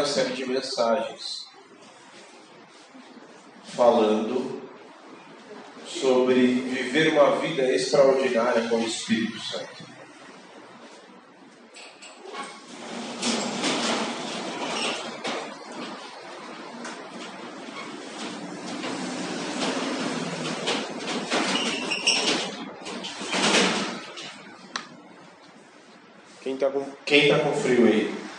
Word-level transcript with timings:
na 0.00 0.06
série 0.06 0.32
de 0.32 0.46
mensagens 0.46 1.46
falando 3.64 4.62
sobre 5.86 6.34
viver 6.46 7.12
uma 7.12 7.36
vida 7.36 7.70
extraordinária 7.70 8.66
com 8.70 8.76
o 8.76 8.86
Espírito 8.86 9.38
Santo. 9.40 9.90
Quem 26.42 26.54
está 26.54 26.70
com, 26.70 26.86
quem 27.04 27.28
tá 27.28 27.38
com 27.40 27.52
frio 27.52 27.86
aí? 27.86 28.30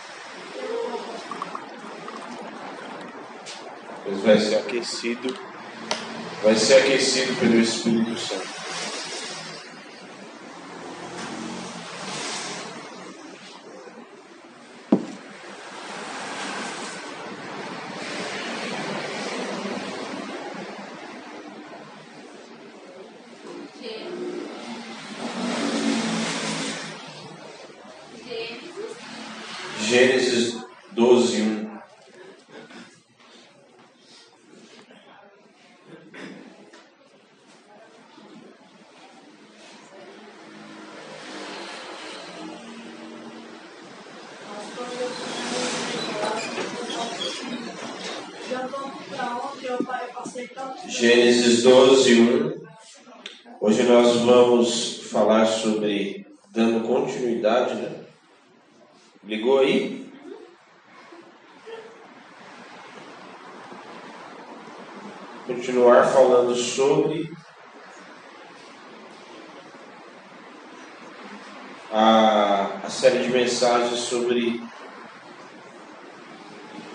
Pois 4.04 4.24
vai 4.24 4.40
ser 4.40 4.61
aquecido. 4.72 5.38
Vai 6.42 6.56
ser 6.56 6.76
aquecido 6.76 7.36
pelo 7.40 7.60
Espírito 7.60 8.18
Santo. 8.18 8.62
Gênesis 29.82 30.56
12, 30.94 31.42
1. 31.42 31.62
Gênesis 50.88 51.64
12, 51.64 52.22
1. 52.22 52.62
Hoje 53.60 53.84
nós 53.84 54.18
vamos 54.18 55.10
falar 55.10 55.46
sobre 55.46 56.28
dando 56.52 56.88
continuidade, 56.88 57.74
né? 57.76 58.06
Ligou 59.24 59.60
aí? 59.60 60.12
Continuar 65.48 66.06
falando 66.06 66.56
sobre 66.56 67.32
a, 71.92 72.82
a 72.84 72.90
série 72.90 73.24
de 73.24 73.30
mensagens 73.30 74.01
sobre 74.12 74.62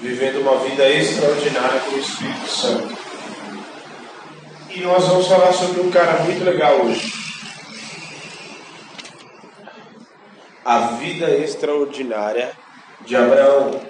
vivendo 0.00 0.42
uma 0.42 0.58
vida 0.58 0.86
extraordinária 0.86 1.80
com 1.80 1.96
o 1.96 1.98
Espírito 1.98 2.46
Santo. 2.46 2.94
E 4.68 4.80
nós 4.80 5.08
vamos 5.08 5.26
falar 5.26 5.54
sobre 5.54 5.80
um 5.80 5.90
cara 5.90 6.22
muito 6.24 6.44
legal 6.44 6.82
hoje. 6.82 7.10
A 10.62 10.78
vida 10.98 11.30
extraordinária 11.30 12.52
de 13.06 13.16
Abraão. 13.16 13.80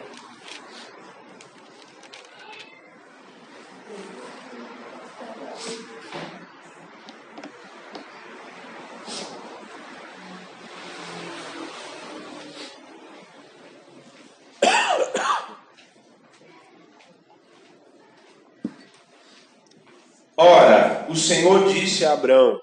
Ora, 20.37 21.07
o 21.09 21.17
Senhor 21.17 21.67
disse 21.97 22.05
a 22.05 22.13
Abraão: 22.13 22.61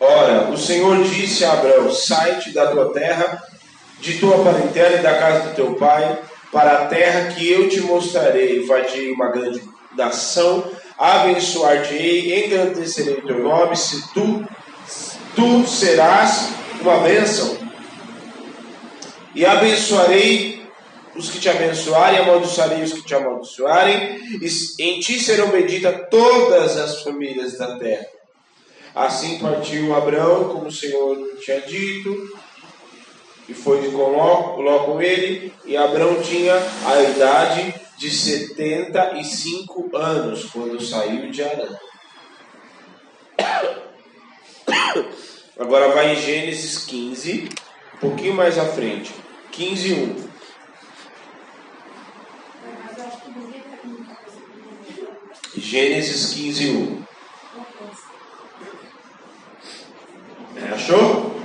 Ora, 0.00 0.50
o 0.50 0.56
Senhor 0.56 1.04
disse 1.04 1.44
a 1.44 1.52
Abraão: 1.52 1.92
Sai-te 1.92 2.52
da 2.52 2.68
tua 2.68 2.94
terra, 2.94 3.42
de 4.00 4.18
tua 4.18 4.42
parentela 4.42 4.96
e 4.96 5.02
da 5.02 5.18
casa 5.18 5.50
do 5.50 5.54
teu 5.54 5.74
pai, 5.74 6.18
para 6.50 6.78
a 6.78 6.86
terra 6.86 7.32
que 7.32 7.50
eu 7.50 7.68
te 7.68 7.82
mostrarei. 7.82 8.66
Farei 8.66 9.12
uma 9.12 9.28
grande 9.28 9.62
nação, 9.94 10.64
abençoar-te-ei, 10.96 12.46
engrandecerei 12.46 13.18
o 13.18 13.26
teu 13.26 13.42
nome, 13.42 13.76
se 13.76 14.14
tu, 14.14 14.48
tu 15.36 15.66
serás 15.66 16.48
uma 16.80 17.00
bênção. 17.00 17.58
E 19.34 19.44
abençoarei 19.44 20.57
os 21.18 21.30
que 21.30 21.40
te 21.40 21.48
abençoarem, 21.48 22.20
amaldiçoarei 22.20 22.82
os 22.82 22.92
que 22.92 23.04
te 23.04 23.14
amaldiçoarem, 23.14 24.38
e 24.40 24.82
em 24.82 25.00
ti 25.00 25.18
serão 25.18 25.48
benditas 25.48 26.06
todas 26.08 26.76
as 26.76 27.02
famílias 27.02 27.58
da 27.58 27.76
terra. 27.76 28.06
Assim 28.94 29.40
partiu 29.40 29.94
Abraão, 29.94 30.48
como 30.50 30.66
o 30.66 30.72
Senhor 30.72 31.18
tinha 31.40 31.60
dito, 31.62 32.38
e 33.48 33.54
foi 33.54 33.80
de 33.80 33.88
Ló, 33.88 34.56
Ló 34.56 34.78
com 34.84 35.02
ele, 35.02 35.52
e 35.64 35.76
Abraão 35.76 36.22
tinha 36.22 36.54
a 36.86 37.02
idade 37.02 37.74
de 37.96 38.10
75 38.10 39.96
anos 39.96 40.44
quando 40.44 40.80
saiu 40.80 41.30
de 41.32 41.42
Arã. 41.42 41.76
Agora 45.58 45.88
vai 45.88 46.12
em 46.12 46.16
Gênesis 46.16 46.84
15, 46.84 47.48
um 47.94 47.98
pouquinho 47.98 48.34
mais 48.34 48.56
à 48.56 48.66
frente. 48.66 49.12
15, 49.50 49.92
1. 49.92 50.27
Gênesis 55.68 56.32
15, 56.32 56.70
1. 56.70 57.02
Achou? 60.72 61.38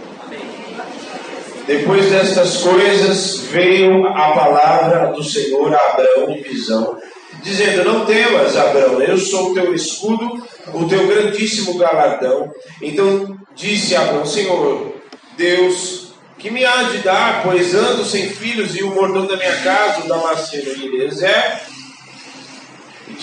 Depois 1.67 2.09
destas 2.09 2.55
coisas 2.57 3.39
veio 3.51 4.07
a 4.07 4.31
palavra 4.31 5.11
do 5.11 5.21
Senhor 5.21 5.73
a 5.73 5.89
Abraão 5.89 6.29
em 6.29 6.41
visão, 6.41 6.97
dizendo: 7.41 7.83
Não 7.83 8.05
temas, 8.05 8.55
Abraão, 8.55 9.01
eu 9.01 9.17
sou 9.17 9.51
o 9.51 9.53
teu 9.53 9.73
escudo, 9.73 10.41
o 10.73 10.87
teu 10.87 11.05
grandíssimo 11.05 11.77
galardão. 11.77 12.49
Então 12.81 13.37
disse 13.53 13.93
Abraão: 13.93 14.25
Senhor, 14.25 14.95
Deus, 15.35 16.13
que 16.39 16.49
me 16.49 16.63
há 16.63 16.83
de 16.83 16.99
dar, 16.99 17.43
pois 17.43 17.75
ando 17.75 18.05
sem 18.05 18.29
filhos 18.29 18.73
e 18.73 18.83
o 18.83 18.95
mordomo 18.95 19.27
da 19.27 19.35
minha 19.35 19.57
casa, 19.57 20.05
o 20.05 20.07
Damasceno 20.07 20.73
de 20.75 20.85
Eliezer, 20.85 21.72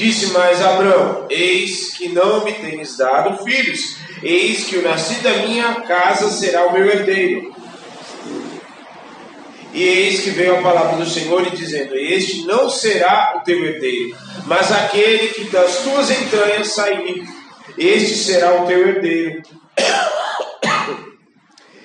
Disse 0.00 0.28
mais 0.28 0.62
Abraão: 0.62 1.26
Eis 1.28 1.90
que 1.90 2.08
não 2.08 2.42
me 2.42 2.54
tens 2.54 2.96
dado 2.96 3.44
filhos, 3.44 3.98
eis 4.22 4.64
que 4.64 4.78
o 4.78 4.82
nascido 4.82 5.24
da 5.24 5.46
minha 5.46 5.74
casa 5.82 6.30
será 6.30 6.68
o 6.68 6.72
meu 6.72 6.86
herdeiro. 6.86 7.54
E 9.74 9.82
eis 9.82 10.20
que 10.20 10.30
veio 10.30 10.58
a 10.58 10.62
palavra 10.62 10.96
do 10.96 11.04
Senhor 11.04 11.46
e 11.46 11.50
dizendo: 11.50 11.94
Este 11.94 12.46
não 12.46 12.70
será 12.70 13.34
o 13.36 13.44
teu 13.44 13.62
herdeiro, 13.62 14.16
mas 14.46 14.72
aquele 14.72 15.28
que 15.34 15.44
das 15.50 15.80
tuas 15.80 16.10
entranhas 16.10 16.68
sair, 16.68 17.22
este 17.76 18.14
será 18.14 18.62
o 18.62 18.66
teu 18.66 18.88
herdeiro. 18.88 19.42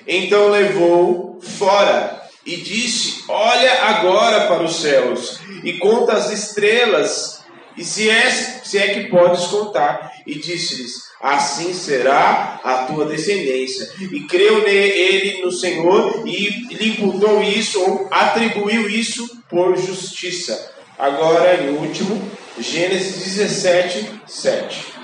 Então 0.06 0.48
levou 0.48 1.38
fora 1.42 2.22
e 2.46 2.56
disse: 2.56 3.24
Olha 3.28 3.74
agora 3.82 4.46
para 4.46 4.62
os 4.62 4.76
céus 4.76 5.38
e 5.62 5.74
conta 5.74 6.14
as 6.14 6.30
estrelas 6.30 7.35
e 7.76 7.84
se 7.84 8.08
é, 8.08 8.30
se 8.30 8.78
é 8.78 8.94
que 8.94 9.10
podes 9.10 9.46
contar, 9.46 10.12
e 10.26 10.34
disse-lhes: 10.34 11.06
Assim 11.20 11.72
será 11.72 12.60
a 12.62 12.86
tua 12.86 13.06
descendência. 13.06 13.90
E 14.00 14.20
creu 14.22 14.66
ele 14.66 15.42
no 15.42 15.50
Senhor 15.50 16.26
e 16.26 16.74
lhe 16.74 16.90
imputou 16.90 17.42
isso, 17.42 17.80
ou 17.80 18.08
atribuiu 18.10 18.88
isso 18.88 19.42
por 19.48 19.76
justiça. 19.76 20.72
Agora, 20.98 21.62
em 21.62 21.76
último, 21.76 22.30
Gênesis 22.58 23.36
17, 23.36 24.20
7. 24.26 24.96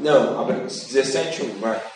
Não, 0.00 0.46
17, 0.46 1.42
1, 1.42 1.60
vai. 1.60 1.93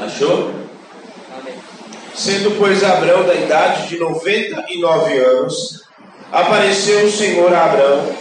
Achou? 0.00 0.50
Sendo, 2.14 2.58
pois, 2.58 2.82
Abraão 2.82 3.26
da 3.26 3.34
idade 3.34 3.88
de 3.88 3.98
99 3.98 5.18
anos, 5.18 5.84
apareceu 6.32 7.06
o 7.06 7.10
Senhor 7.10 7.52
a 7.52 7.66
Abraão 7.66 8.16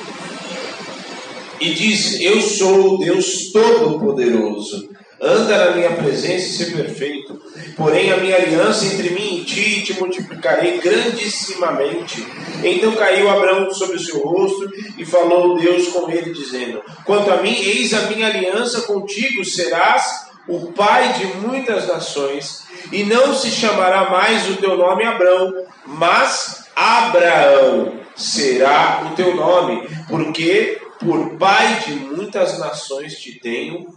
e 1.60 1.74
disse: 1.74 2.24
Eu 2.24 2.42
sou 2.42 2.96
o 2.96 2.98
Deus 2.98 3.52
Todo-Poderoso. 3.52 4.90
Anda 5.22 5.66
na 5.66 5.72
minha 5.76 5.92
presença 5.92 6.46
e 6.46 6.50
ser 6.50 6.72
perfeito. 6.72 7.42
Porém, 7.76 8.10
a 8.10 8.18
minha 8.18 8.38
aliança 8.38 8.86
entre 8.86 9.10
mim 9.10 9.40
e 9.40 9.44
ti 9.44 9.82
te 9.82 9.94
multiplicarei 10.00 10.80
grandissimamente. 10.80 12.26
Então 12.64 12.94
caiu 12.94 13.30
Abraão 13.30 13.74
sobre 13.74 13.98
o 13.98 14.00
seu 14.00 14.20
rosto 14.20 14.70
e 14.98 15.06
falou 15.06 15.60
Deus 15.60 15.90
com 15.90 16.10
ele, 16.10 16.34
dizendo: 16.34 16.82
Quanto 17.06 17.32
a 17.32 17.42
mim, 17.42 17.54
eis 17.54 17.94
a 17.94 18.04
minha 18.04 18.28
aliança 18.28 18.82
contigo, 18.84 19.44
serás 19.44 20.29
o 20.50 20.72
pai 20.74 21.14
de 21.14 21.26
muitas 21.38 21.88
nações, 21.88 22.64
e 22.92 23.04
não 23.04 23.36
se 23.36 23.52
chamará 23.52 24.10
mais 24.10 24.50
o 24.50 24.56
teu 24.56 24.76
nome 24.76 25.06
Abraão, 25.06 25.54
mas 25.86 26.66
Abraão 26.76 28.00
será 28.16 29.08
o 29.10 29.16
teu 29.16 29.36
nome, 29.36 29.88
porque 30.08 30.82
por 31.00 31.38
pai 31.38 31.82
de 31.86 31.92
muitas 31.94 32.58
nações 32.58 33.20
te 33.20 33.40
tenho 33.40 33.88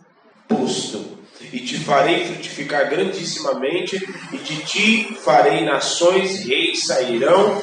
posto. 0.47 1.21
E 1.53 1.59
te 1.61 1.77
farei 1.77 2.25
frutificar 2.25 2.89
grandissimamente, 2.89 3.97
e 4.33 4.37
de 4.39 4.57
ti 4.65 5.17
farei 5.23 5.65
nações, 5.65 6.45
reis 6.47 6.87
sairão 6.87 7.61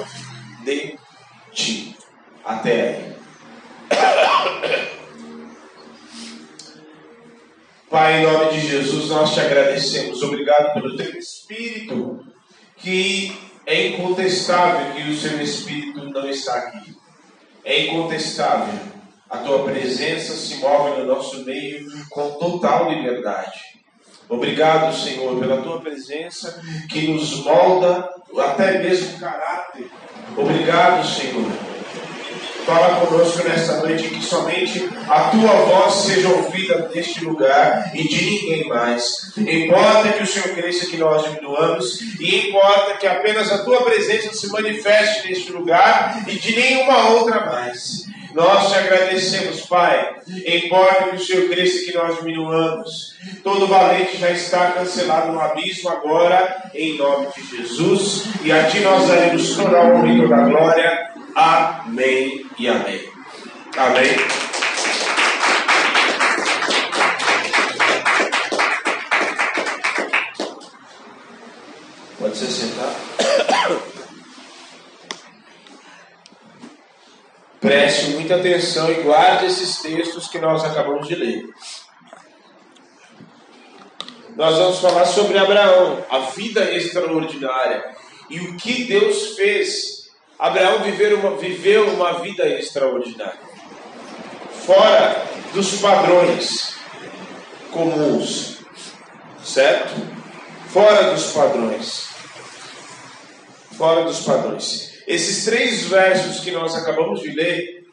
Pai, 8.09 8.21
em 8.21 8.23
nome 8.23 8.53
de 8.53 8.67
Jesus, 8.67 9.09
nós 9.09 9.35
te 9.35 9.39
agradecemos. 9.39 10.23
Obrigado 10.23 10.73
pelo 10.73 10.97
teu 10.97 11.11
Espírito, 11.15 12.19
que 12.75 13.39
é 13.67 13.89
incontestável 13.89 14.95
que 14.95 15.11
o 15.11 15.15
seu 15.15 15.39
Espírito 15.39 16.03
não 16.05 16.27
está 16.27 16.55
aqui. 16.55 16.95
É 17.63 17.85
incontestável. 17.85 18.73
A 19.29 19.37
tua 19.37 19.63
presença 19.63 20.33
se 20.33 20.55
move 20.55 21.01
no 21.01 21.05
nosso 21.05 21.45
meio 21.45 21.85
com 22.09 22.31
total 22.31 22.91
liberdade. 22.91 23.59
Obrigado, 24.27 24.91
Senhor, 24.97 25.39
pela 25.39 25.61
tua 25.61 25.79
presença 25.79 26.59
que 26.89 27.09
nos 27.09 27.43
molda 27.43 28.09
até 28.39 28.79
mesmo 28.79 29.19
caráter. 29.19 29.87
Obrigado, 30.35 31.05
Senhor 31.05 31.68
Fala 32.69 33.03
conosco 33.03 33.49
nesta 33.49 33.77
noite 33.77 34.09
que 34.09 34.23
somente 34.23 34.87
a 35.09 35.31
tua 35.31 35.53
voz 35.53 35.91
seja 36.05 36.29
ouvida 36.29 36.87
neste 36.93 37.25
lugar 37.25 37.89
e 37.95 38.07
de 38.07 38.23
ninguém 38.23 38.67
mais. 38.67 39.33
Importa 39.35 40.13
que 40.13 40.21
o 40.21 40.27
Senhor 40.27 40.49
cresça, 40.49 40.85
que 40.85 40.97
nós 40.97 41.23
diminuamos, 41.23 41.99
e 42.19 42.47
importa 42.47 42.97
que 42.97 43.07
apenas 43.07 43.51
a 43.51 43.63
tua 43.63 43.81
presença 43.81 44.35
se 44.35 44.47
manifeste 44.49 45.27
neste 45.27 45.51
lugar 45.51 46.23
e 46.27 46.35
de 46.35 46.55
nenhuma 46.55 47.09
outra 47.09 47.43
mais. 47.43 48.07
Nós 48.35 48.69
te 48.69 48.77
agradecemos, 48.77 49.61
Pai. 49.61 50.17
Importa 50.27 51.05
que 51.05 51.15
o 51.15 51.19
Senhor 51.19 51.49
cresça 51.49 51.85
que 51.85 51.97
nós 51.97 52.19
diminuamos. 52.19 53.15
Todo 53.43 53.65
valente 53.65 54.17
já 54.17 54.29
está 54.29 54.73
cancelado 54.73 55.31
no 55.31 55.41
abismo 55.41 55.89
agora, 55.89 56.69
em 56.75 56.95
nome 56.97 57.27
de 57.35 57.57
Jesus. 57.57 58.25
E 58.43 58.51
a 58.51 58.65
Ti 58.65 58.81
nós 58.81 59.07
daremos 59.07 59.55
toda 59.55 59.75
a 59.75 59.85
honra 59.85 60.13
e 60.13 60.21
toda 60.21 60.35
a 60.35 60.45
glória. 60.45 61.08
Amém 61.35 62.45
e 62.57 62.67
amém. 62.67 63.09
Amém. 63.77 64.17
Pode 72.17 72.37
se 72.37 72.47
sentar. 72.51 72.95
Preste 77.59 78.11
muita 78.11 78.35
atenção 78.35 78.91
e 78.91 78.95
guarde 79.03 79.45
esses 79.45 79.81
textos 79.81 80.27
que 80.27 80.39
nós 80.39 80.63
acabamos 80.63 81.07
de 81.07 81.15
ler. 81.15 81.43
Nós 84.35 84.57
vamos 84.57 84.79
falar 84.79 85.05
sobre 85.05 85.37
Abraão, 85.37 86.05
a 86.09 86.19
vida 86.31 86.73
extraordinária 86.73 87.95
e 88.29 88.39
o 88.39 88.55
que 88.55 88.85
Deus 88.85 89.35
fez 89.35 89.98
Abraão 90.39 90.83
viveu 90.83 91.19
uma, 91.19 91.35
viveu 91.35 91.89
uma 91.89 92.21
vida 92.21 92.47
extraordinária, 92.47 93.41
fora 94.65 95.27
dos 95.53 95.81
padrões 95.81 96.77
comuns, 97.71 98.59
certo? 99.43 99.95
Fora 100.69 101.11
dos 101.13 101.33
padrões. 101.33 102.07
Fora 103.77 104.05
dos 104.05 104.21
padrões. 104.21 105.03
Esses 105.05 105.43
três 105.43 105.83
versos 105.87 106.39
que 106.39 106.51
nós 106.51 106.73
acabamos 106.73 107.19
de 107.19 107.31
ler, 107.31 107.87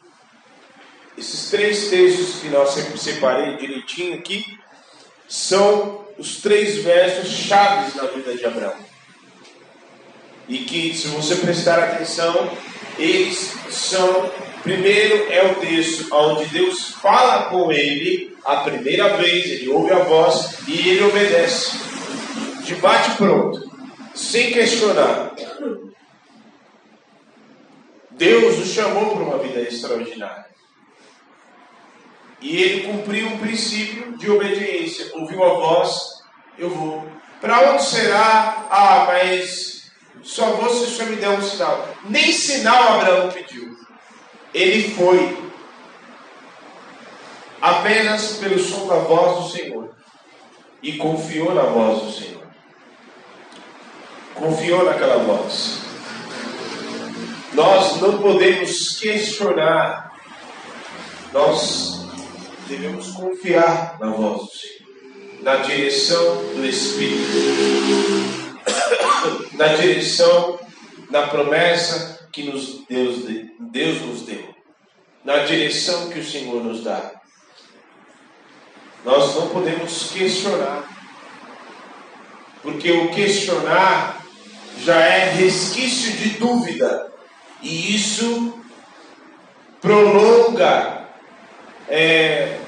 esses 1.17 1.49
três 1.49 1.89
textos 1.89 2.39
que 2.39 2.47
nós 2.47 2.69
separei 2.97 3.57
direitinho 3.57 4.17
aqui, 4.19 4.45
são 5.27 6.05
os 6.17 6.37
três 6.37 6.77
versos 6.77 7.29
chaves 7.29 7.93
na 7.95 8.03
vida 8.03 8.37
de 8.37 8.45
Abraão 8.45 8.86
e 10.47 10.59
que, 10.59 10.95
se 10.95 11.07
você 11.07 11.35
prestar 11.35 11.79
atenção, 11.79 12.49
eles 12.97 13.53
são. 13.69 14.31
Primeiro 14.63 15.31
é 15.31 15.45
o 15.45 15.55
texto 15.55 16.13
onde 16.13 16.45
Deus 16.45 16.89
fala 16.89 17.45
com 17.45 17.71
ele 17.71 18.35
a 18.43 18.57
primeira 18.57 19.15
vez, 19.17 19.45
ele 19.45 19.69
ouve 19.69 19.93
a 19.93 19.99
voz 19.99 20.59
e 20.67 20.89
ele 20.89 21.03
obedece. 21.03 21.77
De 22.63 22.75
bate 22.75 23.11
pronto, 23.15 23.71
sem 24.13 24.51
questionar. 24.51 25.33
Deus 28.11 28.57
o 28.57 28.65
chamou 28.65 29.15
para 29.15 29.23
uma 29.23 29.37
vida 29.37 29.61
extraordinária. 29.61 30.47
E 32.41 32.61
ele 32.61 32.87
cumpriu 32.87 33.27
um 33.27 33.37
princípio 33.37 34.17
de 34.17 34.29
obediência. 34.29 35.11
Ouviu 35.13 35.43
a 35.43 35.49
voz, 35.49 36.23
eu 36.57 36.69
vou. 36.69 37.07
Para 37.39 37.71
onde 37.71 37.83
será? 37.83 38.67
Ah, 38.69 39.05
mas 39.07 39.76
só 40.27 40.51
vou 40.57 40.69
se 40.69 40.83
o 40.83 40.87
Senhor 40.87 41.09
me 41.11 41.15
der 41.15 41.29
um 41.29 41.41
sinal. 41.41 41.87
Nem 42.03 42.33
sinal 42.33 42.99
Abraão 42.99 43.31
pediu. 43.31 43.73
Ele 44.53 44.93
foi. 44.93 45.51
Apenas 47.61 48.33
pelo 48.33 48.59
som 48.59 48.87
da 48.87 48.95
voz 48.95 49.45
do 49.45 49.57
Senhor. 49.57 49.89
E 50.83 50.97
confiou 50.97 51.55
na 51.55 51.63
voz 51.63 52.03
do 52.03 52.11
Senhor. 52.11 52.43
Confiou 54.35 54.83
naquela 54.83 55.17
voz. 55.23 55.79
Nós 57.53 58.01
não 58.01 58.21
podemos 58.21 58.99
questionar. 58.99 60.13
Nós 61.31 62.01
devemos 62.67 63.11
confiar 63.11 63.97
na 63.97 64.09
voz 64.09 64.41
do 64.41 64.51
Senhor. 64.51 64.77
Na 65.41 65.55
direção 65.55 66.35
do 66.53 66.65
Espírito 66.65 68.36
na 69.53 69.67
direção 69.67 70.59
da 71.09 71.27
promessa 71.27 72.27
que 72.31 72.43
nos 72.43 72.85
Deus, 72.87 73.23
Deus 73.59 74.01
nos 74.01 74.21
deu, 74.21 74.55
na 75.23 75.37
direção 75.39 76.09
que 76.09 76.19
o 76.19 76.25
Senhor 76.25 76.63
nos 76.63 76.83
dá. 76.83 77.11
Nós 79.03 79.35
não 79.35 79.49
podemos 79.49 80.11
questionar, 80.11 80.87
porque 82.61 82.91
o 82.91 83.11
questionar 83.11 84.25
já 84.83 84.99
é 84.99 85.31
resquício 85.31 86.11
de 86.13 86.37
dúvida, 86.37 87.11
e 87.61 87.95
isso 87.95 88.61
prolonga, 89.81 91.07
é, 91.87 92.59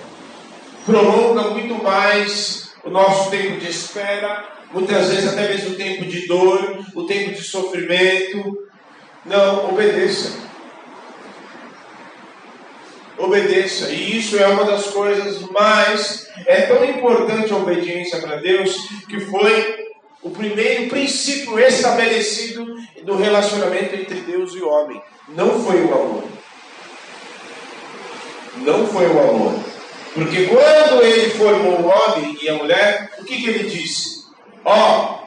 prolonga 0.86 1.50
muito 1.50 1.84
mais 1.84 2.74
o 2.84 2.90
nosso 2.90 3.30
tempo 3.30 3.60
de 3.60 3.70
espera, 3.70 4.59
muitas 4.72 5.10
vezes 5.10 5.28
até 5.28 5.48
mesmo 5.48 5.72
o 5.72 5.76
tempo 5.76 6.06
de 6.06 6.28
dor, 6.28 6.86
o 6.96 7.04
tempo 7.06 7.32
de 7.32 7.44
sofrimento. 7.44 8.58
Não, 9.26 9.70
obedeça. 9.70 10.34
Obedeça. 13.18 13.90
E 13.90 14.18
isso 14.18 14.38
é 14.38 14.48
uma 14.48 14.64
das 14.64 14.88
coisas 14.88 15.42
mais. 15.52 16.30
É 16.46 16.62
tão 16.62 16.84
importante 16.86 17.52
a 17.52 17.58
obediência 17.58 18.20
para 18.20 18.38
Deus 18.38 18.76
que 19.10 19.20
foi 19.20 19.88
o 20.22 20.30
primeiro 20.30 20.90
princípio 20.90 21.60
estabelecido 21.60 22.66
no 23.04 23.18
relacionamento 23.18 23.96
entre 23.96 24.22
Deus 24.22 24.54
e 24.54 24.60
o 24.60 24.70
homem. 24.70 25.02
Não 25.30 25.64
foi 25.64 25.82
o 25.82 25.94
amor. 25.94 26.24
Não 28.58 28.88
foi 28.88 29.06
o 29.08 29.20
amor. 29.20 29.60
Porque 30.14 30.48
quando 30.48 31.04
ele 31.04 31.30
formou 31.32 31.82
o 31.82 31.88
homem 31.88 32.38
e 32.42 32.50
a 32.50 32.56
mulher, 32.56 33.12
o 33.20 33.24
que, 33.24 33.42
que 33.42 33.50
ele 33.50 33.70
disse? 33.70 34.19
Ó, 34.66 35.20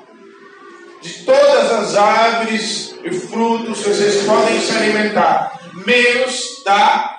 de 1.00 1.24
todas 1.24 1.72
as 1.72 1.96
árvores 1.96 2.94
e 3.02 3.10
frutos 3.10 3.84
vocês 3.84 4.24
podem 4.24 4.60
se 4.60 4.72
alimentar, 4.76 5.60
menos 5.86 6.62
da 6.64 7.16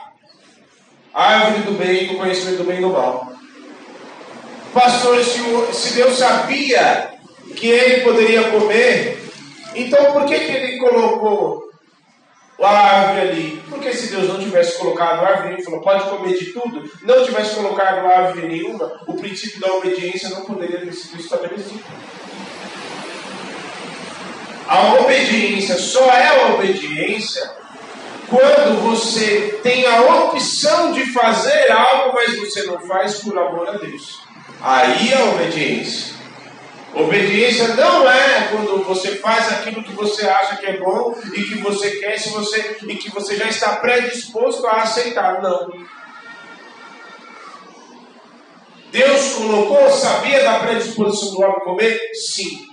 árvore 1.13 1.63
do 1.63 1.71
bem, 1.73 2.07
do 2.07 2.15
conhecimento 2.15 2.57
do 2.57 2.63
bem 2.63 2.77
e 2.77 2.81
do 2.81 2.89
mal. 2.89 3.33
Pastor, 4.73 5.23
se, 5.23 5.39
se 5.73 5.93
Deus 5.93 6.17
sabia 6.17 7.11
que 7.55 7.67
ele 7.67 8.03
poderia 8.03 8.49
comer 8.49 9.23
Então 9.75 10.11
por 10.11 10.25
que, 10.25 10.39
que 10.39 10.51
ele 10.51 10.77
colocou 10.77 11.62
a 12.61 12.69
árvore 12.69 13.21
ali? 13.21 13.63
Porque 13.69 13.93
se 13.93 14.07
Deus 14.07 14.27
não 14.27 14.39
tivesse 14.39 14.77
colocado 14.77 15.23
a 15.23 15.27
árvore, 15.27 15.53
ele 15.53 15.63
falou, 15.63 15.81
pode 15.81 16.09
comer 16.09 16.37
de 16.37 16.45
tudo, 16.53 16.89
não 17.01 17.25
tivesse 17.25 17.55
colocado 17.55 18.05
árvore 18.05 18.47
nenhuma, 18.47 18.99
o 19.07 19.15
princípio 19.15 19.59
da 19.59 19.73
obediência 19.73 20.29
não 20.29 20.45
poderia 20.45 20.79
ter 20.79 20.93
sido 20.93 21.19
estabelecido. 21.19 21.83
A 24.67 24.95
obediência 24.95 25.77
só 25.77 26.05
é 26.11 26.27
a 26.27 26.53
obediência 26.53 27.51
quando 28.29 28.81
você 28.81 29.59
tem 29.61 29.85
a 29.85 30.01
opção 30.01 30.91
de 30.93 31.05
fazer 31.11 31.71
algo, 31.71 32.15
mas 32.15 32.39
você 32.39 32.63
não 32.63 32.79
faz 32.79 33.15
por 33.19 33.37
amor 33.37 33.69
a 33.69 33.73
Deus. 33.73 34.21
Aí 34.61 35.11
é 35.11 35.17
a 35.17 35.25
obediência. 35.25 36.15
Obediência 36.95 37.69
não 37.69 38.07
é 38.07 38.49
quando 38.51 38.83
você 38.83 39.15
faz 39.15 39.51
aquilo 39.51 39.83
que 39.83 39.93
você 39.93 40.27
acha 40.27 40.57
que 40.57 40.65
é 40.67 40.77
bom 40.77 41.15
e 41.33 41.43
que 41.43 41.55
você 41.55 41.91
quer 41.91 42.19
se 42.19 42.29
você, 42.29 42.77
e 42.87 42.95
que 42.95 43.09
você 43.09 43.35
já 43.35 43.47
está 43.47 43.77
predisposto 43.77 44.65
a 44.67 44.83
aceitar. 44.83 45.41
Não. 45.41 45.71
Deus 48.91 49.33
colocou, 49.33 49.89
sabia 49.89 50.43
da 50.43 50.59
predisposição 50.59 51.31
do 51.31 51.41
homem 51.41 51.59
comer? 51.61 51.99
Sim. 52.13 52.67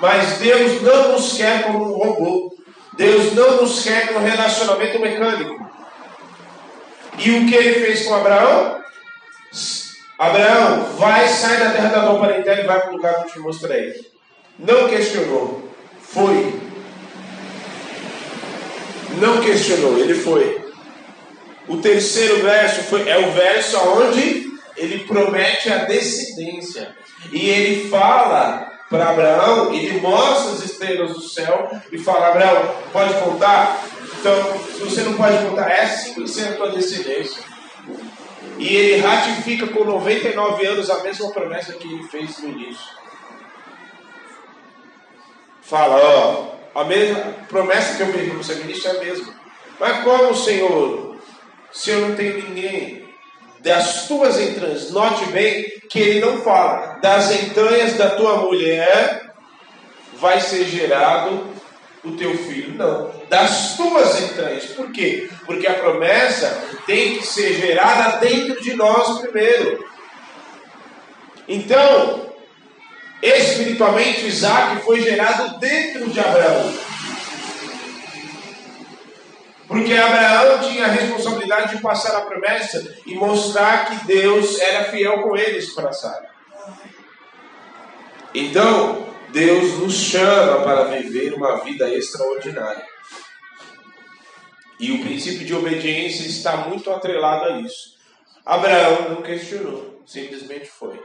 Mas 0.00 0.38
Deus 0.38 0.82
não 0.82 1.12
nos 1.12 1.34
quer 1.34 1.62
como 1.62 1.84
um 1.84 1.98
robô. 1.98 2.56
Deus 2.94 3.34
não 3.34 3.62
nos 3.62 3.84
quer 3.84 4.12
no 4.12 4.18
relacionamento 4.18 4.98
mecânico. 4.98 5.70
E 7.18 7.30
o 7.30 7.46
que 7.46 7.54
ele 7.54 7.86
fez 7.86 8.04
com 8.04 8.14
Abraão? 8.14 8.80
Abraão, 10.18 10.84
vai, 10.96 11.28
sai 11.28 11.58
da 11.58 11.70
terra 11.70 11.88
da 11.88 12.06
tua 12.06 12.18
parentela 12.18 12.60
e 12.60 12.66
vai 12.66 12.80
para 12.80 12.90
o 12.90 12.96
lugar 12.96 13.14
que 13.16 13.28
eu 13.28 13.32
te 13.32 13.38
mostrei. 13.40 13.94
Não 14.58 14.88
questionou. 14.88 15.70
Foi. 16.00 16.60
Não 19.20 19.40
questionou, 19.42 19.98
ele 19.98 20.14
foi. 20.14 20.64
O 21.68 21.78
terceiro 21.78 22.42
verso 22.42 22.82
foi, 22.84 23.08
é 23.08 23.18
o 23.18 23.32
verso 23.32 23.76
onde 23.78 24.46
ele 24.76 25.04
promete 25.04 25.70
a 25.70 25.84
descendência. 25.84 26.94
E 27.32 27.48
ele 27.48 27.88
fala 27.88 28.72
para 28.88 29.10
Abraão, 29.10 29.74
ele 29.74 30.00
mostra 30.00 30.52
as 30.52 30.64
estrelas 30.64 31.12
do 31.12 31.22
céu 31.22 31.70
e 31.90 31.98
fala: 31.98 32.28
Abraão, 32.28 32.74
pode 32.92 33.14
contar? 33.14 33.84
Então, 34.18 34.60
se 34.74 34.80
você 34.80 35.02
não 35.02 35.14
pode 35.14 35.38
contar, 35.44 35.70
é 35.70 35.86
sim 35.86 36.26
ser 36.26 36.48
a 36.48 36.52
tua 36.52 36.70
descendência. 36.70 37.42
E 38.58 38.74
ele 38.74 39.00
ratifica 39.00 39.66
com 39.66 39.84
99 39.84 40.66
anos 40.66 40.90
a 40.90 41.02
mesma 41.02 41.30
promessa 41.30 41.74
que 41.74 41.86
ele 41.86 42.02
fez 42.04 42.38
no 42.38 42.50
início. 42.50 42.96
Fala, 45.62 45.96
ó, 45.96 46.80
a 46.80 46.84
mesma 46.84 47.20
promessa 47.48 47.96
que 47.96 48.02
eu 48.02 48.12
fiz 48.12 48.28
para 48.28 48.36
você 48.36 48.54
início 48.62 48.88
é 48.88 48.96
a 48.96 49.04
mesma. 49.04 49.34
Mas 49.78 50.04
como, 50.04 50.34
Senhor, 50.34 51.16
se 51.72 51.90
eu 51.90 52.00
não 52.08 52.16
tenho 52.16 52.48
ninguém? 52.48 53.06
das 53.66 54.06
tuas 54.06 54.38
entranhas. 54.40 54.92
Note 54.92 55.26
bem 55.26 55.64
que 55.90 55.98
ele 55.98 56.20
não 56.20 56.38
fala 56.38 56.98
das 57.02 57.32
entranhas 57.32 57.94
da 57.94 58.10
tua 58.10 58.36
mulher 58.36 59.34
vai 60.14 60.40
ser 60.40 60.64
gerado 60.64 61.44
o 62.06 62.16
teu 62.16 62.36
filho. 62.36 62.74
Não, 62.74 63.12
das 63.28 63.76
tuas 63.76 64.20
entranhas. 64.22 64.66
Por 64.66 64.90
quê? 64.92 65.28
Porque 65.44 65.66
a 65.66 65.74
promessa 65.74 66.64
tem 66.86 67.18
que 67.18 67.26
ser 67.26 67.54
gerada 67.54 68.18
dentro 68.18 68.62
de 68.62 68.74
nós 68.74 69.18
primeiro. 69.18 69.84
Então, 71.48 72.32
espiritualmente, 73.22 74.26
Isaac 74.26 74.82
foi 74.82 75.00
gerado 75.00 75.58
dentro 75.58 76.08
de 76.08 76.20
Abraão. 76.20 76.72
Porque 79.66 79.94
Abraão 79.94 80.60
tinha 80.60 80.84
a 80.84 80.88
responsabilidade 80.88 81.76
de 81.76 81.82
passar 81.82 82.16
a 82.16 82.20
promessa 82.20 82.96
e 83.04 83.16
mostrar 83.16 83.86
que 83.86 84.06
Deus 84.06 84.60
era 84.60 84.84
fiel 84.84 85.22
com 85.22 85.36
eles 85.36 85.74
para 85.74 85.92
Sara. 85.92 86.30
Então, 88.32 89.06
Deus 89.36 89.78
nos 89.80 89.92
chama 89.92 90.62
para 90.62 90.84
viver 90.84 91.34
uma 91.34 91.62
vida 91.62 91.94
extraordinária. 91.94 92.82
E 94.80 94.92
o 94.92 95.02
princípio 95.02 95.44
de 95.44 95.54
obediência 95.54 96.26
está 96.26 96.56
muito 96.56 96.90
atrelado 96.90 97.44
a 97.44 97.60
isso. 97.60 97.98
Abraão 98.46 99.10
não 99.10 99.20
questionou, 99.20 100.02
simplesmente 100.06 100.64
foi. 100.68 100.98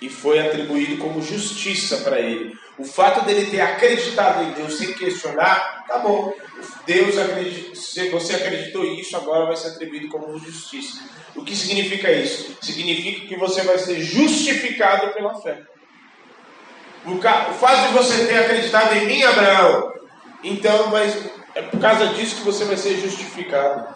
E 0.00 0.08
foi 0.08 0.40
atribuído 0.40 0.96
como 0.96 1.22
justiça 1.22 1.98
para 1.98 2.18
ele. 2.18 2.58
O 2.76 2.84
fato 2.84 3.24
dele 3.24 3.48
ter 3.48 3.60
acreditado 3.60 4.42
em 4.42 4.50
Deus 4.50 4.78
sem 4.78 4.94
questionar, 4.94 5.84
tá 5.86 6.00
bom. 6.00 6.34
Deus 6.84 7.18
acredita, 7.18 7.76
se 7.76 8.08
você 8.08 8.34
acreditou 8.34 8.84
isso, 8.84 9.16
agora 9.16 9.46
vai 9.46 9.56
ser 9.56 9.68
atribuído 9.68 10.08
como 10.08 10.36
justiça. 10.40 11.04
O 11.36 11.44
que 11.44 11.54
significa 11.54 12.10
isso? 12.10 12.58
Significa 12.60 13.28
que 13.28 13.36
você 13.36 13.62
vai 13.62 13.78
ser 13.78 14.00
justificado 14.00 15.12
pela 15.12 15.40
fé. 15.40 15.70
O 17.04 17.54
fato 17.54 17.88
de 17.88 17.94
você 17.94 18.26
ter 18.26 18.38
acreditado 18.38 18.94
em 18.94 19.06
mim, 19.06 19.22
Abraão, 19.24 19.92
então 20.44 20.88
mas 20.88 21.16
é 21.54 21.62
por 21.62 21.80
causa 21.80 22.06
disso 22.08 22.36
que 22.36 22.42
você 22.42 22.64
vai 22.64 22.76
ser 22.76 22.96
justificado. 22.98 23.86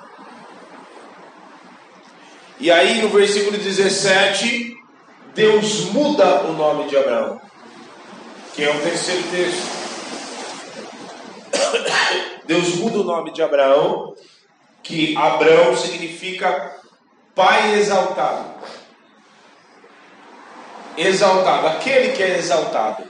E 2.59 2.71
aí 2.71 3.01
no 3.03 3.09
versículo 3.11 3.57
17, 3.57 4.75
Deus 5.35 5.91
muda 5.93 6.47
o 6.47 6.53
nome 6.55 6.89
de 6.89 6.97
Abraão, 6.97 7.41
que 8.55 8.65
é 8.65 8.71
o 8.71 8.81
terceiro 8.81 9.23
texto. 9.31 9.77
Deus 12.45 12.77
muda 12.77 12.99
o 12.99 13.05
nome 13.05 13.33
de 13.33 13.43
Abraão, 13.43 14.15
que 14.83 15.17
Abraão 15.17 15.77
significa 15.77 16.77
pai 17.35 17.75
exaltado. 17.75 18.57
Exaltado, 20.97 21.67
aquele 21.67 22.13
que 22.13 22.23
é 22.23 22.39
exaltado. 22.39 23.05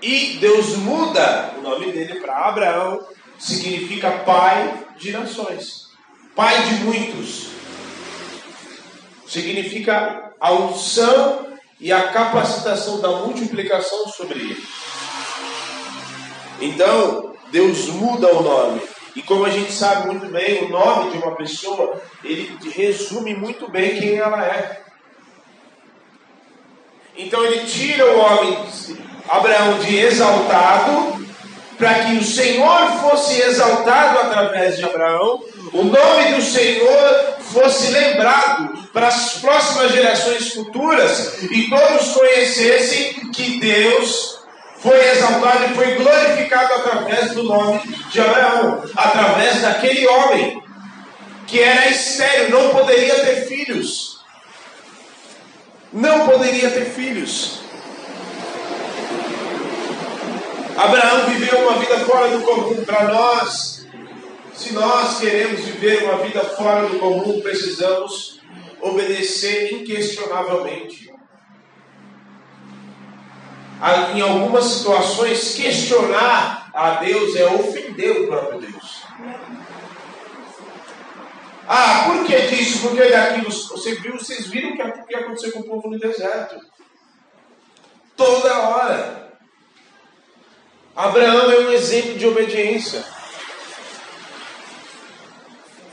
E 0.00 0.38
Deus 0.40 0.76
muda 0.76 1.54
o 1.56 1.62
nome 1.62 1.92
dele 1.92 2.20
para 2.20 2.48
Abraão, 2.48 3.06
significa 3.38 4.10
pai 4.10 4.86
de 4.96 5.12
nações, 5.12 5.88
pai 6.34 6.60
de 6.64 6.74
muitos. 6.84 7.48
Significa 9.26 10.32
a 10.38 10.52
unção 10.52 11.56
e 11.80 11.92
a 11.92 12.08
capacitação 12.08 13.00
da 13.00 13.08
multiplicação 13.08 14.08
sobre 14.08 14.38
ele. 14.38 14.64
Então, 16.60 17.34
Deus 17.50 17.86
muda 17.88 18.34
o 18.34 18.42
nome. 18.42 18.82
E 19.14 19.22
como 19.22 19.44
a 19.44 19.50
gente 19.50 19.72
sabe 19.72 20.06
muito 20.06 20.26
bem, 20.26 20.64
o 20.64 20.68
nome 20.70 21.10
de 21.10 21.18
uma 21.18 21.34
pessoa, 21.34 22.00
ele 22.24 22.56
resume 22.70 23.34
muito 23.34 23.70
bem 23.70 23.98
quem 23.98 24.16
ela 24.16 24.44
é. 24.44 24.82
Então 27.16 27.44
ele 27.44 27.66
tira 27.66 28.06
o 28.06 28.18
homem, 28.18 28.58
Abraão, 29.28 29.78
de 29.78 29.98
exaltado, 29.98 31.26
para 31.78 31.94
que 31.94 32.16
o 32.16 32.24
Senhor 32.24 32.92
fosse 33.00 33.40
exaltado 33.40 34.18
através 34.20 34.76
de 34.76 34.84
Abraão, 34.84 35.42
o 35.72 35.82
nome 35.82 36.34
do 36.34 36.42
Senhor 36.42 37.34
fosse 37.40 37.90
lembrado 37.90 38.88
para 38.92 39.08
as 39.08 39.38
próximas 39.38 39.92
gerações 39.92 40.52
futuras 40.54 41.42
e 41.42 41.68
todos 41.68 42.12
conhecessem 42.12 43.30
que 43.30 43.58
Deus 43.58 44.42
foi 44.78 44.98
exaltado 45.10 45.64
e 45.66 45.74
foi 45.74 45.94
glorificado 45.94 46.74
através 46.74 47.32
do 47.32 47.44
nome 47.44 47.80
de 48.10 48.20
Abraão, 48.20 48.82
através 48.96 49.60
daquele 49.60 50.06
homem 50.06 50.62
que 51.46 51.60
era 51.60 51.90
estéreo, 51.90 52.50
não 52.50 52.70
poderia 52.70 53.14
ter 53.24 53.46
filhos. 53.46 54.11
Não 55.92 56.26
poderia 56.26 56.70
ter 56.70 56.86
filhos. 56.86 57.60
Abraão 60.76 61.26
viveu 61.26 61.58
uma 61.58 61.78
vida 61.78 61.98
fora 62.00 62.28
do 62.36 62.42
comum 62.44 62.84
para 62.84 63.12
nós. 63.12 63.86
Se 64.54 64.72
nós 64.72 65.18
queremos 65.18 65.60
viver 65.60 66.04
uma 66.04 66.18
vida 66.18 66.40
fora 66.40 66.88
do 66.88 66.98
comum, 66.98 67.40
precisamos 67.40 68.40
obedecer 68.80 69.72
inquestionavelmente 69.72 71.12
em 74.14 74.20
algumas 74.20 74.64
situações, 74.64 75.54
questionar 75.54 76.70
a 76.72 76.90
Deus 76.94 77.34
é 77.34 77.46
ofender 77.46 78.22
o 78.22 78.26
próprio 78.28 78.60
Deus. 78.60 78.81
Ah, 81.66 82.04
por 82.06 82.26
que 82.26 82.40
disso? 82.48 82.80
Por 82.80 82.96
que 82.96 83.08
daquilo? 83.08 83.50
Você 83.50 83.94
viu, 83.96 84.18
vocês 84.18 84.46
viram 84.46 84.70
o 84.72 85.06
que 85.06 85.14
aconteceu 85.14 85.52
com 85.52 85.60
o 85.60 85.64
povo 85.64 85.90
no 85.90 85.98
deserto? 85.98 86.56
Toda 88.16 88.68
hora. 88.68 89.32
Abraão 90.94 91.50
é 91.50 91.58
um 91.60 91.72
exemplo 91.72 92.18
de 92.18 92.26
obediência. 92.26 93.04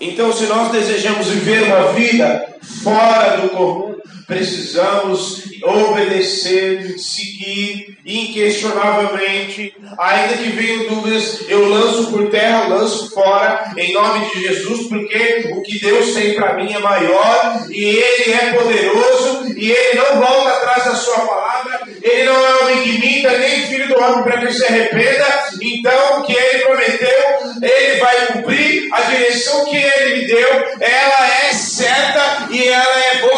Então, 0.02 0.32
se 0.32 0.46
nós 0.46 0.72
desejamos 0.72 1.28
viver 1.28 1.64
uma 1.64 1.92
vida 1.94 2.58
fora 2.84 3.38
do 3.38 3.50
comum, 3.50 3.89
precisamos 4.30 5.42
obedecer, 5.64 6.98
seguir 7.00 7.98
inquestionavelmente, 8.06 9.74
ainda 9.98 10.38
que 10.38 10.50
venham 10.52 10.88
dúvidas, 10.88 11.42
eu 11.50 11.68
lanço 11.68 12.12
por 12.12 12.30
terra, 12.30 12.68
lanço 12.68 13.12
fora, 13.12 13.74
em 13.76 13.92
nome 13.92 14.30
de 14.30 14.42
Jesus, 14.42 14.88
porque 14.88 15.52
o 15.54 15.62
que 15.64 15.80
Deus 15.80 16.14
tem 16.14 16.36
para 16.36 16.54
mim 16.54 16.72
é 16.72 16.80
maior 16.80 17.66
e 17.70 17.84
Ele 17.84 18.34
é 18.34 18.54
poderoso 18.54 19.54
e 19.58 19.72
Ele 19.72 20.00
não 20.00 20.22
volta 20.22 20.50
atrás 20.50 20.86
da 20.86 20.96
Sua 20.96 21.26
palavra, 21.26 21.82
Ele 22.02 22.24
não 22.24 22.46
é 22.46 22.64
homem 22.64 22.84
que 22.84 23.00
minta, 23.00 23.38
nem 23.38 23.68
filho 23.68 23.88
do 23.88 24.00
homem 24.00 24.24
para 24.24 24.46
que 24.46 24.54
se 24.54 24.64
arrependa, 24.64 25.26
então 25.62 26.20
o 26.20 26.24
que 26.24 26.34
Ele 26.34 26.60
prometeu, 26.60 27.20
Ele 27.62 28.00
vai 28.00 28.26
cumprir, 28.28 28.90
a 28.94 29.02
direção 29.02 29.66
que 29.66 29.76
Ele 29.76 30.22
me 30.22 30.28
deu, 30.28 30.50
ela 30.80 31.30
é 31.46 31.54
certa 31.54 32.48
e 32.52 32.68
ela 32.68 33.00
é 33.00 33.18
boa, 33.18 33.29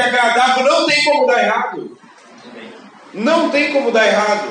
e 0.00 0.08
agradável, 0.08 0.64
não 0.64 0.86
tem 0.86 1.04
como 1.04 1.26
dar 1.26 1.42
errado. 1.42 1.98
Não 3.12 3.50
tem 3.50 3.72
como 3.72 3.90
dar 3.90 4.06
errado. 4.06 4.48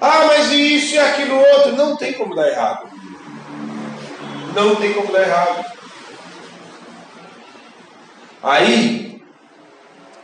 Ah, 0.00 0.24
mas 0.26 0.50
isso 0.50 0.94
e 0.94 0.98
aquilo 0.98 1.36
outro. 1.36 1.72
Não 1.72 1.96
tem 1.96 2.12
como 2.14 2.34
dar 2.34 2.48
errado. 2.48 2.88
Não 4.54 4.74
tem 4.76 4.92
como 4.92 5.12
dar 5.12 5.22
errado. 5.22 5.64
Aí, 8.42 9.22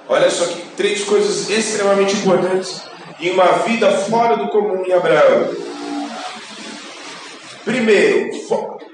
olha 0.09 0.31
só 0.31 0.47
que 0.47 0.61
três 0.77 1.05
coisas 1.05 1.49
extremamente 1.49 2.17
importantes 2.17 2.83
em 3.19 3.31
uma 3.31 3.53
vida 3.65 3.91
fora 3.91 4.37
do 4.37 4.49
comum 4.49 4.85
em 4.85 4.93
Abraão. 4.93 5.55
Primeiro, 7.65 8.31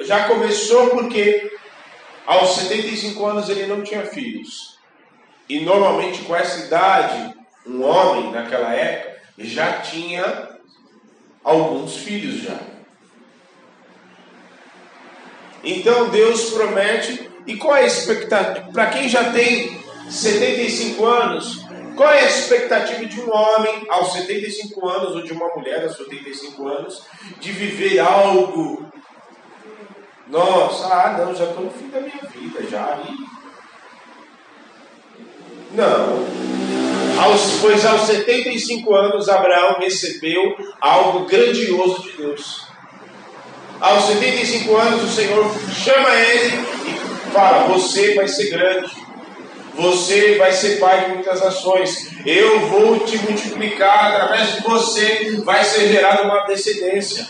já 0.00 0.28
começou 0.28 0.90
porque 0.90 1.55
aos 2.26 2.56
75 2.56 3.24
anos 3.26 3.48
ele 3.48 3.66
não 3.66 3.82
tinha 3.82 4.04
filhos. 4.04 4.78
E 5.48 5.60
normalmente 5.60 6.22
com 6.22 6.34
essa 6.34 6.66
idade, 6.66 7.34
um 7.66 7.82
homem 7.84 8.32
naquela 8.32 8.72
época 8.72 9.16
já 9.38 9.80
tinha 9.80 10.56
alguns 11.44 11.96
filhos 11.96 12.42
já. 12.42 12.58
Então 15.62 16.08
Deus 16.10 16.50
promete, 16.50 17.30
e 17.46 17.56
qual 17.56 17.76
é 17.76 17.82
a 17.82 17.86
expectativa? 17.86 18.72
Para 18.72 18.86
quem 18.86 19.08
já 19.08 19.32
tem 19.32 19.80
75 20.08 21.04
anos, 21.04 21.66
qual 21.96 22.10
é 22.10 22.20
a 22.20 22.28
expectativa 22.28 23.04
de 23.06 23.20
um 23.20 23.32
homem 23.32 23.86
aos 23.88 24.12
75 24.12 24.88
anos, 24.88 25.16
ou 25.16 25.22
de 25.22 25.32
uma 25.32 25.48
mulher 25.54 25.82
aos 25.84 25.96
75 25.96 26.68
anos, 26.68 27.02
de 27.40 27.52
viver 27.52 27.98
algo? 28.00 28.86
Nossa, 30.28 30.86
ah 30.86 31.18
não, 31.18 31.34
já 31.34 31.44
estou 31.44 31.64
no 31.64 31.70
fim 31.70 31.88
da 31.88 32.00
minha 32.00 32.20
vida, 32.32 32.62
já. 32.68 32.98
Não. 35.72 36.26
Aos, 37.22 37.60
pois 37.60 37.84
aos 37.84 38.02
75 38.02 38.94
anos 38.94 39.28
Abraão 39.28 39.78
recebeu 39.78 40.56
algo 40.80 41.26
grandioso 41.26 42.02
de 42.02 42.12
Deus. 42.12 42.66
Aos 43.80 44.04
75 44.04 44.76
anos 44.76 45.02
o 45.04 45.14
Senhor 45.14 45.44
chama 45.72 46.14
ele 46.14 46.56
e 46.86 47.30
fala: 47.30 47.68
Você 47.68 48.14
vai 48.14 48.26
ser 48.26 48.50
grande. 48.50 49.06
Você 49.74 50.36
vai 50.36 50.52
ser 50.52 50.78
pai 50.78 51.04
de 51.04 51.14
muitas 51.14 51.42
nações. 51.42 52.10
Eu 52.24 52.60
vou 52.68 52.98
te 53.00 53.18
multiplicar. 53.18 54.12
Através 54.12 54.54
de 54.54 54.62
você 54.62 55.40
vai 55.44 55.62
ser 55.62 55.88
gerada 55.88 56.22
uma 56.22 56.46
descendência. 56.46 57.26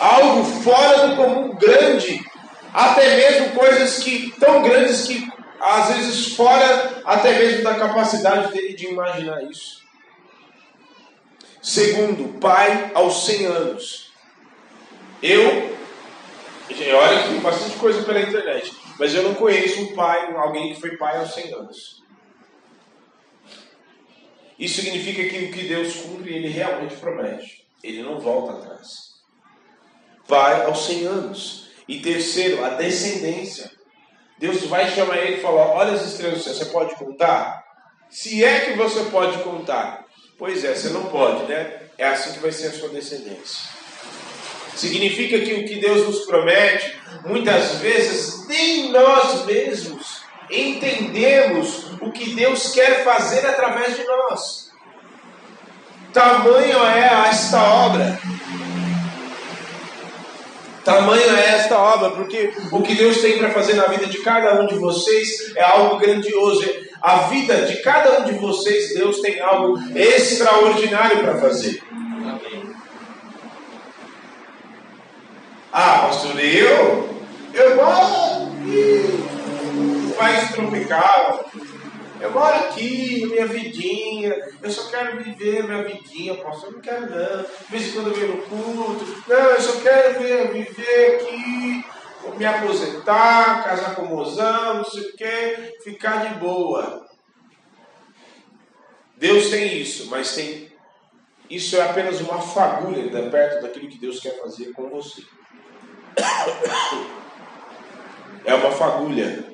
Algo 0.00 0.44
fora 0.44 1.08
do 1.08 1.16
comum, 1.16 1.54
grande. 1.56 2.24
Até 2.72 3.16
mesmo 3.16 3.50
coisas 3.50 4.02
que 4.02 4.32
tão 4.40 4.62
grandes 4.62 5.06
que 5.06 5.30
às 5.60 5.94
vezes 5.94 6.34
fora 6.34 7.02
até 7.04 7.38
mesmo 7.38 7.62
da 7.62 7.74
capacidade 7.74 8.50
dele 8.52 8.72
de 8.72 8.86
imaginar 8.86 9.42
isso. 9.44 9.80
Segundo, 11.60 12.40
pai 12.40 12.90
aos 12.94 13.26
100 13.26 13.46
anos. 13.46 14.10
Eu, 15.22 15.76
olha 16.96 17.28
que 17.28 17.34
bastante 17.40 17.76
coisa 17.76 18.02
pela 18.02 18.20
internet, 18.22 18.74
mas 18.98 19.14
eu 19.14 19.22
não 19.22 19.34
conheço 19.34 19.82
um 19.82 19.94
pai, 19.94 20.34
alguém 20.34 20.72
que 20.72 20.80
foi 20.80 20.96
pai 20.96 21.18
aos 21.18 21.34
100 21.34 21.52
anos. 21.52 22.02
Isso 24.58 24.80
significa 24.80 25.22
que 25.24 25.44
o 25.44 25.52
que 25.52 25.68
Deus 25.68 25.94
cumpre, 25.96 26.34
ele 26.34 26.48
realmente 26.48 26.96
promete. 26.96 27.66
Ele 27.82 28.02
não 28.02 28.18
volta 28.18 28.52
atrás. 28.52 29.09
Pai 30.30 30.64
aos 30.64 30.86
100 30.86 31.06
anos. 31.06 31.68
E 31.88 31.98
terceiro, 31.98 32.64
a 32.64 32.70
descendência. 32.70 33.68
Deus 34.38 34.64
vai 34.66 34.88
chamar 34.88 35.18
ele 35.18 35.38
e 35.38 35.42
falar: 35.42 35.66
Olha 35.72 35.92
as 35.92 36.06
estrelas 36.06 36.44
você 36.44 36.64
pode 36.66 36.94
contar? 36.94 37.62
Se 38.08 38.42
é 38.42 38.60
que 38.60 38.72
você 38.74 39.02
pode 39.10 39.42
contar. 39.42 40.06
Pois 40.38 40.64
é, 40.64 40.74
você 40.74 40.88
não 40.88 41.06
pode, 41.06 41.44
né? 41.44 41.82
É 41.98 42.06
assim 42.06 42.32
que 42.32 42.38
vai 42.38 42.50
ser 42.50 42.68
a 42.68 42.72
sua 42.72 42.88
descendência. 42.88 43.68
Significa 44.74 45.38
que 45.40 45.52
o 45.52 45.66
que 45.66 45.76
Deus 45.76 46.06
nos 46.06 46.20
promete, 46.24 46.96
muitas 47.26 47.74
vezes 47.74 48.46
nem 48.46 48.90
nós 48.90 49.44
mesmos 49.44 50.22
entendemos 50.50 51.90
o 52.00 52.10
que 52.10 52.34
Deus 52.34 52.72
quer 52.72 53.04
fazer 53.04 53.44
através 53.46 53.96
de 53.96 54.04
nós. 54.04 54.70
Tamanho 56.12 56.84
é 56.86 57.28
esta 57.28 57.62
obra. 57.62 58.18
Tamanho 60.94 61.36
é 61.36 61.56
esta 61.56 61.78
obra, 61.78 62.10
porque 62.10 62.52
o 62.72 62.82
que 62.82 62.94
Deus 62.94 63.18
tem 63.20 63.38
para 63.38 63.50
fazer 63.50 63.74
na 63.74 63.84
vida 63.84 64.06
de 64.06 64.18
cada 64.18 64.60
um 64.60 64.66
de 64.66 64.74
vocês 64.74 65.54
é 65.56 65.62
algo 65.62 65.98
grandioso. 65.98 66.64
A 67.00 67.16
vida 67.28 67.62
de 67.62 67.80
cada 67.80 68.20
um 68.20 68.24
de 68.24 68.32
vocês, 68.32 68.94
Deus 68.94 69.20
tem 69.20 69.40
algo 69.40 69.78
extraordinário 69.94 71.20
para 71.20 71.38
fazer. 71.38 71.82
Ah, 75.72 76.06
pastor, 76.08 76.38
eu? 76.40 77.08
Eu 77.54 77.76
no 79.74 80.10
país 80.14 80.50
tropical. 80.50 81.44
Eu 82.20 82.30
moro 82.32 82.54
aqui, 82.54 83.24
minha 83.26 83.46
vidinha, 83.46 84.36
eu 84.62 84.70
só 84.70 84.90
quero 84.90 85.22
viver 85.22 85.64
minha 85.64 85.82
vidinha, 85.84 86.34
pastor, 86.36 86.68
eu 86.68 86.72
não 86.72 86.80
quero 86.80 87.10
não. 87.10 87.42
De 87.42 87.70
vez 87.70 87.88
em 87.88 87.92
quando 87.92 88.08
eu 88.08 88.14
venho 88.14 88.36
no 88.36 88.42
culto, 88.42 89.24
não, 89.26 89.36
eu 89.36 89.60
só 89.60 89.80
quero 89.80 90.20
ver, 90.20 90.52
viver 90.52 91.16
aqui, 91.16 91.84
me 92.36 92.44
aposentar, 92.44 93.64
casar 93.64 93.94
com 93.94 94.02
o 94.02 94.08
mozão, 94.08 94.74
não 94.74 94.84
sei 94.84 95.02
o 95.02 95.16
que, 95.16 95.78
ficar 95.82 96.28
de 96.28 96.38
boa. 96.38 97.08
Deus 99.16 99.48
tem 99.48 99.78
isso, 99.78 100.08
mas 100.10 100.34
tem. 100.34 100.70
Isso 101.48 101.76
é 101.76 101.82
apenas 101.82 102.20
uma 102.20 102.40
fagulha 102.40 103.10
perto 103.30 103.62
daquilo 103.62 103.88
que 103.88 103.98
Deus 103.98 104.20
quer 104.20 104.40
fazer 104.40 104.72
com 104.72 104.88
você. 104.90 105.22
É 108.42 108.54
uma 108.54 108.70
fagulha. 108.70 109.49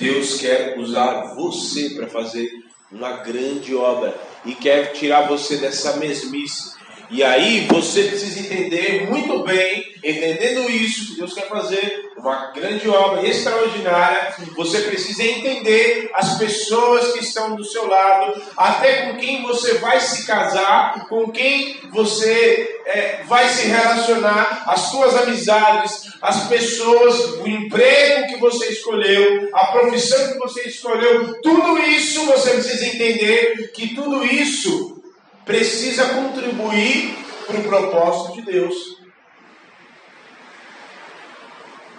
Deus 0.00 0.40
quer 0.40 0.78
usar 0.78 1.34
você 1.34 1.90
para 1.90 2.08
fazer 2.08 2.50
uma 2.90 3.18
grande 3.18 3.74
obra 3.74 4.18
e 4.46 4.54
quer 4.54 4.92
tirar 4.92 5.28
você 5.28 5.58
dessa 5.58 5.98
mesmice. 5.98 6.79
E 7.10 7.24
aí 7.24 7.66
você 7.66 8.04
precisa 8.04 8.38
entender 8.38 9.10
muito 9.10 9.42
bem, 9.42 9.92
entendendo 9.96 10.70
isso, 10.70 11.08
que 11.08 11.16
Deus 11.16 11.34
quer 11.34 11.48
fazer 11.48 12.08
uma 12.16 12.52
grande 12.52 12.88
obra 12.88 13.26
extraordinária. 13.26 14.32
Você 14.56 14.82
precisa 14.82 15.24
entender 15.24 16.08
as 16.14 16.38
pessoas 16.38 17.12
que 17.12 17.18
estão 17.18 17.56
do 17.56 17.64
seu 17.64 17.88
lado, 17.88 18.40
até 18.56 19.06
com 19.06 19.18
quem 19.18 19.42
você 19.42 19.74
vai 19.74 20.00
se 20.00 20.24
casar, 20.24 21.08
com 21.08 21.32
quem 21.32 21.80
você 21.90 22.80
é, 22.86 23.24
vai 23.24 23.48
se 23.48 23.66
relacionar, 23.66 24.62
as 24.68 24.80
suas 24.82 25.16
amizades, 25.16 26.12
as 26.22 26.46
pessoas, 26.48 27.40
o 27.40 27.48
emprego 27.48 28.28
que 28.28 28.36
você 28.36 28.66
escolheu, 28.66 29.48
a 29.52 29.66
profissão 29.66 30.32
que 30.32 30.38
você 30.38 30.68
escolheu, 30.68 31.40
tudo 31.42 31.76
isso 31.78 32.24
você 32.26 32.50
precisa 32.50 32.86
entender 32.86 33.72
que 33.74 33.96
tudo 33.96 34.24
isso 34.24 34.99
precisa 35.50 36.10
contribuir 36.10 37.16
para 37.44 37.58
o 37.58 37.64
propósito 37.64 38.36
de 38.36 38.42
Deus. 38.42 39.00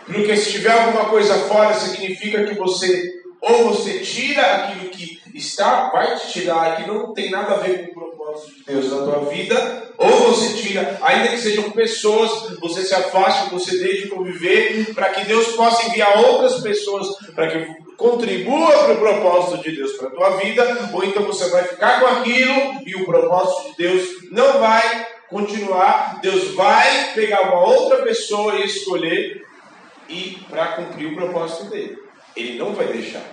Porque 0.06 0.38
se 0.38 0.52
tiver 0.52 0.72
alguma 0.72 1.06
coisa 1.10 1.34
fora, 1.50 1.74
significa 1.74 2.46
que 2.46 2.56
você 2.56 3.20
ou 3.42 3.74
você 3.74 4.00
tira 4.00 4.42
aquilo 4.42 4.90
que 4.90 5.20
está, 5.34 5.90
vai 5.90 6.16
te 6.16 6.32
tirar, 6.32 6.78
que 6.78 6.88
não 6.88 7.12
tem 7.14 7.32
nada 7.32 7.56
a 7.56 7.58
ver 7.58 7.88
com 7.88 7.92
o 7.92 7.94
propósito 7.94 8.56
de 8.56 8.64
Deus 8.66 8.92
na 8.92 8.98
tua 9.04 9.26
vida, 9.26 9.94
ou 9.98 10.32
você 10.32 10.54
tira, 10.62 11.00
ainda 11.02 11.30
que 11.30 11.38
sejam 11.40 11.72
pessoas, 11.72 12.58
você 12.60 12.84
se 12.84 12.94
afaste, 12.94 13.50
você 13.50 13.80
deixe 13.80 14.04
de 14.04 14.10
conviver, 14.10 14.94
para 14.94 15.10
que 15.10 15.26
Deus 15.26 15.48
possa 15.54 15.88
enviar 15.88 16.20
outras 16.20 16.62
pessoas 16.62 17.08
para 17.34 17.48
que 17.48 17.68
contribua 18.02 18.72
para 18.80 18.94
o 18.94 19.00
propósito 19.00 19.64
de 19.64 19.76
Deus 19.76 19.94
para 19.94 20.08
a 20.08 20.12
tua 20.12 20.30
vida, 20.38 20.90
ou 20.92 21.04
então 21.04 21.24
você 21.24 21.50
vai 21.50 21.64
ficar 21.64 22.00
com 22.00 22.08
aquilo 22.08 22.82
e 22.86 22.96
o 22.96 23.06
propósito 23.06 23.70
de 23.70 23.78
Deus 23.78 24.10
não 24.32 24.60
vai 24.60 25.08
continuar, 25.30 26.20
Deus 26.22 26.56
vai 26.56 27.14
pegar 27.14 27.44
uma 27.44 27.66
outra 27.66 28.04
pessoa 28.04 28.56
e 28.56 28.66
escolher 28.66 29.46
e 30.10 30.40
para 30.50 30.74
cumprir 30.74 31.08
o 31.08 31.16
propósito 31.16 31.66
dele. 31.66 31.98
Ele 32.36 32.58
não 32.58 32.74
vai 32.74 32.88
deixar. 32.88 33.24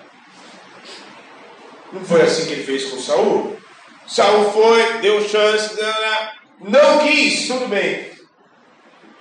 Não 1.92 2.04
foi 2.04 2.20
assim 2.22 2.46
que 2.46 2.52
ele 2.52 2.64
fez 2.64 2.84
com 2.90 2.98
Saul? 2.98 3.56
Saul 4.06 4.50
foi, 4.52 4.98
deu 4.98 5.26
chance, 5.26 5.74
não 6.60 6.98
quis, 6.98 7.48
tudo 7.48 7.68
bem. 7.68 8.07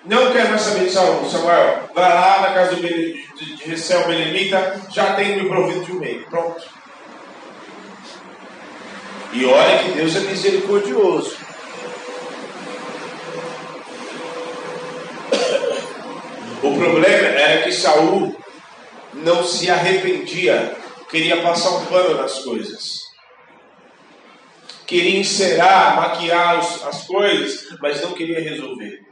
Não 0.08 0.32
quero 0.32 0.50
mais 0.50 0.62
saber 0.62 0.86
de 0.86 0.92
Saul. 0.92 1.30
Samuel, 1.30 1.90
vai 1.94 2.10
lá 2.10 2.42
na 2.42 2.54
casa 2.54 2.76
do 2.76 2.82
de, 2.82 3.28
de 3.36 3.64
Recel 3.66 4.08
Belemita, 4.08 4.82
já 4.90 5.14
tem 5.16 5.36
me 5.36 5.50
provido 5.50 5.84
de 5.84 5.92
um 5.92 6.00
rei. 6.00 6.26
Pronto. 6.30 6.64
E 9.34 9.46
olha 9.46 9.80
que 9.80 9.92
Deus 9.92 10.16
é 10.16 10.20
misericordioso. 10.22 11.36
O 16.64 16.78
problema 16.78 17.28
era 17.28 17.64
que 17.64 17.72
Saul 17.74 18.34
não 19.14 19.44
se 19.44 19.70
arrependia, 19.70 20.74
queria 21.10 21.42
passar 21.42 21.72
um 21.72 21.86
pano 21.86 22.16
nas 22.16 22.40
coisas. 22.40 23.02
Queria 24.86 25.20
encerar, 25.20 25.98
maquiar 25.98 26.60
as 26.60 27.06
coisas, 27.06 27.68
mas 27.82 28.02
não 28.02 28.14
queria 28.14 28.40
resolver. 28.40 29.07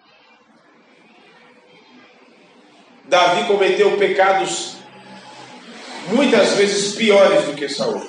Davi 3.07 3.47
cometeu 3.47 3.97
pecados 3.97 4.77
muitas 6.07 6.53
vezes 6.53 6.95
piores 6.95 7.45
do 7.45 7.53
que 7.53 7.69
Saul. 7.69 8.01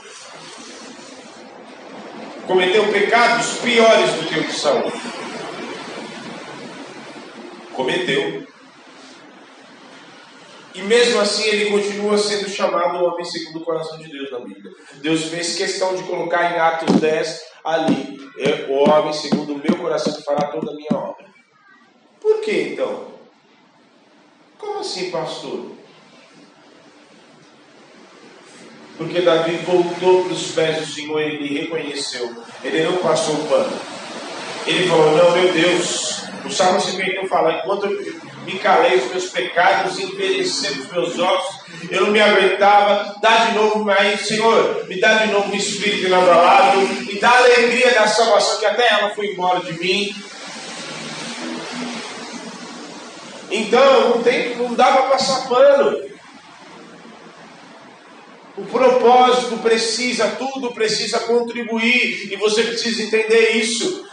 Cometeu 2.46 2.90
pecados 2.92 3.58
piores 3.58 4.12
do 4.12 4.26
que 4.26 4.38
o 4.38 4.44
de 4.44 4.52
Saul. 4.52 4.92
Cometeu. 7.74 8.46
E 10.74 10.82
mesmo 10.82 11.20
assim 11.20 11.44
ele 11.44 11.70
continua 11.70 12.16
sendo 12.18 12.48
chamado 12.48 12.98
o 12.98 13.04
homem 13.04 13.24
segundo 13.24 13.60
o 13.60 13.64
coração 13.64 13.98
de 13.98 14.08
Deus 14.08 14.30
na 14.30 14.40
Bíblia. 14.40 14.72
Deus 14.96 15.24
fez 15.24 15.56
questão 15.56 15.96
de 15.96 16.02
colocar 16.04 16.54
em 16.54 16.58
Atos 16.58 17.00
10 17.00 17.40
ali, 17.64 18.20
é, 18.38 18.66
o 18.70 18.88
homem 18.88 19.12
segundo 19.12 19.54
o 19.54 19.58
meu 19.58 19.76
coração 19.76 20.14
fará 20.22 20.48
toda 20.48 20.70
a 20.70 20.74
minha 20.74 20.92
obra. 20.92 21.26
Por 22.20 22.40
que 22.42 22.52
então? 22.72 23.15
Como 24.58 24.80
assim, 24.80 25.10
pastor? 25.10 25.72
Porque 28.96 29.20
Davi 29.20 29.56
voltou 29.58 30.24
para 30.24 30.32
os 30.32 30.52
pés 30.52 30.78
do 30.78 30.86
Senhor 30.86 31.20
e 31.20 31.34
ele 31.34 31.58
reconheceu. 31.60 32.34
Ele 32.64 32.84
não 32.84 32.96
passou 32.98 33.34
o 33.34 33.46
pano. 33.46 33.78
Ele 34.66 34.88
falou: 34.88 35.16
Não, 35.16 35.30
meu 35.32 35.52
Deus. 35.52 36.22
O 36.44 36.50
Salmo 36.50 36.80
51 36.80 37.28
fala: 37.28 37.58
Enquanto 37.58 37.86
eu 37.86 38.20
me 38.46 38.58
calei 38.58 38.96
os 38.96 39.10
meus 39.10 39.26
pecados, 39.26 39.98
envelheceram 39.98 40.80
os 40.80 40.90
meus 40.90 41.18
ossos, 41.18 41.60
eu 41.90 42.02
não 42.02 42.10
me 42.10 42.20
aguentava. 42.20 43.16
Dá 43.20 43.46
de 43.46 43.54
novo 43.54 43.90
aí, 43.90 44.16
Senhor, 44.16 44.86
me 44.88 44.98
dá 44.98 45.24
de 45.24 45.32
novo 45.32 45.52
um 45.52 45.56
espírito 45.56 46.06
inabalado, 46.06 46.78
me 46.80 47.18
dá 47.18 47.28
a 47.28 47.38
alegria 47.38 47.92
da 47.92 48.06
salvação, 48.06 48.58
que 48.60 48.66
até 48.66 48.88
ela 48.88 49.10
foi 49.10 49.32
embora 49.32 49.60
de 49.60 49.72
mim. 49.78 50.14
Então, 53.58 54.10
não, 54.10 54.22
tem, 54.22 54.56
não 54.56 54.74
dá 54.74 54.92
para 54.92 55.02
passar 55.02 55.48
pano. 55.48 56.04
O 58.56 58.64
propósito 58.64 59.58
precisa, 59.58 60.28
tudo 60.38 60.72
precisa 60.72 61.20
contribuir, 61.20 62.32
e 62.32 62.36
você 62.36 62.62
precisa 62.62 63.02
entender 63.02 63.50
isso. 63.50 64.06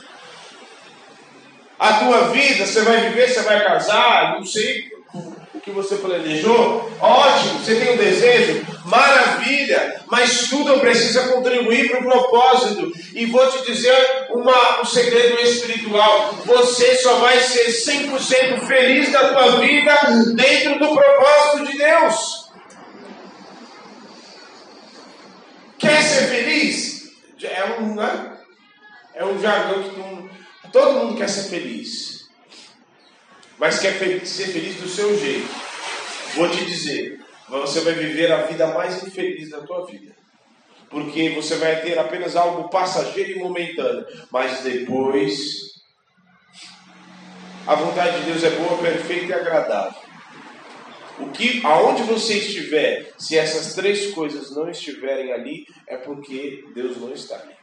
A 1.80 1.94
tua 1.94 2.28
vida, 2.30 2.66
você 2.66 2.82
vai 2.82 3.10
viver, 3.10 3.30
você 3.30 3.42
vai 3.42 3.64
casar, 3.64 4.36
não 4.36 4.46
sei 4.46 4.92
o 5.54 5.60
que 5.60 5.72
você 5.72 5.96
planejou, 5.96 6.92
ótimo, 7.00 7.60
você 7.60 7.76
tem 7.76 7.94
um 7.94 7.98
desejo, 7.98 8.66
maravilha, 8.86 10.02
mas 10.08 10.50
tudo 10.50 10.80
precisa 10.80 11.28
contribuir 11.30 11.90
para 11.90 12.00
o 12.00 12.04
propósito. 12.04 12.92
E 13.14 13.26
vou 13.26 13.50
te 13.52 13.66
dizer 13.72 14.28
uma, 14.32 14.82
um 14.82 14.86
segredo 14.86 15.40
espiritual: 15.42 16.34
você 16.46 16.96
só 16.96 17.16
vai 17.16 17.40
ser 17.40 17.68
100% 17.68 18.68
feliz 18.68 19.12
da 19.12 19.34
tua 19.34 19.60
vida 19.60 19.94
dentro 20.36 20.80
do 20.80 20.96
propósito 20.96 21.72
de 21.72 21.78
Deus. 21.78 22.44
Quer 25.78 26.02
ser 26.02 26.28
feliz? 26.28 26.94
É 27.44 27.82
um, 27.82 27.96
né? 27.96 28.38
é 29.14 29.26
um 29.26 29.40
jargão 29.40 29.84
que 29.84 30.72
todo 30.72 30.94
mundo 30.94 31.18
quer 31.18 31.30
ser 31.30 31.50
feliz. 31.50 32.30
Mas 33.60 33.80
quer 33.80 33.94
ser 34.26 34.48
feliz 34.48 34.76
do 34.78 34.88
seu 34.90 35.18
jeito. 35.20 35.48
Vou 36.36 36.50
te 36.50 36.66
dizer, 36.66 37.23
você 37.62 37.82
vai 37.82 37.94
viver 37.94 38.32
a 38.32 38.44
vida 38.44 38.68
mais 38.68 39.04
infeliz 39.04 39.50
da 39.50 39.62
tua 39.62 39.86
vida. 39.86 40.16
Porque 40.90 41.30
você 41.30 41.56
vai 41.56 41.82
ter 41.82 41.98
apenas 41.98 42.36
algo 42.36 42.70
passageiro 42.70 43.32
e 43.32 43.40
momentâneo. 43.40 44.06
Mas 44.32 44.62
depois, 44.62 45.74
a 47.66 47.76
vontade 47.76 48.20
de 48.20 48.26
Deus 48.32 48.44
é 48.44 48.50
boa, 48.52 48.78
perfeita 48.78 49.26
e 49.26 49.34
agradável. 49.34 50.02
O 51.20 51.30
que, 51.30 51.62
aonde 51.64 52.04
você 52.04 52.34
estiver, 52.36 53.12
se 53.18 53.38
essas 53.38 53.76
três 53.76 54.12
coisas 54.14 54.56
não 54.56 54.70
estiverem 54.70 55.32
ali, 55.32 55.66
é 55.88 55.96
porque 55.96 56.66
Deus 56.74 56.98
não 56.98 57.12
está 57.12 57.36
ali. 57.36 57.54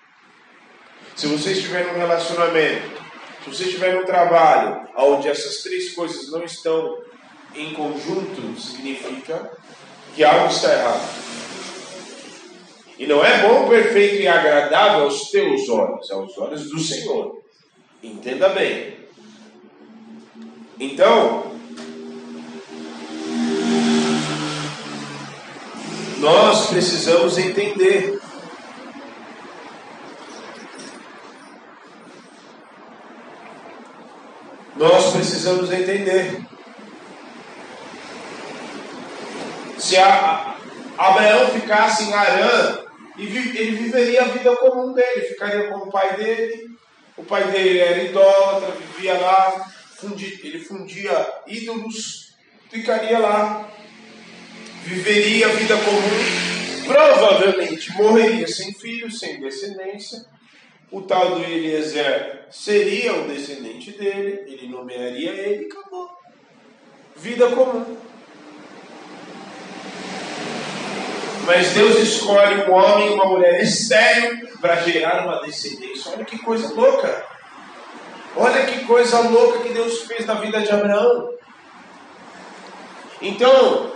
Se 1.17 1.27
você 1.27 1.53
estiver 1.53 1.87
num 1.87 1.99
relacionamento, 1.99 3.03
se 3.43 3.51
você 3.51 3.65
estiver 3.65 3.95
num 3.95 4.05
trabalho 4.05 4.89
onde 4.97 5.29
essas 5.29 5.63
três 5.63 5.93
coisas 5.95 6.31
não 6.31 6.45
estão 6.45 7.03
em 7.55 7.73
conjunto, 7.73 8.59
significa 8.61 9.51
que 10.15 10.25
algo 10.25 10.49
está 10.49 10.73
errado. 10.73 11.21
E 12.99 13.07
não 13.07 13.25
é 13.25 13.49
bom, 13.49 13.69
perfeito 13.69 14.17
e 14.17 14.29
agradável 14.29 15.05
aos 15.05 15.31
teus 15.31 15.69
olhos, 15.71 16.11
aos 16.11 16.37
olhos 16.37 16.69
do 16.69 16.79
Senhor. 16.79 17.41
Entenda 18.03 18.51
bem. 18.51 18.95
Então, 20.79 21.51
nós 26.19 26.67
precisamos 26.67 27.39
entender. 27.39 28.21
Nós 34.77 35.13
precisamos 35.13 35.71
entender. 35.71 36.47
Se 39.81 39.97
a, 39.97 40.57
Abraão 40.97 41.49
ficasse 41.49 42.05
em 42.05 42.13
Arã, 42.13 42.79
ele 43.17 43.71
viveria 43.77 44.23
a 44.23 44.29
vida 44.29 44.55
comum 44.57 44.93
dele, 44.93 45.23
ficaria 45.29 45.69
com 45.69 45.89
o 45.89 45.91
pai 45.91 46.17
dele. 46.17 46.71
O 47.17 47.25
pai 47.25 47.45
dele 47.51 47.79
era 47.79 48.03
idólatra, 48.03 48.71
vivia 48.73 49.19
lá, 49.19 49.71
ele 50.43 50.59
fundia 50.61 51.29
ídolos, 51.47 52.35
ficaria 52.71 53.19
lá 53.19 53.71
viveria 54.85 55.47
a 55.47 55.51
vida 55.51 55.77
comum, 55.77 56.87
provavelmente 56.87 57.93
morreria 57.93 58.49
sem 58.49 58.73
filhos, 58.75 59.19
sem 59.19 59.41
descendência. 59.41 60.25
O 60.91 61.03
tal 61.03 61.37
do 61.37 61.45
Eliezer 61.45 62.47
seria 62.51 63.15
o 63.15 63.29
descendente 63.29 63.93
dele, 63.93 64.43
ele 64.47 64.69
nomearia 64.69 65.31
ele 65.31 65.65
e 65.65 65.67
acabou. 65.67 66.11
Vida 67.17 67.49
comum. 67.51 67.97
Mas 71.47 71.71
Deus 71.71 71.97
escolhe 71.99 72.63
um 72.63 72.73
homem 72.73 73.09
e 73.09 73.15
uma 73.15 73.25
mulher 73.25 73.63
estéreo 73.63 74.49
para 74.61 74.77
gerar 74.77 75.25
uma 75.25 75.41
descendência. 75.43 76.13
Olha 76.13 76.25
que 76.25 76.39
coisa 76.39 76.73
louca. 76.75 77.25
Olha 78.37 78.65
que 78.67 78.85
coisa 78.85 79.21
louca 79.21 79.61
que 79.61 79.73
Deus 79.73 80.03
fez 80.03 80.27
na 80.27 80.35
vida 80.35 80.61
de 80.61 80.71
Abraão. 80.71 81.35
Então, 83.21 83.93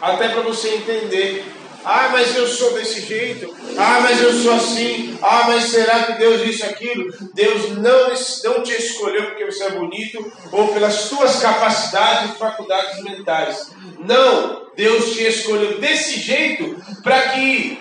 até 0.00 0.28
para 0.28 0.42
você 0.42 0.76
entender. 0.76 1.53
Ah, 1.84 2.08
mas 2.10 2.34
eu 2.34 2.46
sou 2.46 2.72
desse 2.72 3.02
jeito. 3.02 3.54
Ah, 3.76 4.00
mas 4.00 4.20
eu 4.20 4.32
sou 4.32 4.54
assim. 4.54 5.18
Ah, 5.22 5.44
mas 5.48 5.64
será 5.64 6.04
que 6.04 6.12
Deus 6.14 6.42
disse 6.42 6.64
aquilo? 6.64 7.12
Deus 7.34 7.76
não, 7.76 8.08
não 8.44 8.62
te 8.62 8.72
escolheu 8.72 9.26
porque 9.26 9.44
você 9.44 9.64
é 9.64 9.70
bonito 9.70 10.32
ou 10.50 10.68
pelas 10.68 11.08
tuas 11.08 11.40
capacidades 11.40 12.34
e 12.34 12.38
faculdades 12.38 13.02
mentais. 13.02 13.70
Não, 13.98 14.66
Deus 14.76 15.12
te 15.12 15.24
escolheu 15.24 15.78
desse 15.78 16.20
jeito 16.20 16.76
para 17.02 17.30
que 17.30 17.78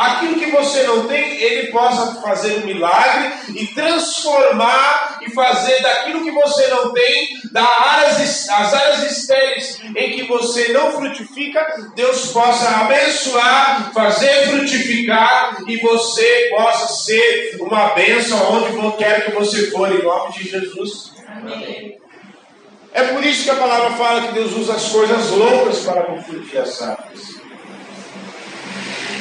aquilo 0.00 0.40
que 0.40 0.50
você 0.50 0.82
não 0.84 1.06
tem, 1.06 1.36
Ele 1.42 1.70
possa 1.70 2.20
fazer 2.22 2.58
um 2.58 2.66
milagre 2.66 3.32
e 3.54 3.66
transformar 3.66 5.18
e 5.20 5.30
fazer 5.30 5.82
daquilo 5.82 6.24
que 6.24 6.30
você 6.30 6.68
não 6.68 6.92
tem, 6.92 7.28
das 7.52 7.68
áreas, 7.68 8.48
as 8.48 8.74
áreas 8.74 9.12
estéreis 9.12 9.80
em 9.94 10.12
que 10.12 10.22
você 10.22 10.68
não 10.72 10.92
frutifica, 10.92 11.90
Deus 11.94 12.32
possa 12.32 12.68
abençoar, 12.80 13.92
fazer 13.92 14.48
frutificar 14.48 15.58
e 15.66 15.76
você 15.78 16.48
possa 16.56 16.94
ser 17.04 17.56
uma 17.60 17.90
bênção 17.90 18.38
onde 18.52 18.96
quer 18.96 19.26
que 19.26 19.32
você 19.32 19.70
for, 19.70 19.92
em 19.92 20.02
nome 20.02 20.32
de 20.32 20.48
Jesus. 20.48 21.12
Amém. 21.28 21.98
É 22.92 23.04
por 23.04 23.24
isso 23.24 23.44
que 23.44 23.50
a 23.50 23.56
palavra 23.56 23.90
fala 23.92 24.26
que 24.26 24.32
Deus 24.32 24.52
usa 24.52 24.74
as 24.74 24.88
coisas 24.88 25.30
loucas 25.30 25.80
para 25.80 26.02
confundir 26.02 26.58
as 26.58 26.70
sábias. 26.70 27.39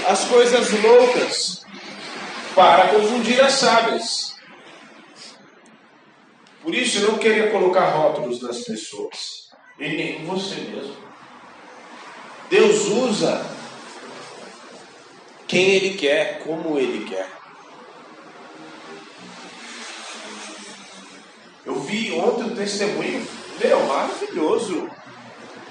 As 0.09 0.25
coisas 0.25 0.71
loucas 0.81 1.63
para 2.55 2.87
confundir 2.87 3.39
as 3.41 3.53
sábias. 3.53 4.35
Por 6.63 6.73
isso 6.73 6.97
eu 6.97 7.11
não 7.11 7.19
queria 7.19 7.51
colocar 7.51 7.91
rótulos 7.91 8.41
nas 8.41 8.61
pessoas, 8.61 9.49
e 9.77 9.87
nem 9.87 10.21
em 10.21 10.25
você 10.25 10.55
mesmo. 10.55 10.97
Deus 12.49 12.87
usa 12.87 13.45
quem 15.47 15.69
Ele 15.69 15.95
quer, 15.95 16.39
como 16.43 16.79
Ele 16.79 17.05
quer. 17.07 17.29
Eu 21.63 21.75
vi 21.81 22.13
ontem 22.13 22.45
um 22.45 22.55
testemunho 22.55 23.27
meu, 23.63 23.85
maravilhoso. 23.85 24.89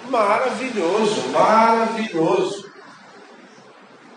Maravilhoso, 0.08 1.28
maravilhoso. 1.30 2.67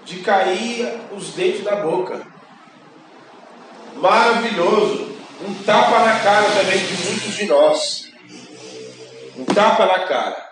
De 0.05 0.19
cair 0.19 0.99
os 1.11 1.33
dentes 1.33 1.63
da 1.63 1.75
boca. 1.77 2.25
Maravilhoso. 3.95 5.11
Um 5.47 5.53
tapa 5.63 5.99
na 5.99 6.19
cara 6.19 6.45
também 6.51 6.77
de 6.77 6.93
muitos 7.03 7.35
de 7.35 7.45
nós. 7.45 8.11
Um 9.37 9.45
tapa 9.45 9.85
na 9.85 9.99
cara. 10.07 10.51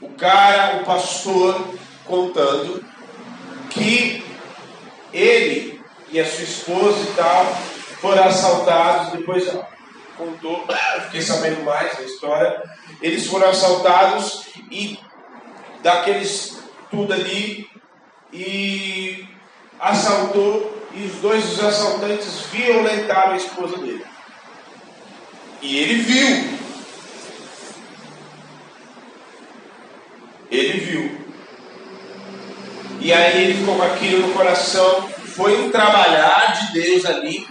O 0.00 0.08
cara, 0.10 0.76
o 0.76 0.84
pastor, 0.84 1.74
contando 2.04 2.84
que 3.70 4.24
ele 5.12 5.80
e 6.10 6.20
a 6.20 6.26
sua 6.26 6.44
esposa 6.44 7.10
e 7.10 7.14
tal 7.14 7.46
foram 8.00 8.24
assaltados 8.24 9.12
depois 9.12 9.46
contou, 10.16 10.64
fiquei 11.04 11.22
sabendo 11.22 11.62
mais 11.64 11.96
da 11.96 12.02
história. 12.02 12.62
Eles 13.02 13.26
foram 13.26 13.48
assaltados 13.48 14.46
e 14.70 14.98
daqueles 15.86 16.58
tudo 16.90 17.12
ali 17.12 17.68
e 18.32 19.24
assaltou 19.78 20.84
e 20.92 21.04
os 21.04 21.14
dois 21.20 21.44
dos 21.44 21.64
assaltantes 21.64 22.40
violentaram 22.52 23.32
a 23.32 23.36
esposa 23.36 23.78
dele. 23.78 24.04
E 25.62 25.78
ele 25.78 25.94
viu. 25.94 26.58
Ele 30.50 30.80
viu. 30.80 31.26
E 33.00 33.12
aí 33.12 33.44
ele 33.44 33.54
ficou 33.54 33.76
com 33.76 33.82
aquilo 33.82 34.26
no 34.26 34.34
coração, 34.34 35.08
foi 35.08 35.64
um 35.64 35.70
trabalhar 35.70 36.52
de 36.52 36.80
Deus 36.80 37.04
ali 37.04 37.46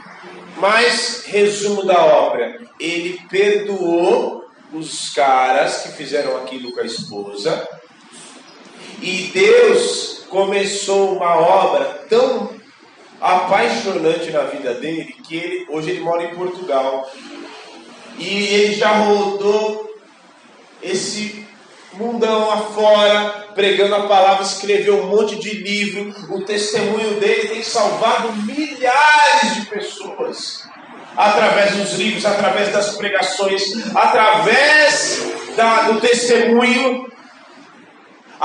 mas, 0.58 1.26
resumo 1.26 1.86
da 1.86 2.04
obra: 2.04 2.60
ele 2.80 3.20
perdoou 3.30 4.46
os 4.74 5.14
caras 5.14 5.84
que 5.84 5.90
fizeram 5.90 6.38
aquilo 6.38 6.72
com 6.74 6.82
a 6.82 6.86
esposa, 6.86 7.68
e 9.02 9.32
Deus 9.34 10.26
começou 10.30 11.16
uma 11.16 11.36
obra 11.36 12.06
tão 12.10 12.54
apaixonante 13.22 14.32
na 14.32 14.42
vida 14.42 14.74
dele 14.76 15.16
que 15.28 15.36
ele, 15.36 15.66
hoje 15.70 15.92
ele 15.92 16.02
mora 16.02 16.24
em 16.24 16.36
Portugal 16.36 17.10
e 18.18 18.28
ele 18.28 18.76
já 18.76 18.92
rodou 18.92 19.86
esse 20.82 21.46
mundão 21.94 22.52
afora, 22.52 23.48
pregando 23.56 23.96
a 23.96 24.08
palavra, 24.08 24.44
escreveu 24.44 25.02
um 25.02 25.08
monte 25.08 25.38
de 25.38 25.52
livro. 25.52 26.14
O 26.30 26.42
testemunho 26.42 27.20
dele 27.20 27.48
tem 27.48 27.64
salvado 27.64 28.34
milhares 28.34 29.56
de 29.56 29.66
pessoas 29.68 30.64
através 31.16 31.76
dos 31.76 31.94
livros, 31.94 32.26
através 32.26 32.72
das 32.72 32.98
pregações, 32.98 33.64
através 33.96 35.24
da, 35.56 35.84
do 35.84 36.02
testemunho. 36.02 37.10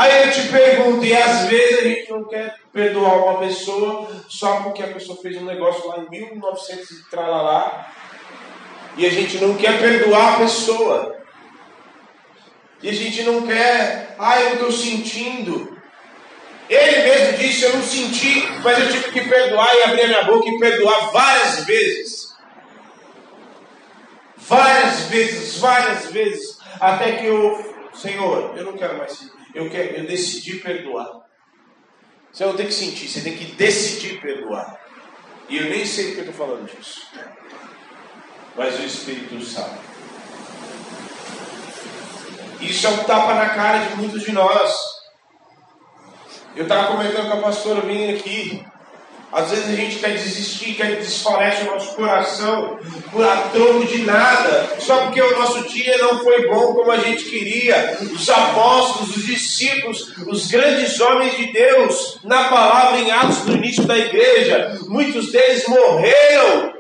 Aí 0.01 0.23
eu 0.25 0.33
te 0.33 0.49
pergunto, 0.49 1.05
e 1.05 1.15
às 1.15 1.45
vezes 1.45 1.79
a 1.79 1.83
gente 1.83 2.11
não 2.11 2.25
quer 2.25 2.57
perdoar 2.73 3.19
uma 3.19 3.39
pessoa 3.39 4.09
só 4.31 4.63
porque 4.63 4.83
a 4.83 4.89
pessoa 4.89 5.21
fez 5.21 5.37
um 5.37 5.45
negócio 5.45 5.87
lá 5.89 5.99
em 5.99 6.09
1900 6.09 6.91
e 6.91 7.11
tralalá, 7.11 7.93
e 8.97 9.05
a 9.05 9.11
gente 9.11 9.37
não 9.37 9.55
quer 9.57 9.79
perdoar 9.79 10.37
a 10.37 10.39
pessoa. 10.39 11.17
E 12.83 12.89
a 12.89 12.93
gente 12.95 13.23
não 13.25 13.47
quer, 13.47 14.17
ah, 14.19 14.41
eu 14.41 14.55
estou 14.55 14.73
sentindo. 14.73 15.77
Ele 16.67 17.03
mesmo 17.03 17.37
disse: 17.37 17.65
Eu 17.65 17.75
não 17.75 17.83
senti, 17.83 18.49
mas 18.65 18.79
eu 18.79 18.89
tive 18.91 19.13
que 19.13 19.29
perdoar 19.29 19.71
e 19.77 19.83
abrir 19.83 20.05
a 20.05 20.07
minha 20.07 20.25
boca 20.25 20.49
e 20.49 20.59
perdoar 20.59 21.11
várias 21.11 21.67
vezes. 21.67 22.35
Várias 24.35 25.01
vezes, 25.11 25.59
várias 25.59 26.07
vezes. 26.07 26.59
Até 26.81 27.19
que 27.19 27.27
eu, 27.27 27.91
Senhor, 27.93 28.55
eu 28.57 28.65
não 28.65 28.73
quero 28.73 28.97
mais. 28.97 29.40
Eu, 29.55 29.69
quero, 29.71 29.97
eu 29.97 30.07
decidi 30.07 30.59
perdoar. 30.59 31.21
Você 32.33 32.45
não 32.45 32.57
tem 32.57 32.67
que 32.67 32.75
sentir, 32.75 33.09
você 33.09 33.21
tem 33.21 33.37
que 33.37 33.47
decidir 33.53 34.21
perdoar. 34.21 34.79
E 35.49 35.57
eu 35.57 35.65
nem 35.65 35.85
sei 35.85 36.07
porque 36.07 36.21
eu 36.21 36.31
estou 36.31 36.47
falando 36.47 36.71
disso. 36.71 37.07
Mas 38.57 38.79
o 38.79 38.85
Espírito 38.85 39.45
sabe. 39.45 39.79
Isso 42.61 42.87
é 42.87 42.91
um 42.91 43.05
tapa 43.05 43.35
na 43.35 43.49
cara 43.49 43.79
de 43.79 43.97
muitos 43.97 44.23
de 44.23 44.33
nós. 44.33 44.75
Eu 46.55 46.65
estava 46.65 46.89
comentando 46.89 47.31
com 47.31 47.39
a 47.39 47.43
pastora 47.43 47.83
minha 47.83 48.15
aqui. 48.15 48.65
Às 49.33 49.51
vezes 49.51 49.67
a 49.67 49.77
gente 49.77 49.99
quer 50.01 50.11
desistir, 50.11 50.75
quer 50.75 50.97
desfalece 50.97 51.63
o 51.63 51.67
nosso 51.67 51.95
coração 51.95 52.81
por 53.13 53.25
a 53.25 53.37
troco 53.53 53.87
de 53.87 54.03
nada, 54.03 54.75
só 54.81 55.05
porque 55.05 55.23
o 55.23 55.39
nosso 55.39 55.69
dia 55.69 55.99
não 55.99 56.19
foi 56.19 56.49
bom 56.49 56.75
como 56.75 56.91
a 56.91 56.97
gente 56.97 57.25
queria. 57.25 57.97
Os 58.13 58.29
apóstolos, 58.29 59.17
os 59.17 59.25
discípulos, 59.25 60.13
os 60.27 60.49
grandes 60.49 61.01
homens 61.01 61.37
de 61.37 61.53
Deus, 61.53 62.19
na 62.25 62.45
palavra 62.45 62.99
em 62.99 63.11
Atos 63.13 63.47
no 63.47 63.55
início 63.55 63.85
da 63.85 63.97
igreja, 63.97 64.79
muitos 64.89 65.31
deles 65.31 65.65
morreram 65.69 66.73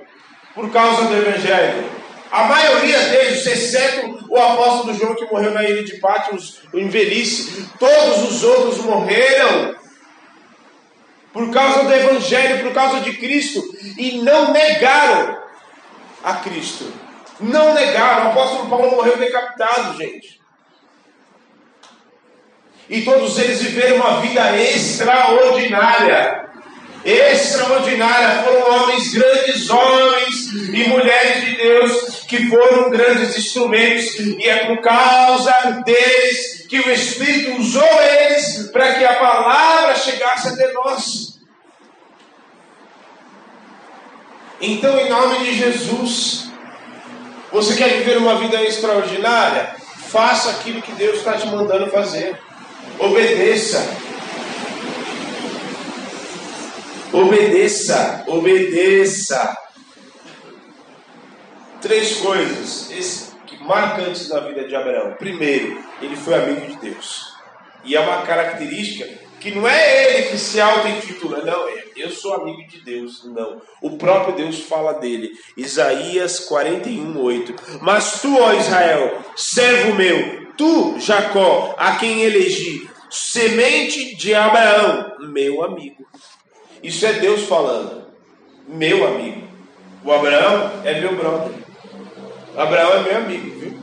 por 0.52 0.70
causa 0.72 1.04
do 1.04 1.16
Evangelho. 1.16 1.84
A 2.32 2.44
maioria 2.44 2.98
deles, 2.98 3.46
exceto 3.46 4.26
o 4.28 4.36
apóstolo 4.36 4.94
João 4.94 5.14
que 5.14 5.24
morreu 5.26 5.52
na 5.52 5.62
ilha 5.64 5.84
de 5.84 5.98
Pátimos 5.98 6.62
em 6.74 6.88
velhice, 6.88 7.66
todos 7.78 8.30
os 8.30 8.42
outros 8.42 8.78
morreram 8.78 9.78
por 11.32 11.50
causa 11.50 11.84
do 11.84 11.92
Evangelho, 11.92 12.64
por 12.64 12.72
causa 12.72 13.00
de 13.00 13.12
Cristo, 13.16 13.62
e 13.96 14.18
não 14.22 14.52
negaram 14.52 15.38
a 16.22 16.34
Cristo. 16.34 16.92
Não 17.38 17.74
negaram. 17.74 18.26
O 18.26 18.30
apóstolo 18.30 18.68
Paulo 18.68 18.96
morreu 18.96 19.16
decapitado, 19.16 19.96
gente. 19.96 20.40
E 22.88 23.02
todos 23.02 23.38
eles 23.38 23.62
viveram 23.62 23.96
uma 23.96 24.20
vida 24.20 24.56
extraordinária 24.60 26.40
extraordinária. 27.04 28.42
Foram 28.42 28.82
homens, 28.82 29.12
grandes 29.12 29.70
homens 29.70 30.52
e 30.52 30.88
mulheres 30.88 31.44
de 31.44 31.56
Deus 31.56 32.20
que 32.28 32.48
foram 32.48 32.90
grandes 32.90 33.36
instrumentos, 33.36 34.14
e 34.18 34.48
é 34.48 34.66
por 34.66 34.80
causa 34.80 35.82
deles 35.84 36.59
que 36.70 36.78
o 36.78 36.88
Espírito 36.92 37.60
usou 37.60 38.00
eles 38.00 38.70
para 38.70 38.94
que 38.94 39.04
a 39.04 39.16
palavra 39.16 39.96
chegasse 39.96 40.50
até 40.50 40.72
nós. 40.72 41.40
Então, 44.60 44.96
em 45.00 45.08
nome 45.08 45.40
de 45.40 45.58
Jesus, 45.58 46.48
você 47.50 47.74
quer 47.74 47.88
viver 47.98 48.18
uma 48.18 48.36
vida 48.36 48.62
extraordinária? 48.62 49.74
Faça 50.10 50.50
aquilo 50.50 50.80
que 50.80 50.92
Deus 50.92 51.18
está 51.18 51.32
te 51.32 51.48
mandando 51.48 51.90
fazer. 51.90 52.40
Obedeça. 53.00 53.84
Obedeça, 57.12 58.22
obedeça. 58.28 59.58
Três 61.80 62.18
coisas 62.18 63.29
marcantes 63.60 64.28
na 64.28 64.40
vida 64.40 64.66
de 64.66 64.74
Abraão. 64.74 65.14
Primeiro, 65.18 65.82
ele 66.00 66.16
foi 66.16 66.34
amigo 66.34 66.66
de 66.66 66.76
Deus. 66.76 67.34
E 67.84 67.96
é 67.96 68.00
uma 68.00 68.22
característica 68.22 69.06
que 69.40 69.50
não 69.50 69.66
é 69.66 70.18
ele 70.18 70.28
que 70.28 70.38
se 70.38 70.60
auto-intitula, 70.60 71.42
não, 71.42 71.66
é, 71.66 71.84
eu 71.96 72.10
sou 72.10 72.34
amigo 72.34 72.62
de 72.68 72.80
Deus, 72.82 73.24
não. 73.24 73.60
O 73.80 73.96
próprio 73.96 74.34
Deus 74.34 74.60
fala 74.60 74.92
dele. 74.94 75.30
Isaías 75.56 76.40
41, 76.40 77.18
8. 77.18 77.54
Mas 77.80 78.20
tu, 78.20 78.38
ó 78.38 78.52
Israel, 78.52 79.18
servo 79.34 79.94
meu, 79.94 80.52
tu, 80.56 80.98
Jacó, 80.98 81.74
a 81.78 81.96
quem 81.96 82.20
elegi, 82.20 82.88
semente 83.08 84.14
de 84.14 84.34
Abraão, 84.34 85.16
meu 85.20 85.64
amigo. 85.64 86.06
Isso 86.82 87.06
é 87.06 87.14
Deus 87.14 87.44
falando, 87.44 88.06
meu 88.68 89.06
amigo. 89.06 89.48
O 90.04 90.12
Abraão 90.12 90.82
é 90.84 91.00
meu 91.00 91.16
brother. 91.16 91.59
Abraão 92.56 92.94
é 92.94 93.02
meu 93.02 93.16
amigo, 93.16 93.60
viu? 93.60 93.80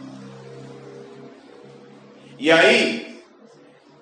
E 2.39 2.51
aí, 2.51 3.23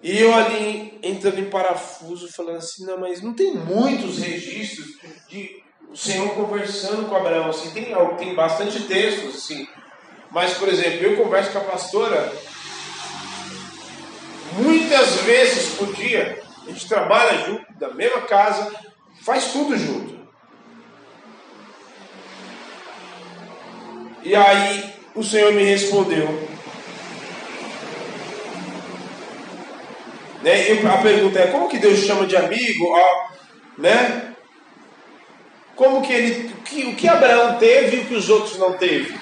e 0.04 0.20
eu 0.20 0.34
ali 0.34 1.00
entrando 1.02 1.40
em 1.40 1.50
parafuso, 1.50 2.32
falando 2.32 2.58
assim, 2.58 2.86
não, 2.86 3.00
mas 3.00 3.22
não 3.22 3.34
tem 3.34 3.54
muitos 3.54 4.20
registros 4.20 4.98
de 5.30 5.64
o 5.90 5.96
Senhor 5.96 6.30
conversando 6.36 7.08
com 7.08 7.16
Abraão, 7.16 7.50
assim, 7.50 7.70
tem, 7.72 7.96
tem 8.18 8.36
bastante 8.36 8.84
textos, 8.84 9.36
assim. 9.36 9.68
Mas, 10.30 10.56
por 10.56 10.68
exemplo, 10.68 11.06
eu 11.06 11.16
converso 11.16 11.52
com 11.52 11.60
a 11.60 11.62
pastora 11.62 12.34
muitas 14.58 15.22
vezes 15.22 15.76
por 15.76 15.94
dia. 15.94 16.44
A 16.68 16.72
gente 16.72 16.88
trabalha 16.88 17.46
junto, 17.46 17.66
da 17.80 17.94
mesma 17.94 18.22
casa, 18.22 18.74
faz 19.22 19.54
tudo 19.54 19.78
junto. 19.78 20.15
E 24.26 24.34
aí 24.36 24.92
o 25.14 25.24
Senhor 25.24 25.54
me 25.54 25.64
respondeu. 25.64 26.28
Né? 30.42 30.72
A 30.84 30.98
pergunta 30.98 31.40
é: 31.40 31.48
como 31.48 31.70
que 31.70 31.78
Deus 31.78 32.00
chama 32.00 32.26
de 32.26 32.36
amigo? 32.36 32.88
Ó, 32.88 33.28
né? 33.78 34.34
Como 35.76 36.02
que 36.02 36.12
ele. 36.12 36.56
Que, 36.66 36.86
o 36.86 36.96
que 36.96 37.08
Abraão 37.08 37.60
teve 37.60 37.98
e 37.98 38.00
o 38.00 38.06
que 38.06 38.16
os 38.16 38.28
outros 38.28 38.58
não 38.58 38.74
teve? 38.74 39.16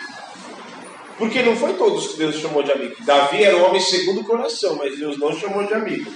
Porque 1.18 1.44
não 1.44 1.56
foi 1.56 1.74
todos 1.74 2.08
que 2.08 2.18
Deus 2.18 2.38
chamou 2.38 2.64
de 2.64 2.72
amigo. 2.72 2.96
Davi 3.02 3.44
era 3.44 3.58
um 3.58 3.66
homem 3.66 3.82
segundo 3.82 4.22
o 4.22 4.26
coração, 4.26 4.78
mas 4.78 4.98
Deus 4.98 5.20
não 5.20 5.38
chamou 5.38 5.66
de 5.66 5.74
amigo. 5.74 6.12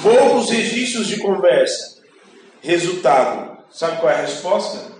Poucos 0.00 0.48
registros 0.50 1.08
de 1.08 1.16
conversa. 1.18 1.98
Resultado. 2.60 3.58
Sabe 3.70 4.00
qual 4.00 4.12
é 4.12 4.16
a 4.16 4.22
resposta? 4.22 4.91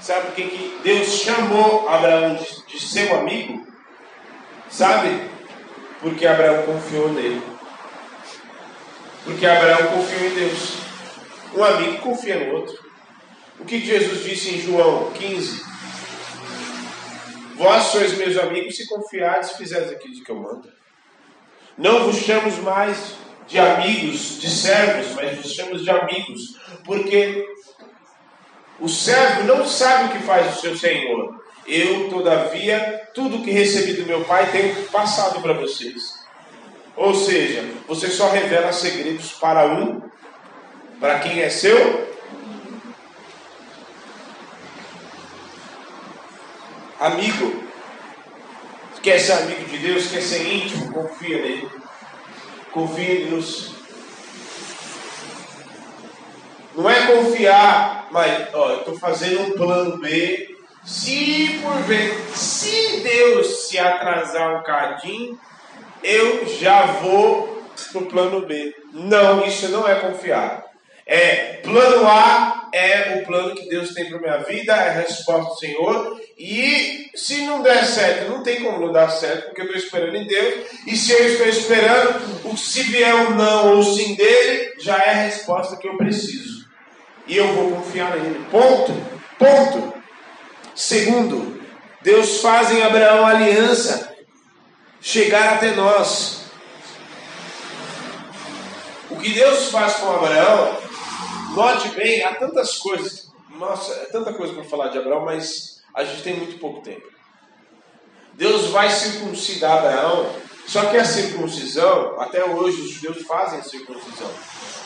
Sabe 0.00 0.28
o 0.28 0.32
que, 0.32 0.42
que 0.48 0.80
Deus 0.82 1.08
chamou 1.08 1.88
Abraão 1.88 2.34
de, 2.36 2.66
de 2.66 2.80
seu 2.80 3.18
amigo? 3.18 3.66
Sabe? 4.70 5.28
Porque 6.00 6.26
Abraão 6.26 6.62
confiou 6.62 7.12
nele. 7.12 7.42
Porque 9.24 9.44
Abraão 9.44 9.88
confiou 9.88 10.30
em 10.30 10.34
Deus. 10.34 10.78
Um 11.54 11.64
amigo 11.64 11.98
confia 11.98 12.46
no 12.46 12.54
outro. 12.56 12.78
O 13.58 13.64
que 13.64 13.80
Jesus 13.80 14.24
disse 14.24 14.54
em 14.54 14.60
João 14.60 15.10
15? 15.12 15.62
Vós 17.56 17.84
sois 17.84 18.16
meus 18.16 18.38
amigos 18.38 18.76
se 18.76 18.86
confiardes 18.86 19.52
fizerdes 19.52 19.90
aquilo 19.90 20.22
que 20.22 20.30
eu 20.30 20.36
mando. 20.36 20.72
Não 21.76 22.04
vos 22.04 22.16
chamo 22.22 22.50
mais 22.62 23.14
de 23.48 23.58
amigos, 23.58 24.40
de 24.40 24.48
servos, 24.48 25.12
mas 25.14 25.36
vos 25.38 25.52
chamo 25.52 25.76
de 25.76 25.90
amigos, 25.90 26.56
porque 26.84 27.44
o 28.80 28.88
servo 28.88 29.44
não 29.44 29.66
sabe 29.66 30.04
o 30.04 30.08
que 30.12 30.24
faz 30.24 30.56
o 30.56 30.60
seu 30.60 30.76
senhor. 30.76 31.42
Eu, 31.66 32.08
todavia, 32.08 33.08
tudo 33.14 33.42
que 33.42 33.50
recebi 33.50 33.92
do 33.94 34.06
meu 34.06 34.24
pai 34.24 34.50
tenho 34.50 34.74
passado 34.86 35.42
para 35.42 35.52
vocês. 35.52 36.18
Ou 36.96 37.14
seja, 37.14 37.64
você 37.86 38.08
só 38.08 38.30
revela 38.30 38.72
segredos 38.72 39.32
para 39.32 39.66
um, 39.66 40.00
para 40.98 41.18
quem 41.18 41.40
é 41.40 41.50
seu 41.50 42.08
amigo. 46.98 47.64
Quer 49.02 49.18
ser 49.20 49.32
amigo 49.32 49.64
de 49.64 49.78
Deus, 49.78 50.10
quer 50.10 50.20
ser 50.20 50.46
íntimo, 50.52 50.92
confia 50.92 51.40
nele. 51.40 51.68
Confia 52.72 53.20
em 53.20 53.30
Deus. 53.30 53.70
Não 56.78 56.88
é 56.88 57.08
confiar, 57.08 58.06
mas 58.12 58.54
ó, 58.54 58.70
eu 58.70 58.78
estou 58.78 58.96
fazendo 58.96 59.40
um 59.40 59.50
plano 59.50 59.98
B. 59.98 60.56
Se 60.84 61.58
por 61.60 61.74
ver, 61.82 62.14
se 62.36 63.00
Deus 63.00 63.66
se 63.68 63.76
atrasar 63.76 64.60
um 64.60 64.62
cadinho, 64.62 65.36
eu 66.04 66.46
já 66.46 66.86
vou 66.86 67.64
pro 67.90 68.06
plano 68.06 68.46
B. 68.46 68.72
Não, 68.92 69.44
isso 69.44 69.68
não 69.70 69.88
é 69.88 69.96
confiar. 69.96 70.66
É 71.04 71.54
plano 71.64 72.06
A 72.06 72.68
é 72.72 73.16
o 73.16 73.26
plano 73.26 73.56
que 73.56 73.68
Deus 73.68 73.92
tem 73.92 74.08
para 74.08 74.20
minha 74.20 74.38
vida, 74.44 74.72
é 74.72 74.88
a 74.88 75.00
resposta 75.00 75.50
do 75.50 75.58
Senhor. 75.58 76.20
E 76.38 77.10
se 77.12 77.44
não 77.44 77.60
der 77.60 77.84
certo, 77.84 78.30
não 78.30 78.44
tem 78.44 78.62
como 78.62 78.86
não 78.86 78.92
dar 78.92 79.08
certo, 79.08 79.46
porque 79.46 79.62
eu 79.62 79.64
estou 79.64 79.82
esperando 79.82 80.14
em 80.14 80.28
Deus. 80.28 80.54
E 80.86 80.96
se 80.96 81.10
eu 81.10 81.26
estou 81.26 81.48
esperando, 81.48 82.56
se 82.56 82.84
vier 82.84 83.16
um 83.16 83.34
não 83.34 83.74
ou 83.74 83.82
sim 83.82 84.14
dele, 84.14 84.74
já 84.78 84.96
é 84.96 85.10
a 85.10 85.22
resposta 85.24 85.76
que 85.76 85.88
eu 85.88 85.96
preciso. 85.96 86.57
E 87.28 87.36
eu 87.36 87.52
vou 87.54 87.70
confiar 87.72 88.16
nele. 88.16 88.44
Ponto. 88.50 88.92
Ponto. 89.38 89.94
Segundo, 90.74 91.62
Deus 92.02 92.40
faz 92.40 92.72
em 92.72 92.82
Abraão 92.82 93.26
aliança 93.26 94.16
chegar 95.00 95.54
até 95.54 95.72
nós. 95.72 96.46
O 99.10 99.16
que 99.16 99.30
Deus 99.30 99.70
faz 99.70 99.94
com 99.94 100.10
Abraão 100.10 100.88
Note 101.58 101.88
bem, 101.88 102.22
há 102.22 102.34
tantas 102.34 102.76
coisas, 102.76 103.32
nossa, 103.58 103.92
é 103.92 104.04
tanta 104.06 104.32
coisa 104.32 104.52
para 104.52 104.62
falar 104.62 104.88
de 104.88 104.98
Abraão, 104.98 105.24
mas 105.24 105.80
a 105.94 106.04
gente 106.04 106.22
tem 106.22 106.36
muito 106.36 106.58
pouco 106.60 106.82
tempo. 106.82 107.06
Deus 108.34 108.66
vai 108.66 108.88
circuncidar 108.90 109.78
Abraão, 109.78 110.30
só 110.68 110.84
que 110.86 110.96
a 110.96 111.04
circuncisão, 111.04 112.20
até 112.20 112.44
hoje 112.44 112.82
os 112.82 112.90
judeus 112.90 113.26
fazem 113.26 113.58
a 113.58 113.62
circuncisão, 113.64 114.30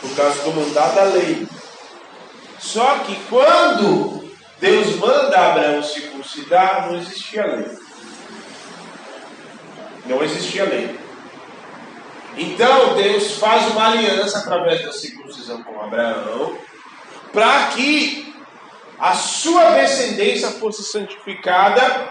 por 0.00 0.16
causa 0.16 0.42
do 0.44 0.52
mandato 0.52 0.94
da 0.94 1.05
lei. 1.05 1.46
Só 2.62 3.01
que 3.01 3.16
quando 3.29 4.31
Deus 4.61 4.94
manda 4.96 5.51
Abraão 5.51 5.83
circuncidar, 5.83 6.87
não 6.88 6.98
existia 6.98 7.44
lei. 7.44 7.79
Não 10.07 10.22
existia 10.22 10.64
lei. 10.64 10.96
Então 12.37 12.94
Deus 12.94 13.38
faz 13.38 13.66
uma 13.72 13.88
aliança 13.90 14.38
através 14.38 14.83
da 14.83 14.92
circuncisão 14.92 15.62
com 15.64 15.83
Abraão, 15.83 16.57
para 17.33 17.66
que 17.68 18.33
a 18.98 19.14
sua 19.14 19.72
descendência 19.72 20.48
fosse 20.53 20.85
santificada 20.85 22.11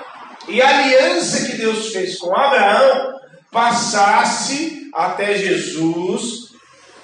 e 0.49 0.61
a 0.61 0.67
aliança 0.67 1.45
que 1.45 1.55
Deus 1.55 1.93
fez 1.93 2.19
com 2.19 2.35
Abraão 2.35 3.19
passasse 3.49 4.89
até 4.93 5.35
Jesus, 5.35 6.40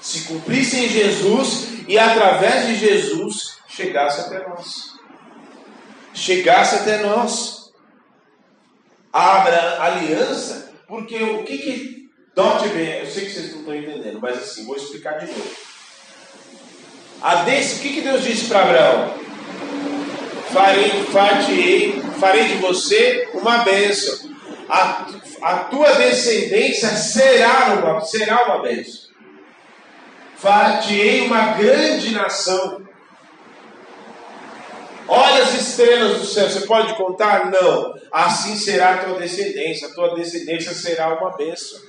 se 0.08 0.22
cumprisse 0.22 0.86
em 0.86 0.88
Jesus 0.88 1.67
e 1.86 2.00
através 2.00 2.67
de 2.67 2.76
Jesus 2.76 3.58
chegasse 3.67 4.22
até 4.22 4.48
nós. 4.48 4.93
Chegasse 6.13 6.76
até 6.76 7.00
nós. 7.00 7.74
A 9.12 9.86
aliança, 9.86 10.72
porque 10.88 11.22
o 11.22 11.43
que, 11.43 11.58
que 11.58 11.98
Note 12.38 12.67
bem, 12.70 13.00
eu 13.00 13.08
sei 13.08 13.26
que 13.26 13.32
vocês 13.32 13.52
não 13.52 13.62
estão 13.62 13.76
entendendo, 13.76 14.20
mas 14.22 14.38
assim, 14.38 14.63
vou 14.63 14.76
explicar 14.76 15.17
de 15.17 15.26
novo. 15.26 15.56
A 17.20 17.36
desse, 17.38 17.78
o 17.78 17.80
que, 17.80 17.93
que 17.96 18.02
Deus 18.02 18.24
disse 18.24 18.46
para 18.46 18.62
Abraão? 18.62 19.15
Farei, 20.54 20.89
farei, 21.12 22.02
farei 22.20 22.43
de 22.43 22.54
você 22.58 23.28
uma 23.34 23.63
bênção. 23.63 24.30
A, 24.70 25.08
a 25.41 25.56
tua 25.63 25.93
descendência 25.93 26.89
será 26.89 27.74
uma, 27.74 28.02
será 28.02 28.46
uma 28.46 28.62
bênção. 28.62 29.07
Farei 30.38 31.21
uma 31.21 31.54
grande 31.54 32.12
nação. 32.12 32.82
Olha 35.08 35.43
as 35.43 35.54
estrelas 35.54 36.19
do 36.19 36.26
céu, 36.26 36.50
você 36.50 36.62
pode 36.62 36.93
contar? 36.95 37.50
Não. 37.50 37.93
Assim 38.12 38.56
será 38.56 38.93
a 38.93 38.97
tua 38.97 39.19
descendência. 39.19 39.88
A 39.88 39.93
tua 39.93 40.15
descendência 40.15 40.73
será 40.73 41.17
uma 41.17 41.36
bênção. 41.36 41.80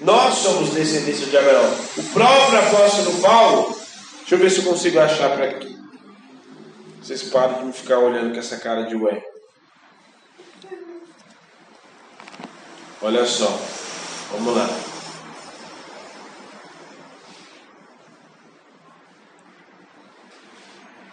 Nós 0.00 0.34
somos 0.34 0.70
descendência 0.70 1.26
de 1.26 1.36
Abraão. 1.36 1.74
O 1.96 2.02
próprio 2.12 2.58
apóstolo 2.58 3.20
Paulo, 3.20 3.76
deixa 4.18 4.34
eu 4.34 4.38
ver 4.38 4.50
se 4.50 4.58
eu 4.58 4.64
consigo 4.64 5.00
achar 5.00 5.30
para 5.30 5.46
aqui. 5.46 5.76
Vocês 7.02 7.22
param 7.24 7.54
de 7.54 7.64
me 7.64 7.72
ficar 7.72 7.98
olhando 7.98 8.32
com 8.32 8.38
essa 8.38 8.58
cara 8.58 8.82
de 8.82 8.94
ué. 8.94 9.22
Olha 13.00 13.24
só, 13.24 13.58
vamos 14.32 14.56
lá. 14.56 14.68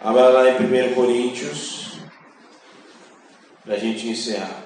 Abra 0.06 0.28
lá 0.28 0.48
em 0.48 0.54
1 0.54 0.94
Coríntios, 0.94 1.98
para 3.64 3.74
a 3.74 3.76
gente 3.76 4.06
encerrar. 4.06 4.62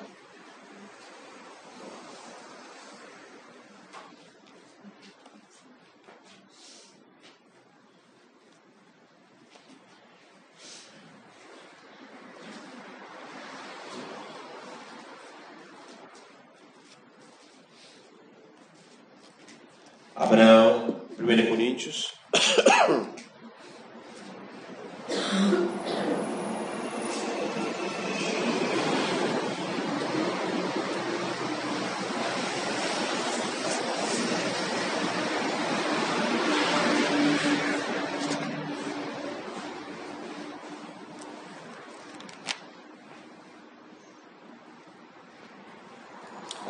Abraão, 20.15 21.01
1 21.19 21.49
Coríntios. 21.49 22.13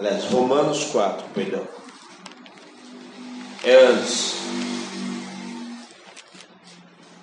Aliás, 0.00 0.24
Romanos 0.90 0.92
4, 0.92 1.28
perdão. 1.34 1.68
É 3.62 3.74
antes. 3.86 4.34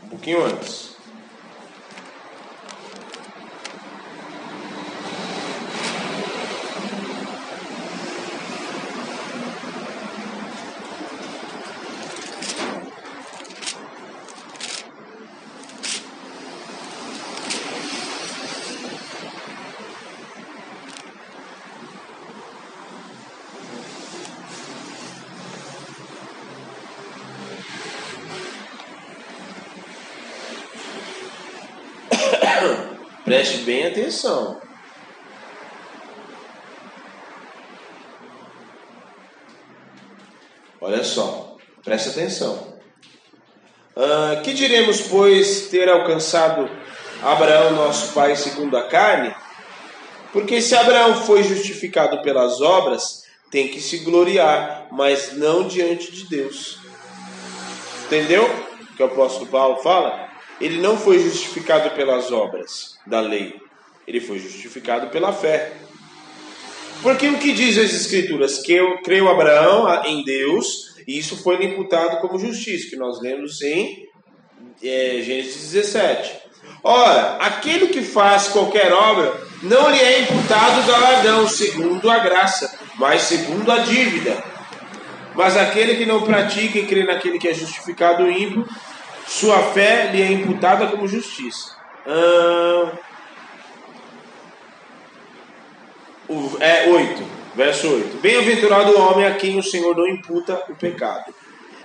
Um 0.03 0.09
pouquinho 0.09 0.45
antes. 0.45 0.87
Preste 33.27 33.57
bem 33.57 33.85
atenção. 33.85 34.61
Olha 40.79 41.03
só, 41.03 41.57
preste 41.83 42.07
atenção. 42.07 42.79
Ah, 43.97 44.39
que 44.41 44.53
diremos, 44.53 45.01
pois, 45.01 45.67
ter 45.67 45.89
alcançado 45.89 46.69
Abraão, 47.21 47.71
nosso 47.71 48.13
pai, 48.13 48.33
segundo 48.37 48.77
a 48.77 48.87
carne? 48.87 49.35
Porque 50.31 50.61
se 50.61 50.73
Abraão 50.73 51.25
foi 51.25 51.43
justificado 51.43 52.21
pelas 52.21 52.61
obras, 52.61 53.23
tem 53.51 53.67
que 53.67 53.81
se 53.81 54.05
gloriar, 54.05 54.87
mas 54.89 55.33
não 55.33 55.67
diante 55.67 56.13
de 56.13 56.29
Deus. 56.29 56.79
Entendeu 58.05 58.45
o 58.45 58.95
que 58.95 59.03
o 59.03 59.07
apóstolo 59.07 59.47
Paulo 59.47 59.83
fala? 59.83 60.26
Ele 60.59 60.77
não 60.77 60.97
foi 60.97 61.19
justificado 61.19 61.91
pelas 61.91 62.31
obras 62.31 62.97
da 63.05 63.19
lei, 63.19 63.55
ele 64.07 64.19
foi 64.19 64.39
justificado 64.39 65.07
pela 65.07 65.33
fé. 65.33 65.73
Porque 67.01 67.27
o 67.27 67.37
que 67.37 67.51
diz 67.51 67.77
as 67.77 67.93
Escrituras? 67.93 68.59
Que 68.59 68.73
eu 68.73 69.01
creio 69.03 69.29
Abraão 69.29 70.03
em 70.05 70.23
Deus, 70.23 70.95
e 71.07 71.17
isso 71.17 71.37
foi 71.37 71.63
imputado 71.63 72.19
como 72.21 72.39
justiça, 72.39 72.89
que 72.89 72.95
nós 72.95 73.21
lemos 73.21 73.61
em 73.61 74.07
é, 74.83 75.21
Gênesis 75.21 75.71
17. 75.71 76.47
Ora, 76.83 77.37
aquele 77.37 77.87
que 77.87 78.01
faz 78.01 78.47
qualquer 78.47 78.91
obra 78.91 79.39
não 79.63 79.89
lhe 79.89 79.99
é 79.99 80.21
imputado 80.21 80.87
galardão, 80.87 81.47
segundo 81.47 82.09
a 82.09 82.19
graça, 82.19 82.79
mas 82.95 83.23
segundo 83.23 83.71
a 83.71 83.79
dívida. 83.79 84.43
Mas 85.35 85.55
aquele 85.55 85.95
que 85.95 86.05
não 86.05 86.21
pratica 86.21 86.79
e 86.79 86.87
crê 86.87 87.03
naquele 87.03 87.37
que 87.37 87.47
é 87.47 87.53
justificado 87.53 88.29
ímpio, 88.29 88.67
sua 89.27 89.61
fé 89.73 90.09
lhe 90.11 90.21
é 90.21 90.31
imputada 90.31 90.87
como 90.87 91.07
justiça. 91.07 91.75
Ah, 92.05 92.91
é 96.59 96.89
8, 96.89 97.23
verso 97.55 97.89
8. 97.89 98.17
Bem-aventurado 98.17 98.91
o 98.91 99.01
homem 99.01 99.25
a 99.25 99.35
quem 99.35 99.59
o 99.59 99.63
Senhor 99.63 99.95
não 99.95 100.07
imputa 100.07 100.63
o 100.69 100.75
pecado. 100.75 101.33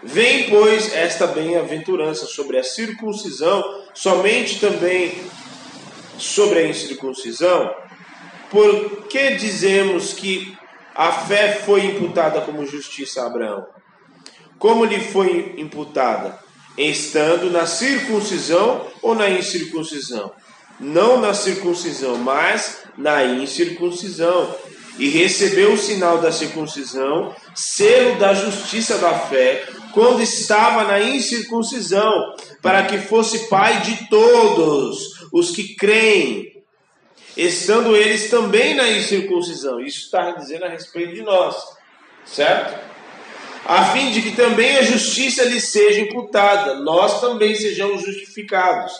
Vem, 0.02 0.48
pois, 0.48 0.94
esta 0.94 1.26
bem-aventurança 1.26 2.26
sobre 2.26 2.58
a 2.58 2.64
circuncisão, 2.64 3.84
somente 3.94 4.58
também 4.58 5.12
sobre 6.18 6.60
a 6.60 6.66
incircuncisão, 6.68 7.74
por 8.50 9.06
que 9.08 9.34
dizemos 9.34 10.12
que 10.12 10.56
a 10.94 11.10
fé 11.10 11.52
foi 11.64 11.86
imputada 11.86 12.40
como 12.40 12.66
justiça 12.66 13.22
a 13.22 13.26
Abraão? 13.26 13.66
Como 14.58 14.84
lhe 14.84 15.00
foi 15.00 15.54
imputada? 15.56 16.38
Estando 16.76 17.50
na 17.50 17.66
circuncisão 17.66 18.86
ou 19.00 19.14
na 19.14 19.28
incircuncisão? 19.30 20.32
Não 20.80 21.20
na 21.20 21.34
circuncisão, 21.34 22.16
mas 22.16 22.82
na 22.96 23.24
incircuncisão. 23.24 24.54
E 24.98 25.08
recebeu 25.08 25.72
o 25.72 25.78
sinal 25.78 26.18
da 26.18 26.30
circuncisão, 26.30 27.34
selo 27.54 28.18
da 28.18 28.34
justiça 28.34 28.98
da 28.98 29.18
fé, 29.18 29.66
quando 29.92 30.22
estava 30.22 30.84
na 30.84 31.00
incircuncisão, 31.00 32.34
para 32.60 32.84
que 32.84 32.98
fosse 32.98 33.48
pai 33.48 33.80
de 33.80 34.08
todos 34.08 35.28
os 35.32 35.50
que 35.50 35.74
creem, 35.76 36.62
estando 37.36 37.96
eles 37.96 38.28
também 38.28 38.74
na 38.74 38.88
incircuncisão. 38.90 39.80
Isso 39.80 40.04
está 40.04 40.32
dizendo 40.32 40.66
a 40.66 40.68
respeito 40.68 41.14
de 41.14 41.22
nós, 41.22 41.56
certo? 42.26 42.91
A 43.64 43.86
fim 43.86 44.10
de 44.10 44.22
que 44.22 44.32
também 44.32 44.76
a 44.76 44.82
justiça 44.82 45.44
lhe 45.44 45.60
seja 45.60 46.00
imputada, 46.00 46.76
nós 46.80 47.20
também 47.20 47.54
sejamos 47.54 48.02
justificados. 48.02 48.92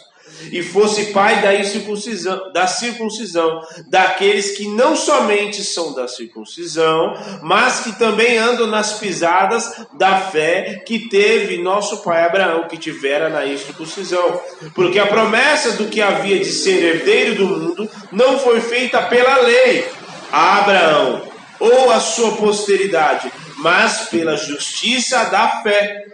E 0.51 0.63
fosse 0.63 1.13
pai 1.13 1.43
da 1.43 1.63
circuncisão, 1.63 2.53
da 2.53 2.67
circuncisão, 2.67 3.61
daqueles 3.89 4.57
que 4.57 4.67
não 4.67 4.97
somente 4.97 5.63
são 5.63 5.95
da 5.95 6.09
circuncisão, 6.09 7.15
mas 7.43 7.81
que 7.81 7.99
também 7.99 8.39
andam 8.39 8.67
nas 8.67 8.99
pisadas 8.99 9.85
da 9.93 10.19
fé 10.19 10.83
que 10.87 11.09
teve 11.09 11.59
nosso 11.59 12.03
pai 12.03 12.25
Abraão, 12.25 12.67
que 12.67 12.79
tivera 12.79 13.29
na 13.29 13.43
circuncisão. 13.57 14.41
Porque 14.75 14.99
a 14.99 15.07
promessa 15.07 15.73
do 15.73 15.89
que 15.89 16.01
havia 16.01 16.39
de 16.39 16.51
ser 16.51 16.83
herdeiro 16.83 17.35
do 17.35 17.47
mundo 17.47 17.91
não 18.11 18.39
foi 18.39 18.61
feita 18.61 19.03
pela 19.03 19.43
lei 19.43 19.87
a 20.33 20.59
Abraão 20.59 21.23
ou 21.61 21.93
a 21.93 22.01
sua 22.01 22.33
posteridade, 22.33 23.31
mas 23.63 24.09
pela 24.09 24.37
justiça 24.37 25.25
da 25.27 25.63
fé. 25.63 26.05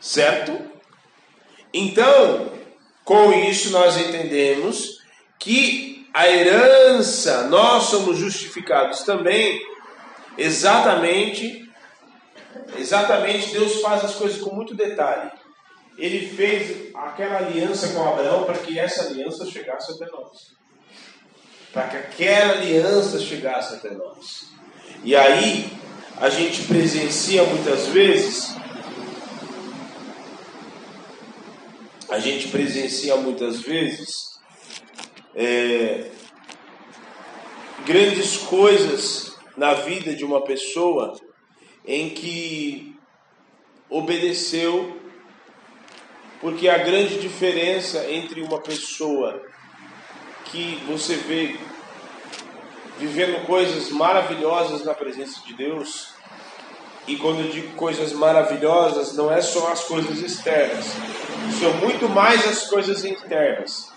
Certo? 0.00 0.60
Então, 1.72 2.52
com 3.04 3.32
isso 3.32 3.70
nós 3.70 3.96
entendemos 3.96 4.98
que 5.38 6.08
a 6.12 6.28
herança, 6.28 7.44
nós 7.44 7.84
somos 7.84 8.18
justificados 8.18 9.02
também, 9.02 9.60
exatamente, 10.36 11.68
exatamente 12.76 13.52
Deus 13.52 13.80
faz 13.80 14.04
as 14.04 14.14
coisas 14.16 14.40
com 14.40 14.54
muito 14.54 14.74
detalhe. 14.74 15.30
Ele 15.96 16.28
fez 16.28 16.92
aquela 16.94 17.38
aliança 17.38 17.88
com 17.88 18.08
Abraão 18.08 18.44
para 18.44 18.58
que 18.58 18.78
essa 18.78 19.04
aliança 19.04 19.46
chegasse 19.46 19.92
até 19.92 20.06
nós. 20.10 20.54
Para 21.72 21.88
que 21.88 21.96
aquela 21.96 22.54
aliança 22.54 23.20
chegasse 23.20 23.74
até 23.74 23.90
nós. 23.90 24.52
E 25.04 25.14
aí, 25.14 25.70
a 26.18 26.28
gente 26.28 26.62
presencia 26.64 27.44
muitas 27.44 27.86
vezes, 27.88 28.54
a 32.08 32.18
gente 32.18 32.48
presencia 32.48 33.16
muitas 33.16 33.60
vezes 33.60 34.38
é, 35.34 36.10
grandes 37.84 38.36
coisas 38.36 39.36
na 39.56 39.74
vida 39.74 40.14
de 40.14 40.24
uma 40.24 40.42
pessoa 40.42 41.18
em 41.84 42.10
que 42.10 42.96
obedeceu, 43.90 45.00
porque 46.40 46.68
a 46.68 46.78
grande 46.78 47.18
diferença 47.18 48.10
entre 48.10 48.40
uma 48.42 48.60
pessoa 48.60 49.42
que 50.44 50.80
você 50.86 51.16
vê 51.16 51.56
vivendo 52.98 53.44
coisas 53.46 53.90
maravilhosas 53.90 54.84
na 54.84 54.94
presença 54.94 55.40
de 55.46 55.54
Deus. 55.54 56.14
E 57.06 57.16
quando 57.16 57.40
eu 57.40 57.50
digo 57.50 57.74
coisas 57.76 58.12
maravilhosas, 58.12 59.14
não 59.14 59.30
é 59.30 59.40
só 59.40 59.70
as 59.72 59.84
coisas 59.84 60.20
externas, 60.20 60.86
são 61.60 61.74
muito 61.74 62.08
mais 62.08 62.46
as 62.48 62.66
coisas 62.66 63.04
internas. 63.04 63.92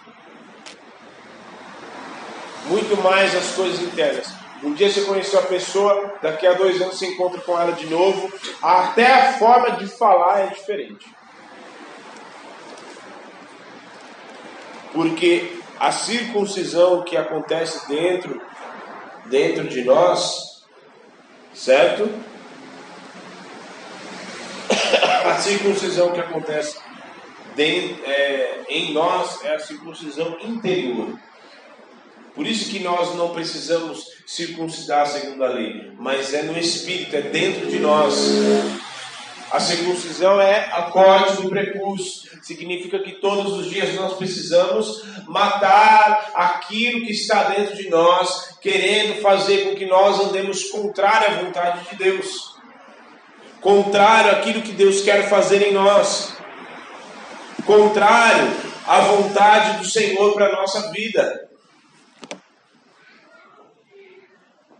Muito 2.65 3.01
mais 3.01 3.33
as 3.33 3.53
coisas 3.53 3.81
internas. 3.81 4.27
Um 4.61 4.73
dia 4.73 4.91
você 4.91 5.01
conheceu 5.01 5.39
a 5.39 5.43
pessoa, 5.43 6.15
daqui 6.21 6.45
a 6.45 6.53
dois 6.53 6.81
anos 6.81 6.97
você 6.97 7.05
encontra 7.07 7.39
com 7.41 7.57
ela 7.57 7.71
de 7.71 7.85
novo, 7.85 8.29
até 8.61 9.05
a 9.05 9.33
forma 9.33 9.71
de 9.71 9.87
falar 9.87 10.39
é 10.39 10.47
diferente. 10.47 11.07
Porque 14.91 15.59
a 15.79 15.91
circuncisão 15.91 17.03
que 17.03 17.15
acontece 17.15 17.87
dentro 17.87 18.41
dentro 19.29 19.67
de 19.67 19.83
nós, 19.83 20.63
certo? 21.53 22.09
a 25.25 25.35
circuncisão 25.35 26.11
que 26.11 26.19
acontece 26.19 26.77
é, 27.57 28.65
em 28.69 28.93
nós 28.93 29.43
é 29.43 29.55
a 29.55 29.59
circuncisão 29.59 30.37
interior. 30.41 31.17
Por 32.35 32.45
isso 32.45 32.69
que 32.69 32.79
nós 32.79 33.15
não 33.15 33.29
precisamos 33.29 34.05
circuncidar 34.27 35.07
segundo 35.07 35.43
a 35.43 35.49
lei, 35.49 35.91
mas 35.97 36.33
é 36.33 36.43
no 36.43 36.57
espírito, 36.57 37.15
é 37.15 37.21
dentro 37.21 37.67
de 37.67 37.79
nós. 37.79 38.15
A 39.49 39.59
circuncisão 39.61 40.41
é 40.41 40.69
a 40.71 40.83
corte 40.83 41.41
do 41.41 41.49
prepúcio. 41.49 42.29
Significa 42.41 42.99
que 42.99 43.13
todos 43.13 43.53
os 43.53 43.69
dias 43.69 43.93
nós 43.95 44.13
precisamos 44.13 45.03
matar 45.25 46.31
aquilo 46.33 47.05
que 47.05 47.11
está 47.11 47.43
dentro 47.43 47.75
de 47.75 47.89
nós, 47.89 48.57
querendo 48.61 49.21
fazer 49.21 49.65
com 49.65 49.75
que 49.75 49.85
nós 49.85 50.19
andemos 50.19 50.65
contrário 50.65 51.27
à 51.27 51.43
vontade 51.43 51.89
de 51.89 51.95
Deus. 51.95 52.55
Contrário 53.61 54.31
àquilo 54.31 54.61
que 54.61 54.73
Deus 54.73 55.01
quer 55.01 55.29
fazer 55.29 55.61
em 55.61 55.73
nós. 55.73 56.33
Contrário 57.65 58.49
à 58.85 58.99
vontade 58.99 59.77
do 59.79 59.85
Senhor 59.85 60.33
para 60.33 60.47
a 60.47 60.51
nossa 60.53 60.91
vida. 60.91 61.46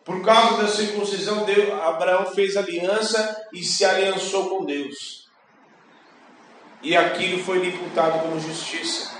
Por 0.07 0.23
causa 0.23 0.63
da 0.63 0.69
circuncisão, 0.69 1.43
Deus, 1.43 1.69
Abraão 1.83 2.27
fez 2.27 2.55
aliança 2.55 3.45
e 3.51 3.61
se 3.61 3.83
aliançou 3.83 4.49
com 4.49 4.63
Deus. 4.63 5.27
E 6.81 6.95
aquilo 6.95 7.43
foi 7.43 7.59
lhe 7.59 7.67
imputado 7.67 8.21
como 8.21 8.39
justiça. 8.39 9.11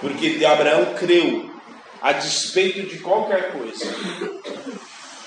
Porque 0.00 0.38
Abraão 0.44 0.94
creu, 0.94 1.50
a 2.00 2.12
despeito 2.12 2.82
de 2.82 3.00
qualquer 3.00 3.50
coisa. 3.50 3.92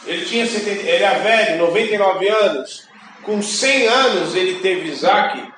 Ele 0.05 0.25
tinha 0.25 0.47
70, 0.47 0.69
ele 0.69 1.03
era 1.03 1.19
velho, 1.19 1.65
99 1.65 2.29
anos. 2.29 2.87
Com 3.23 3.41
100 3.41 3.87
anos 3.87 4.35
ele 4.35 4.61
teve 4.61 4.87
Isaac. 4.87 5.51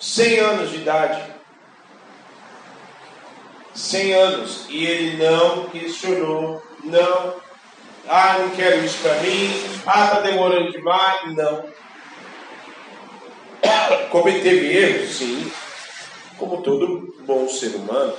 100 0.00 0.38
anos 0.40 0.70
de 0.70 0.76
idade. 0.78 1.22
100 3.72 4.14
anos. 4.14 4.66
E 4.68 4.84
ele 4.84 5.24
não 5.24 5.68
questionou, 5.68 6.60
não 6.82 7.47
ah, 8.08 8.38
não 8.38 8.50
quero 8.50 8.84
isso 8.84 8.98
para 9.02 9.14
mim. 9.16 9.80
Ah, 9.86 10.04
está 10.04 10.20
demorando 10.20 10.72
demais. 10.72 11.34
Não. 11.36 11.64
Cometeve 14.10 14.76
erros, 14.76 15.10
sim. 15.16 15.52
Como 16.38 16.62
todo 16.62 17.14
bom 17.20 17.48
ser 17.48 17.74
humano. 17.76 18.14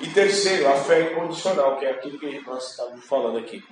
E 0.00 0.06
terceiro, 0.08 0.68
a 0.68 0.76
fé 0.76 1.12
incondicional, 1.12 1.76
que 1.76 1.84
é 1.84 1.90
aquilo 1.90 2.18
que 2.18 2.40
nós 2.46 2.70
estamos 2.70 3.04
falando 3.04 3.38
aqui. 3.38 3.64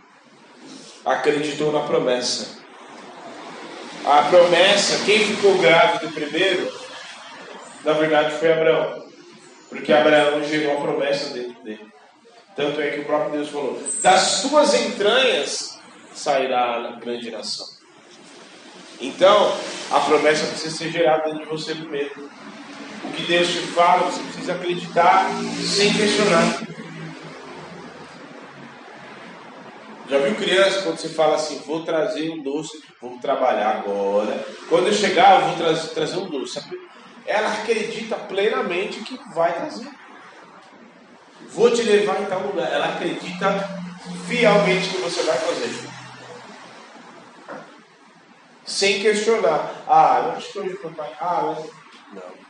Acreditou 1.04 1.72
na 1.72 1.80
promessa. 1.80 2.58
A 4.04 4.22
promessa, 4.22 5.04
quem 5.04 5.18
ficou 5.18 5.58
grávido 5.58 6.12
primeiro, 6.12 6.72
na 7.84 7.92
verdade 7.92 8.38
foi 8.38 8.52
Abraão. 8.52 9.06
Porque 9.68 9.92
Abraão 9.92 10.42
gerou 10.44 10.78
a 10.78 10.80
promessa 10.80 11.32
dentro 11.34 11.60
dele. 11.62 11.95
Tanto 12.56 12.80
é 12.80 12.90
que 12.90 13.00
o 13.00 13.04
próprio 13.04 13.32
Deus 13.32 13.50
falou: 13.50 13.80
das 14.02 14.40
tuas 14.40 14.74
entranhas 14.74 15.78
sairá 16.14 16.76
a 16.76 16.92
grande 16.92 17.30
nação. 17.30 17.66
Então, 18.98 19.54
a 19.90 20.00
promessa 20.00 20.46
precisa 20.46 20.74
ser 20.74 20.90
gerada 20.90 21.24
dentro 21.24 21.44
de 21.44 21.50
você 21.50 21.74
primeiro. 21.74 22.30
O 23.04 23.12
que 23.12 23.22
Deus 23.24 23.48
te 23.48 23.58
fala, 23.58 24.10
você 24.10 24.22
precisa 24.22 24.54
acreditar 24.54 25.28
sem 25.62 25.92
questionar. 25.92 26.62
Já 30.08 30.18
viu 30.18 30.34
criança 30.36 30.82
quando 30.82 30.98
você 30.98 31.08
fala 31.08 31.34
assim, 31.34 31.58
vou 31.66 31.84
trazer 31.84 32.30
um 32.30 32.42
doce, 32.42 32.80
vou 33.00 33.18
trabalhar 33.18 33.78
agora. 33.78 34.46
Quando 34.68 34.86
eu 34.86 34.92
chegar, 34.92 35.40
eu 35.40 35.48
vou 35.48 35.56
trazer, 35.56 35.88
trazer 35.88 36.16
um 36.16 36.30
doce. 36.30 36.62
Ela 37.26 37.52
acredita 37.52 38.16
plenamente 38.16 39.00
que 39.00 39.18
vai 39.34 39.52
trazer. 39.52 39.88
Vou 41.50 41.70
te 41.70 41.82
levar 41.82 42.20
em 42.22 42.26
tal 42.26 42.40
lugar. 42.40 42.70
Ela 42.72 42.94
acredita 42.94 43.68
fielmente 44.26 44.90
que 44.90 44.98
você 44.98 45.22
vai 45.22 45.38
fazer. 45.38 45.88
Sem 48.64 49.00
questionar. 49.00 49.84
Ah, 49.86 50.22
eu 50.24 50.30
acho 50.32 50.52
que 50.52 50.58
hoje 50.58 50.78
o 50.82 50.90
pai. 50.90 51.12
Ah, 51.20 51.42
mas... 51.46 51.70
não. 52.12 52.46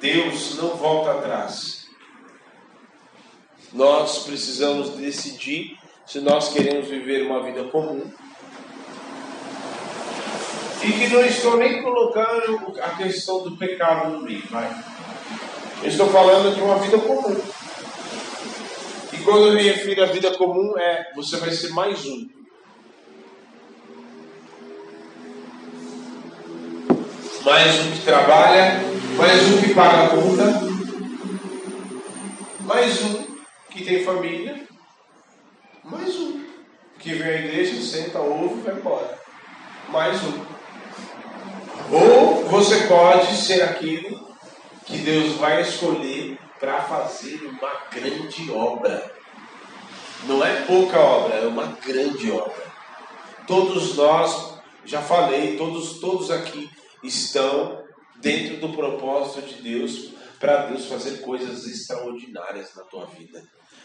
Deus 0.00 0.56
não 0.56 0.76
volta 0.76 1.12
atrás. 1.12 1.86
Nós 3.72 4.24
precisamos 4.24 4.90
decidir 4.90 5.78
se 6.06 6.20
nós 6.20 6.52
queremos 6.52 6.88
viver 6.88 7.22
uma 7.26 7.42
vida 7.42 7.64
comum. 7.64 8.10
E 10.82 10.92
que 10.92 11.08
não 11.08 11.24
estou 11.24 11.56
nem 11.56 11.82
colocando 11.82 12.74
a 12.82 12.90
questão 12.96 13.42
do 13.42 13.56
pecado 13.56 14.10
no 14.10 14.22
meio, 14.22 14.42
vai. 14.48 14.68
Eu 15.82 15.88
estou 15.88 16.08
falando 16.08 16.54
de 16.54 16.60
uma 16.60 16.76
vida 16.76 16.98
comum. 16.98 17.40
E 19.14 19.16
quando 19.24 19.46
eu 19.46 19.54
me 19.54 19.62
refiro 19.62 20.02
à 20.02 20.06
vida 20.06 20.30
comum, 20.36 20.78
é 20.78 21.10
você 21.14 21.38
vai 21.38 21.50
ser 21.52 21.70
mais 21.70 22.04
um. 22.04 22.28
Mais 27.42 27.80
um 27.80 27.90
que 27.92 28.04
trabalha, 28.04 28.78
mais 29.16 29.42
um 29.48 29.62
que 29.62 29.72
paga 29.72 30.04
a 30.04 30.08
conta, 30.10 30.60
mais 32.60 33.02
um 33.02 33.24
que 33.70 33.82
tem 33.82 34.04
família, 34.04 34.62
mais 35.82 36.14
um 36.16 36.44
que 36.98 37.14
vem 37.14 37.26
à 37.26 37.36
igreja, 37.36 37.80
senta, 37.80 38.18
ouve 38.18 38.60
e 38.60 38.62
vai 38.64 38.74
embora. 38.74 39.18
Mais 39.88 40.22
um. 40.24 40.44
Ou 41.90 42.44
você 42.44 42.86
pode 42.86 43.34
ser 43.34 43.62
aquele 43.62 44.29
que 44.86 44.98
Deus 44.98 45.36
vai 45.36 45.62
escolher 45.62 46.38
para 46.58 46.82
fazer 46.82 47.40
uma 47.46 47.72
grande 47.90 48.50
obra. 48.50 49.12
Não 50.24 50.44
é 50.44 50.62
pouca 50.62 50.98
obra, 50.98 51.36
é 51.36 51.46
uma 51.46 51.66
grande 51.84 52.30
obra. 52.30 52.70
Todos 53.46 53.96
nós, 53.96 54.54
já 54.84 55.00
falei, 55.00 55.56
todos, 55.56 55.98
todos 55.98 56.30
aqui 56.30 56.70
estão 57.02 57.82
dentro 58.16 58.58
do 58.58 58.68
propósito 58.68 59.42
de 59.42 59.62
Deus 59.62 60.12
para 60.38 60.66
Deus 60.66 60.86
fazer 60.86 61.20
coisas 61.20 61.66
extraordinárias 61.66 62.74
na 62.76 62.82
tua 62.84 63.06
vida. 63.06 63.42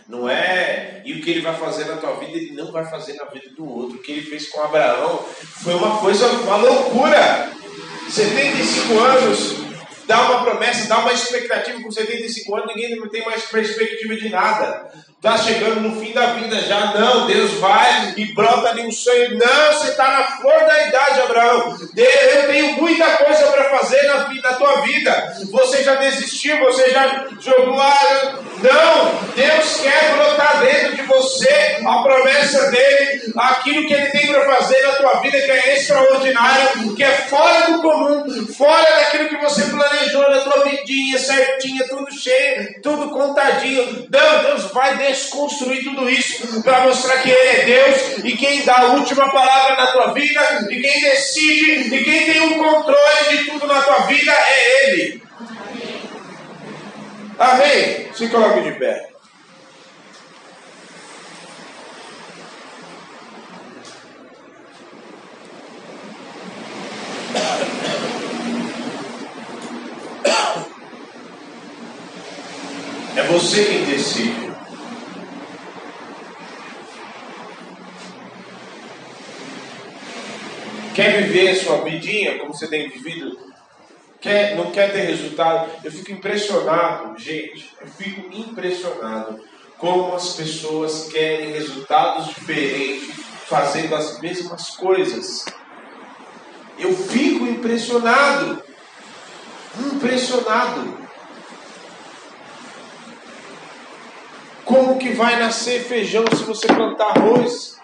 Não 0.08 0.30
é, 0.30 1.02
e 1.04 1.14
o 1.14 1.22
que 1.22 1.32
ele 1.32 1.42
vai 1.42 1.56
fazer 1.58 1.86
na 1.86 1.98
tua 1.98 2.16
vida, 2.16 2.38
ele 2.38 2.52
não 2.52 2.72
vai 2.72 2.86
fazer 2.86 3.14
na 3.14 3.26
vida 3.26 3.50
do 3.56 3.68
outro. 3.68 3.98
O 3.98 4.02
que 4.02 4.12
ele 4.12 4.22
fez 4.22 4.50
com 4.50 4.62
Abraão 4.62 5.18
foi 5.64 5.74
uma 5.74 5.98
coisa, 5.98 6.28
uma 6.28 6.58
loucura. 6.58 7.52
75 8.08 9.00
anos, 9.00 9.65
dá 10.08 10.22
uma 10.22 10.44
promessa, 10.44 10.88
dá 10.88 11.00
uma 11.00 11.14
expectativa 11.14 11.82
com 11.82 11.92
75 11.92 12.56
anos, 12.56 12.76
ninguém 12.76 13.10
tem 13.10 13.26
mais 13.26 13.44
perspectiva 13.46 14.16
de 14.16 14.30
nada. 14.30 14.92
Está 15.26 15.40
chegando 15.40 15.82
no 15.82 16.00
fim 16.00 16.14
da 16.14 16.28
vida 16.34 16.56
já, 16.62 16.94
não, 16.94 17.26
Deus 17.26 17.54
vai 17.54 18.14
e 18.16 18.32
brota 18.36 18.70
ali 18.70 18.86
um 18.86 18.92
sonho. 18.92 19.40
Não, 19.40 19.74
você 19.74 19.90
está 19.90 20.08
na 20.08 20.24
flor 20.38 20.68
da 20.68 20.88
idade, 20.88 21.22
Abraão. 21.22 21.76
Eu 21.98 22.48
tenho 22.48 22.74
muita 22.74 23.08
coisa 23.18 23.48
para 23.48 23.64
fazer 23.76 24.04
na, 24.04 24.32
na 24.32 24.54
tua 24.54 24.82
vida. 24.82 25.34
Você 25.50 25.84
já 25.84 25.96
desistiu, 25.96 26.60
você 26.60 26.92
já 26.92 27.26
jogou 27.40 27.82
a. 27.82 28.36
Não, 28.62 29.34
Deus 29.36 29.82
quer 29.82 30.16
brotar 30.16 30.60
dentro 30.60 30.96
de 30.96 31.02
você 31.04 31.78
a 31.86 32.04
promessa 32.04 32.72
dele, 32.72 33.34
aquilo 33.36 33.88
que 33.88 33.94
ele 33.94 34.10
tem 34.12 34.28
para 34.28 34.46
fazer 34.46 34.82
na 34.84 34.94
tua 34.94 35.14
vida, 35.22 35.42
que 35.42 35.52
é 35.52 35.76
extraordinário, 35.76 36.96
que 36.96 37.04
é 37.04 37.12
fora 37.12 37.72
do 37.72 37.82
comum, 37.82 38.48
fora 38.56 38.96
daquilo 38.96 39.30
que 39.30 39.38
você 39.38 39.64
planejou 39.66 40.30
na 40.30 40.40
tua 40.40 40.64
vidinha 40.66 41.20
certinha, 41.20 41.88
tudo 41.88 42.12
cheio, 42.12 42.82
tudo 42.82 43.10
contadinho. 43.10 44.08
Não, 44.10 44.44
Deus 44.44 44.72
vai 44.72 44.98
desconstruir 45.16 45.84
tudo 45.84 46.10
isso 46.10 46.62
para 46.62 46.82
mostrar 46.82 47.22
que 47.22 47.30
Ele 47.30 47.50
é 47.50 47.66
Deus 47.66 48.18
e 48.24 48.36
quem 48.36 48.64
dá 48.64 48.80
a 48.80 48.94
última 48.94 49.32
palavra 49.32 49.76
na 49.78 49.88
tua 49.88 50.14
vida, 50.14 50.68
e 50.70 50.82
quem 50.82 51.02
decide, 51.02 51.96
e 51.96 52.04
quem 52.04 52.26
tem 52.26 52.42
o 52.42 52.58
controle 52.58 53.38
de 53.38 53.46
tudo 53.46 53.66
na 53.66 53.82
tua 53.82 54.00
vida 54.02 54.32
é 54.32 54.90
Ele. 54.90 55.24
Amém? 57.40 58.08
Se 58.14 58.30
coloque 58.30 58.62
de 58.62 58.72
pé. 58.80 59.10
É 73.18 73.24
você 73.24 73.64
quem 73.64 73.86
decide. 73.86 74.45
Quer 80.96 81.24
viver 81.24 81.54
sua 81.56 81.82
vidinha 81.82 82.40
como 82.40 82.54
você 82.54 82.68
tem 82.70 82.88
vivido? 82.88 83.38
Quer, 84.22 84.56
não 84.56 84.72
quer 84.72 84.94
ter 84.94 85.02
resultado? 85.02 85.70
Eu 85.84 85.92
fico 85.92 86.14
impressionado, 86.14 87.20
gente. 87.20 87.70
Eu 87.82 87.88
fico 87.88 88.34
impressionado 88.34 89.44
como 89.78 90.16
as 90.16 90.38
pessoas 90.38 91.10
querem 91.12 91.52
resultados 91.52 92.28
diferentes 92.28 93.14
fazendo 93.46 93.94
as 93.94 94.22
mesmas 94.22 94.70
coisas. 94.70 95.44
Eu 96.80 96.96
fico 96.96 97.46
impressionado. 97.46 98.64
Impressionado. 99.78 100.98
Como 104.64 104.98
que 104.98 105.10
vai 105.10 105.38
nascer 105.40 105.84
feijão 105.84 106.24
se 106.34 106.44
você 106.46 106.68
plantar 106.68 107.18
arroz? 107.18 107.76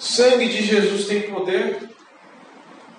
Sangue 0.00 0.48
de 0.48 0.62
Jesus 0.62 1.06
tem 1.06 1.30
poder. 1.30 1.90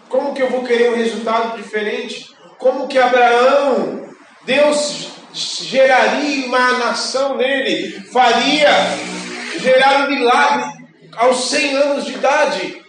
Como 0.07 0.35
que 0.35 0.41
eu 0.41 0.51
vou 0.51 0.63
querer 0.63 0.91
um 0.91 0.95
resultado 0.95 1.57
diferente? 1.57 2.29
Como 2.59 2.87
que 2.87 2.99
Abraão, 2.99 4.07
Deus 4.43 5.07
geraria 5.33 6.45
uma 6.45 6.77
nação 6.77 7.37
nele, 7.37 7.99
faria 8.11 8.69
gerar 9.59 10.01
um 10.01 10.09
milagre 10.09 10.85
aos 11.15 11.49
100 11.49 11.75
anos 11.75 12.05
de 12.05 12.13
idade, 12.13 12.85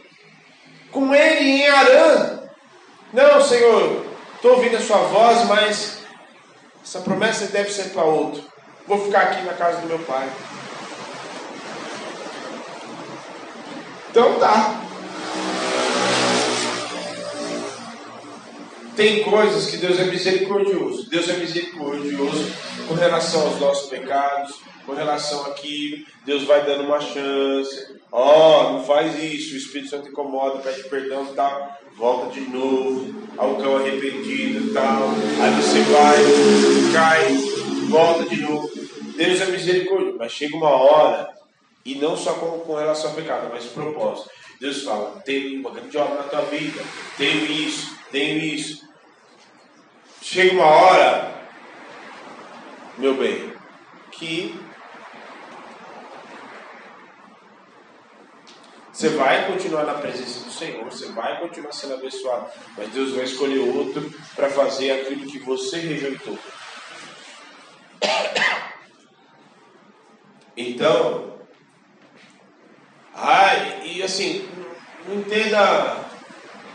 com 0.91 1.15
ele 1.15 1.63
em 1.63 1.69
Arã. 1.69 2.41
Não, 3.15 3.41
Senhor, 3.41 4.05
estou 4.35 4.57
ouvindo 4.57 4.77
a 4.77 4.81
sua 4.81 4.99
voz, 4.99 5.45
mas 5.47 5.99
essa 6.85 7.01
promessa 7.01 7.47
deve 7.47 7.71
ser 7.71 7.91
para 7.91 8.05
outro. 8.05 8.45
Vou 8.87 9.03
ficar 9.07 9.21
aqui 9.21 9.43
na 9.43 9.55
casa 9.55 9.81
do 9.81 9.87
meu 9.87 10.01
pai. 10.01 10.29
Então 14.13 14.39
tá. 14.39 14.79
Tem 18.95 19.25
coisas 19.25 19.71
que 19.71 19.79
Deus 19.79 19.99
é 19.99 20.05
misericordioso. 20.05 21.09
Deus 21.09 21.31
é 21.31 21.33
misericordioso 21.39 22.53
com 22.87 22.93
relação 22.93 23.47
aos 23.47 23.59
nossos 23.59 23.89
pecados, 23.89 24.61
com 24.85 24.93
relação 24.93 25.47
àquilo. 25.47 26.05
Deus 26.27 26.45
vai 26.45 26.63
dando 26.63 26.85
uma 26.85 27.01
chance. 27.01 27.97
Ó, 28.13 28.69
oh, 28.69 28.73
não 28.75 28.85
faz 28.85 29.19
isso. 29.19 29.55
O 29.55 29.57
Espírito 29.57 29.89
Santo 29.89 30.11
incomoda, 30.11 30.59
pede 30.59 30.87
perdão 30.91 31.29
e 31.33 31.35
tal. 31.35 31.79
Volta 31.97 32.39
de 32.39 32.41
novo. 32.51 33.15
Ao 33.39 33.57
cão 33.57 33.79
arrependido 33.79 34.67
e 34.67 34.75
tal. 34.75 35.09
Aí 35.41 35.51
você 35.55 35.81
vai, 35.85 36.93
cai, 36.93 37.35
volta 37.89 38.29
de 38.29 38.43
novo. 38.43 38.71
Deus 39.17 39.41
é 39.41 39.47
misericordioso, 39.47 40.19
mas 40.19 40.33
chega 40.33 40.55
uma 40.55 40.69
hora, 40.69 41.32
e 41.85 41.97
não 41.97 42.17
só 42.17 42.35
com, 42.35 42.61
com 42.61 42.75
relação 42.75 43.11
ao 43.11 43.17
pecado, 43.17 43.49
mas 43.53 43.65
propósito. 43.67 44.31
Deus 44.61 44.83
fala: 44.83 45.21
tenho 45.25 45.61
uma 45.61 45.71
grande 45.71 45.97
obra 45.99 46.15
na 46.17 46.23
tua 46.25 46.43
vida, 46.43 46.83
tenho 47.17 47.45
isso, 47.47 47.97
tenho 48.11 48.39
isso. 48.39 48.89
Chega 50.21 50.55
uma 50.55 50.67
hora, 50.67 51.35
meu 52.97 53.15
bem, 53.17 53.53
que 54.13 54.55
você 58.93 59.09
vai 59.09 59.49
continuar 59.49 59.85
na 59.85 59.95
presença 59.95 60.45
do 60.45 60.51
Senhor, 60.53 60.85
você 60.85 61.11
vai 61.11 61.41
continuar 61.41 61.73
sendo 61.73 61.95
abençoado, 61.95 62.47
mas 62.77 62.89
Deus 62.91 63.11
vai 63.11 63.25
escolher 63.25 63.59
outro 63.59 64.15
para 64.37 64.49
fazer 64.49 64.93
aquilo 64.93 65.27
que 65.27 65.41
você 65.41 65.79
rejeitou. 65.79 66.39
Então, 70.55 71.32
ai, 73.23 73.83
e 73.85 74.03
assim, 74.03 74.49
não 75.07 75.17
entenda, 75.17 76.05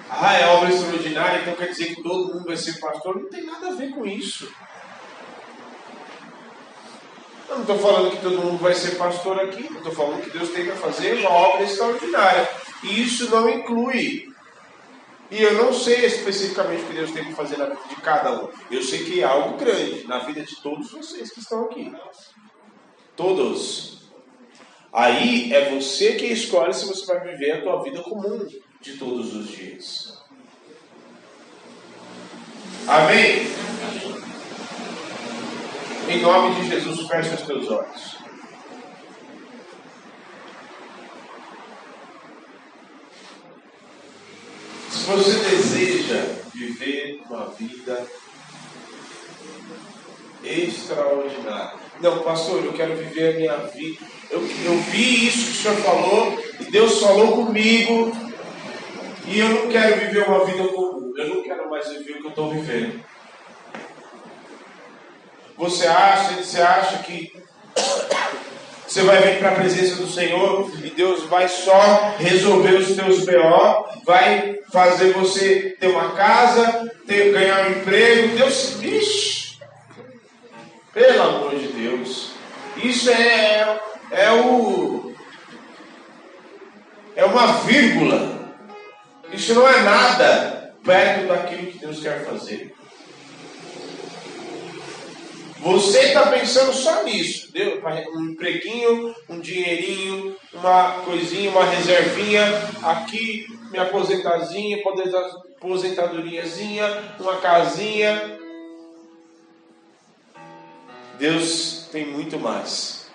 ah, 0.10 0.34
é 0.34 0.48
obra 0.48 0.70
extraordinária, 0.70 1.42
então 1.42 1.56
quer 1.56 1.70
dizer 1.70 1.94
que 1.94 2.02
todo 2.02 2.34
mundo 2.34 2.46
vai 2.46 2.58
ser 2.58 2.80
pastor. 2.80 3.20
Não 3.20 3.30
tem 3.30 3.46
nada 3.46 3.68
a 3.68 3.76
ver 3.76 3.92
com 3.92 4.06
isso. 4.06 4.52
Eu 7.50 7.56
não 7.56 7.62
estou 7.62 7.80
falando 7.80 8.12
que 8.12 8.22
todo 8.22 8.42
mundo 8.42 8.58
vai 8.58 8.74
ser 8.74 8.96
pastor 8.98 9.40
aqui, 9.40 9.66
eu 9.66 9.78
estou 9.78 9.92
falando 9.94 10.22
que 10.22 10.30
Deus 10.30 10.50
tem 10.50 10.66
que 10.66 10.72
fazer 10.72 11.20
uma 11.20 11.30
obra 11.30 11.64
extraordinária. 11.64 12.50
E 12.84 13.04
isso 13.04 13.30
não 13.30 13.50
inclui. 13.50 14.34
E 15.30 15.44
eu 15.44 15.54
não 15.56 15.74
sei 15.74 16.06
especificamente 16.06 16.84
o 16.84 16.88
que 16.88 16.94
Deus 16.94 17.12
tem 17.12 17.26
que 17.26 17.34
fazer 17.34 17.58
na 17.58 17.66
vida 17.66 17.80
de 17.90 17.96
cada 17.98 18.32
um. 18.32 18.50
Eu 18.72 18.82
sei 18.82 19.04
que 19.04 19.22
é 19.22 19.26
algo 19.26 19.58
grande 19.58 20.08
na 20.08 20.20
vida 20.20 20.42
de 20.42 20.56
todos 20.62 20.92
vocês 20.92 21.32
que 21.32 21.40
estão 21.40 21.66
aqui. 21.66 21.94
Todos. 23.16 23.97
Aí 24.92 25.54
é 25.54 25.70
você 25.70 26.14
que 26.14 26.26
escolhe 26.26 26.74
se 26.74 26.86
você 26.86 27.06
vai 27.06 27.20
viver 27.20 27.52
a 27.52 27.62
tua 27.62 27.84
vida 27.84 28.02
comum 28.02 28.48
de 28.82 28.98
todos 28.98 29.36
os 29.36 29.48
dias. 29.50 30.18
Amém? 32.88 33.46
Em 36.10 36.22
nome 36.22 36.56
de 36.56 36.70
Jesus, 36.70 37.06
feche 37.08 37.36
os 37.36 37.42
teus 37.42 37.70
olhos. 37.70 38.18
Se 44.90 45.06
você 45.06 45.50
deseja 45.50 46.24
viver 46.54 47.22
uma 47.30 47.50
vida 47.50 48.08
extraordinária, 50.44 51.87
não, 52.02 52.20
pastor, 52.20 52.64
eu 52.64 52.74
quero 52.74 52.96
viver 52.96 53.34
a 53.36 53.38
minha 53.38 53.58
vida. 53.68 54.06
Eu, 54.30 54.40
eu 54.40 54.78
vi 54.92 55.28
isso 55.28 55.46
que 55.46 55.52
o 55.52 55.74
senhor 55.74 55.78
falou 55.78 56.44
e 56.60 56.64
Deus 56.66 57.00
falou 57.00 57.46
comigo 57.46 58.12
e 59.26 59.40
eu 59.40 59.50
não 59.50 59.68
quero 59.68 60.00
viver 60.02 60.28
uma 60.28 60.46
vida 60.46 60.64
comum. 60.68 61.14
Eu 61.18 61.36
não 61.36 61.44
quero 61.44 61.70
mais 61.70 61.88
viver 61.90 62.14
o 62.14 62.20
que 62.20 62.26
eu 62.26 62.30
estou 62.30 62.52
vivendo. 62.52 63.04
Você 65.58 65.88
acha, 65.88 66.36
você 66.36 66.62
acha 66.62 67.00
que 67.00 67.34
você 68.88 69.02
vai 69.02 69.22
vir 69.22 69.40
para 69.40 69.50
a 69.50 69.56
presença 69.56 69.96
do 69.96 70.08
Senhor 70.08 70.72
e 70.84 70.90
Deus 70.92 71.24
vai 71.24 71.48
só 71.50 72.16
resolver 72.18 72.76
os 72.76 72.96
teus 72.96 73.26
BO, 73.26 73.86
vai 74.06 74.60
fazer 74.72 75.12
você 75.12 75.76
ter 75.78 75.88
uma 75.88 76.12
casa, 76.12 76.90
ter, 77.06 77.34
ganhar 77.34 77.68
um 77.68 77.72
emprego. 77.72 78.38
Deus, 78.38 78.78
vixe, 78.80 79.37
pelo 80.98 81.22
amor 81.22 81.56
de 81.56 81.68
Deus, 81.68 82.32
isso 82.78 83.12
é, 83.12 83.80
é 84.10 84.32
o 84.32 85.14
é 87.16 87.24
uma 87.24 87.54
vírgula 87.60 88.38
isso 89.32 89.54
não 89.54 89.68
é 89.68 89.82
nada 89.84 90.74
perto 90.84 91.28
daquilo 91.28 91.72
que 91.72 91.78
Deus 91.78 92.02
quer 92.02 92.26
fazer. 92.26 92.74
Você 95.60 96.00
está 96.00 96.28
pensando 96.28 96.72
só 96.72 97.04
nisso, 97.04 97.52
um 98.16 98.32
empreguinho, 98.32 99.14
um 99.28 99.40
dinheirinho, 99.40 100.36
uma 100.54 101.02
coisinha, 101.04 101.50
uma 101.50 101.66
reservinha, 101.66 102.42
aqui 102.84 103.46
minha 103.70 103.84
aposentazinha, 103.84 104.82
aposentadoriazinha, 105.60 107.16
uma 107.20 107.38
casinha. 107.38 108.37
Deus 111.18 111.90
tem 111.92 112.06
muito 112.06 112.40
mais. 112.40 113.08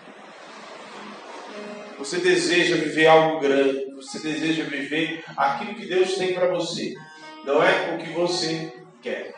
Você 1.99 2.19
deseja 2.19 2.77
viver 2.77 3.07
algo 3.07 3.41
grande, 3.41 3.93
você 3.95 4.19
deseja 4.19 4.65
viver 4.65 5.25
aquilo 5.37 5.75
que 5.75 5.87
Deus 5.87 6.15
tem 6.15 6.35
para 6.35 6.49
você, 6.49 6.95
não 7.45 7.63
é 7.63 7.95
o 7.95 7.99
que 7.99 8.11
você 8.11 8.73
quer. 9.01 9.33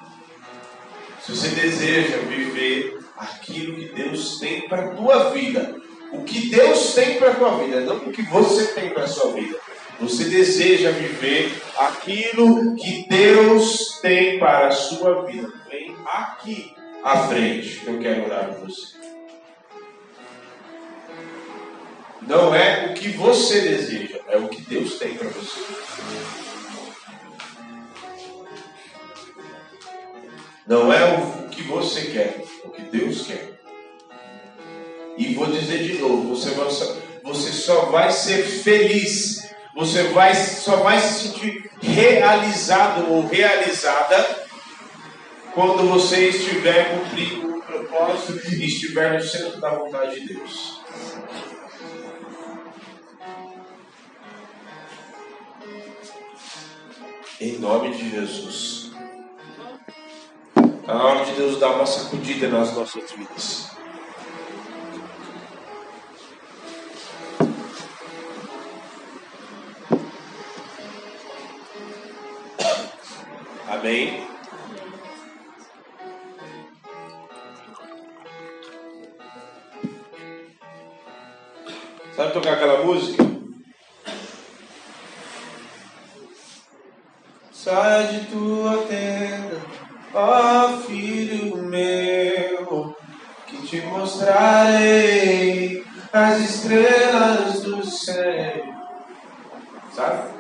Se 1.20 1.32
você 1.32 1.48
deseja 1.48 2.18
viver 2.18 2.98
aquilo 3.16 3.76
que 3.76 3.94
Deus 3.94 4.38
tem 4.38 4.68
para 4.68 4.86
a 4.86 4.94
tua 4.94 5.30
vida, 5.30 5.76
o 6.12 6.22
que 6.22 6.48
Deus 6.48 6.94
tem 6.94 7.18
para 7.18 7.32
a 7.32 7.34
tua 7.34 7.58
vida, 7.58 7.80
não 7.80 7.96
o 7.96 8.12
que 8.12 8.22
você 8.22 8.66
tem 8.68 8.90
para 8.90 9.04
a 9.04 9.08
sua 9.08 9.32
vida. 9.32 9.58
Você 10.00 10.24
deseja 10.24 10.90
viver 10.90 11.52
aquilo 11.78 12.74
que 12.76 13.06
Deus 13.08 14.00
tem 14.00 14.38
para 14.38 14.68
a 14.68 14.72
sua 14.72 15.24
vida. 15.26 15.52
Vem 15.70 15.94
aqui 16.06 16.73
à 17.04 17.28
frente. 17.28 17.82
Eu 17.86 17.98
quero 17.98 18.24
orar 18.24 18.46
por 18.54 18.66
você. 18.66 18.94
Não 22.22 22.54
é 22.54 22.86
o 22.86 22.94
que 22.94 23.08
você 23.08 23.60
deseja, 23.60 24.18
é 24.28 24.38
o 24.38 24.48
que 24.48 24.62
Deus 24.62 24.98
tem 24.98 25.14
para 25.14 25.28
você. 25.28 25.60
Não 30.66 30.90
é 30.90 31.18
o 31.18 31.48
que 31.48 31.62
você 31.64 32.06
quer, 32.06 32.42
é 32.64 32.66
o 32.66 32.70
que 32.70 32.80
Deus 32.82 33.26
quer. 33.26 33.60
E 35.18 35.34
vou 35.34 35.46
dizer 35.46 35.84
de 35.84 35.98
novo, 35.98 36.34
você, 36.34 36.50
vai, 36.52 36.66
você 37.22 37.52
só 37.52 37.84
vai 37.86 38.10
ser 38.10 38.42
feliz, 38.42 39.46
você 39.74 40.04
vai, 40.04 40.34
só 40.34 40.76
vai 40.76 40.98
se 40.98 41.28
sentir 41.28 41.70
realizado 41.82 43.12
ou 43.12 43.26
realizada 43.26 44.43
quando 45.54 45.88
você 45.88 46.28
estiver 46.30 46.98
cumprindo 46.98 47.58
o 47.58 47.62
propósito 47.62 48.52
e 48.52 48.66
estiver 48.66 49.14
no 49.14 49.22
centro 49.22 49.60
da 49.60 49.70
vontade 49.70 50.20
de 50.20 50.34
Deus. 50.34 50.82
Em 57.40 57.58
nome 57.58 57.94
de 57.96 58.10
Jesus. 58.10 58.92
Está 60.56 60.94
na 60.94 61.04
hora 61.04 61.24
de 61.24 61.32
Deus 61.32 61.58
dar 61.60 61.76
uma 61.76 61.86
sacudida 61.86 62.48
nas 62.48 62.74
nossas 62.74 63.12
vidas. 63.12 63.70
Amém. 73.68 74.23
Aquela 82.64 82.84
música? 82.84 83.24
Sai 87.52 88.06
de 88.08 88.26
tua 88.26 88.86
tenda, 88.86 89.60
ó 90.14 90.78
filho 90.86 91.56
meu, 91.56 92.96
que 93.46 93.66
te 93.66 93.80
mostrarei 93.82 95.84
as 96.12 96.40
estrelas 96.40 97.62
do 97.62 97.86
céu. 97.86 98.64
Sabe? 99.92 100.34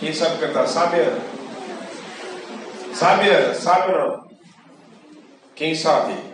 Quem 0.00 0.12
sabe 0.12 0.38
cantar? 0.38 0.66
Sabe? 0.66 0.96
Sabe? 2.94 3.54
Sabe 3.54 3.92
ou 3.92 3.98
não? 3.98 4.28
Quem 5.54 5.74
sabe? 5.74 6.27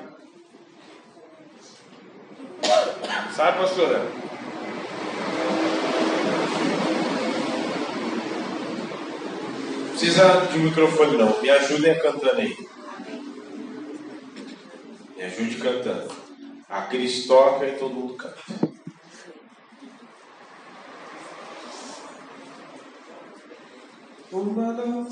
Sabe, 3.45 3.59
pastora? 3.59 4.01
Precisa 9.91 10.47
de 10.51 10.59
microfone 10.61 11.19
não. 11.19 11.43
Me 11.43 11.51
ajudem 11.51 11.99
cantando 11.99 12.41
aí. 12.41 12.57
Me 15.15 15.25
ajude 15.25 15.57
cantando. 15.57 16.11
A 16.71 16.83
Cris 16.87 17.27
toca 17.27 17.67
e 17.67 17.73
todo 17.73 17.93
mundo 17.93 18.15
canta. 18.15 18.41
Uma 24.33 24.73
nova 24.73 25.11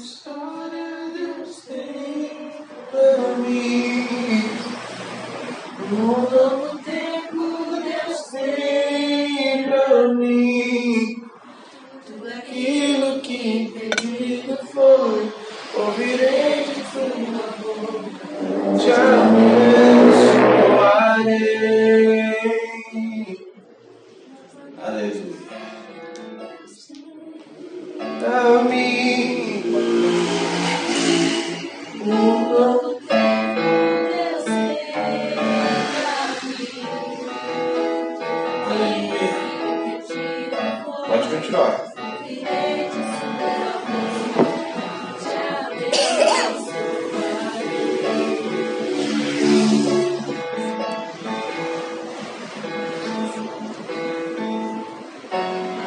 Pode 41.33 41.47
continuar. 41.47 41.93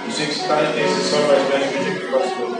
Você 0.07 0.25
que 0.25 0.31
está 0.31 0.63
em 0.63 0.73
mais 1.27 1.47
velha 1.47 1.67
que 1.67 1.77
o 1.77 1.83
dia 1.83 1.95
que 1.99 2.11
pastor. 2.11 2.54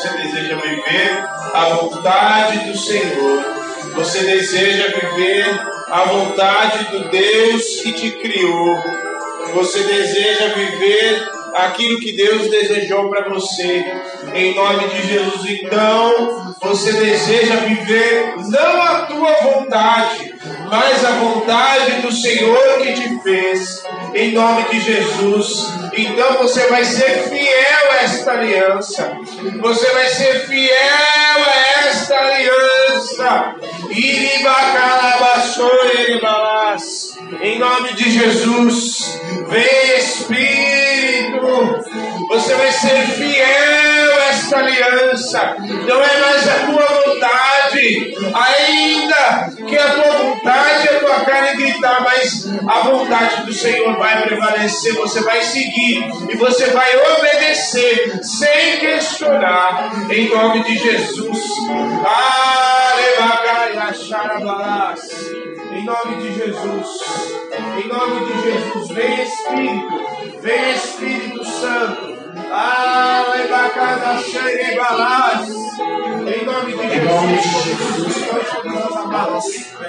Você 0.00 0.16
deseja 0.16 0.56
viver 0.56 1.24
a 1.52 1.64
vontade 1.74 2.70
do 2.70 2.78
Senhor. 2.78 3.44
Você 3.94 4.20
deseja 4.20 4.86
viver 4.88 5.46
a 5.90 6.04
vontade 6.04 6.84
do 6.90 7.10
Deus 7.10 7.80
que 7.82 7.92
te 7.92 8.10
criou. 8.12 8.78
Você 9.52 9.82
deseja 9.82 10.54
viver 10.54 11.28
aquilo 11.54 12.00
que 12.00 12.12
Deus 12.12 12.48
desejou 12.48 13.10
para 13.10 13.28
você. 13.28 13.84
Em 14.34 14.54
nome 14.54 14.88
de 14.88 15.06
Jesus, 15.06 15.50
então, 15.50 16.54
você 16.62 16.92
deseja 16.92 17.56
viver 17.56 18.36
não 18.48 18.82
a 18.82 19.02
tua 19.02 19.32
vontade, 19.42 20.29
mas 20.70 21.04
a 21.04 21.10
vontade 21.10 22.02
do 22.02 22.12
Senhor 22.12 22.78
que 22.78 22.92
te 22.94 23.22
fez. 23.22 23.82
Em 24.14 24.32
nome 24.32 24.64
de 24.70 24.80
Jesus. 24.80 25.66
Então 25.92 26.34
você 26.38 26.66
vai 26.68 26.84
ser 26.84 27.28
fiel 27.28 27.92
a 27.92 28.02
esta 28.02 28.32
aliança. 28.32 29.18
Você 29.60 29.86
vai 29.90 30.08
ser 30.08 30.46
fiel 30.46 31.44
a 31.44 31.88
esta 31.88 32.16
aliança. 32.16 33.54
Em 37.42 37.58
nome 37.58 37.94
de 37.94 38.10
Jesus, 38.10 39.18
vem 39.48 39.96
Espírito, 39.98 41.40
você 42.30 42.54
vai 42.54 42.70
ser 42.70 43.06
fiel 43.08 44.14
a 44.14 44.28
esta 44.28 44.58
aliança, 44.58 45.56
não 45.58 46.00
é 46.00 46.20
mais 46.20 46.48
a 46.48 46.66
tua 46.66 46.86
vontade, 47.04 48.14
ainda 48.32 49.50
que 49.66 49.76
a 49.76 49.90
tua 49.90 50.12
vontade 50.12 50.88
a 50.90 51.00
tua 51.00 51.24
carne 51.24 51.56
gritar, 51.56 52.04
mas 52.04 52.48
a 52.68 52.80
vontade 52.82 53.46
do 53.46 53.52
Senhor 53.52 53.96
vai 53.98 54.22
prevalecer, 54.22 54.94
você 54.94 55.20
vai 55.22 55.42
seguir 55.42 56.08
e 56.28 56.36
você 56.36 56.66
vai 56.66 56.96
obedecer 57.18 58.20
sem 58.22 58.78
questionar, 58.78 59.90
em 60.08 60.28
nome 60.28 60.62
de 60.62 60.78
Jesus. 60.78 61.40
Em 65.72 65.84
nome 65.84 66.16
de 66.22 66.34
Jesus. 66.34 67.30
Em 67.82 67.88
nome 67.88 68.26
de 68.26 68.42
Jesus, 68.42 68.88
vem 68.88 69.22
Espírito, 69.22 70.40
vem 70.40 70.74
Espírito 70.74 71.44
Santo. 71.44 72.09
Em 76.26 77.04
nome 77.04 77.36
de 77.36 77.48
Jesus. 77.48 78.20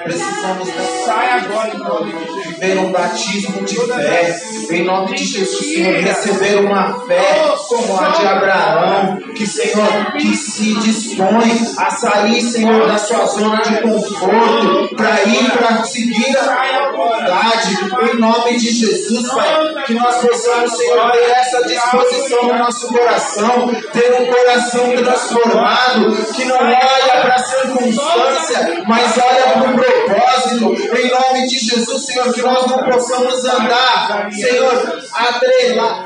Precisamos 0.03 0.69
Sai 1.05 1.29
agora 1.39 1.75
em 1.75 1.79
nome 1.79 2.13
de 2.13 2.19
Jesus. 2.19 2.41
viver 2.61 2.77
um 2.77 2.91
batismo 2.91 3.63
de 3.63 3.75
fé. 3.75 4.39
Em 4.69 4.83
nome 4.85 5.15
de 5.15 5.23
Jesus, 5.25 5.73
Senhor, 5.73 5.99
receber 5.99 6.57
uma 6.59 7.05
fé 7.05 7.55
como 7.67 7.99
a 7.99 8.09
de 8.09 8.25
Abraão, 8.25 9.17
que, 9.35 9.45
Senhor, 9.45 10.13
que 10.13 10.35
se 10.35 10.75
dispõe 10.75 11.51
a 11.77 11.89
sair, 11.89 12.41
Senhor, 12.41 12.87
da 12.87 12.97
sua 12.97 13.25
zona 13.25 13.61
de 13.61 13.81
conforto, 13.81 14.95
para 14.95 15.23
ir 15.23 15.51
para 15.51 15.83
seguir 15.83 16.37
a 16.37 16.91
vontade. 16.91 18.11
Em 18.13 18.19
nome 18.19 18.57
de 18.57 18.71
Jesus, 18.71 19.27
Pai, 19.31 19.83
que 19.85 19.93
nós 19.93 20.15
possamos, 20.17 20.77
Senhor, 20.77 21.11
ter 21.11 21.31
essa 21.31 21.63
disposição 21.63 22.50
no 22.51 22.59
nosso 22.59 22.87
coração, 22.87 23.73
ter 23.93 24.21
um 24.21 24.25
coração 24.25 24.91
transformado, 24.95 26.15
que 26.33 26.45
não 26.45 26.57
olha 26.57 27.21
para 27.21 27.35
a 27.35 27.43
circunstância, 27.43 28.83
mas 28.87 29.17
olha 29.17 29.53
para 29.53 29.69
o 29.69 29.75
propósito. 29.75 30.97
Em 30.97 31.09
nome 31.09 31.47
de 31.47 31.57
Jesus, 31.57 32.05
Senhor, 32.05 32.33
que 32.33 32.41
nós 32.41 32.65
não 32.67 32.83
possamos 32.83 33.45
andar, 33.45 34.27
Senhor, 34.31 35.01
atrela, 35.13 36.05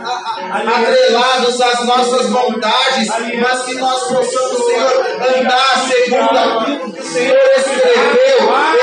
atrelados 0.52 1.62
às 1.62 1.86
nossas 1.86 2.30
vontades, 2.30 3.08
mas 3.40 3.62
que 3.64 3.76
nós 3.76 4.04
possamos, 4.04 4.66
Senhor, 4.66 5.06
andar 5.38 5.88
segundo 5.88 6.38
aquilo 6.38 6.94
que 6.94 7.00
o 7.00 7.04
Senhor 7.04 7.38
escreveu. 7.58 8.36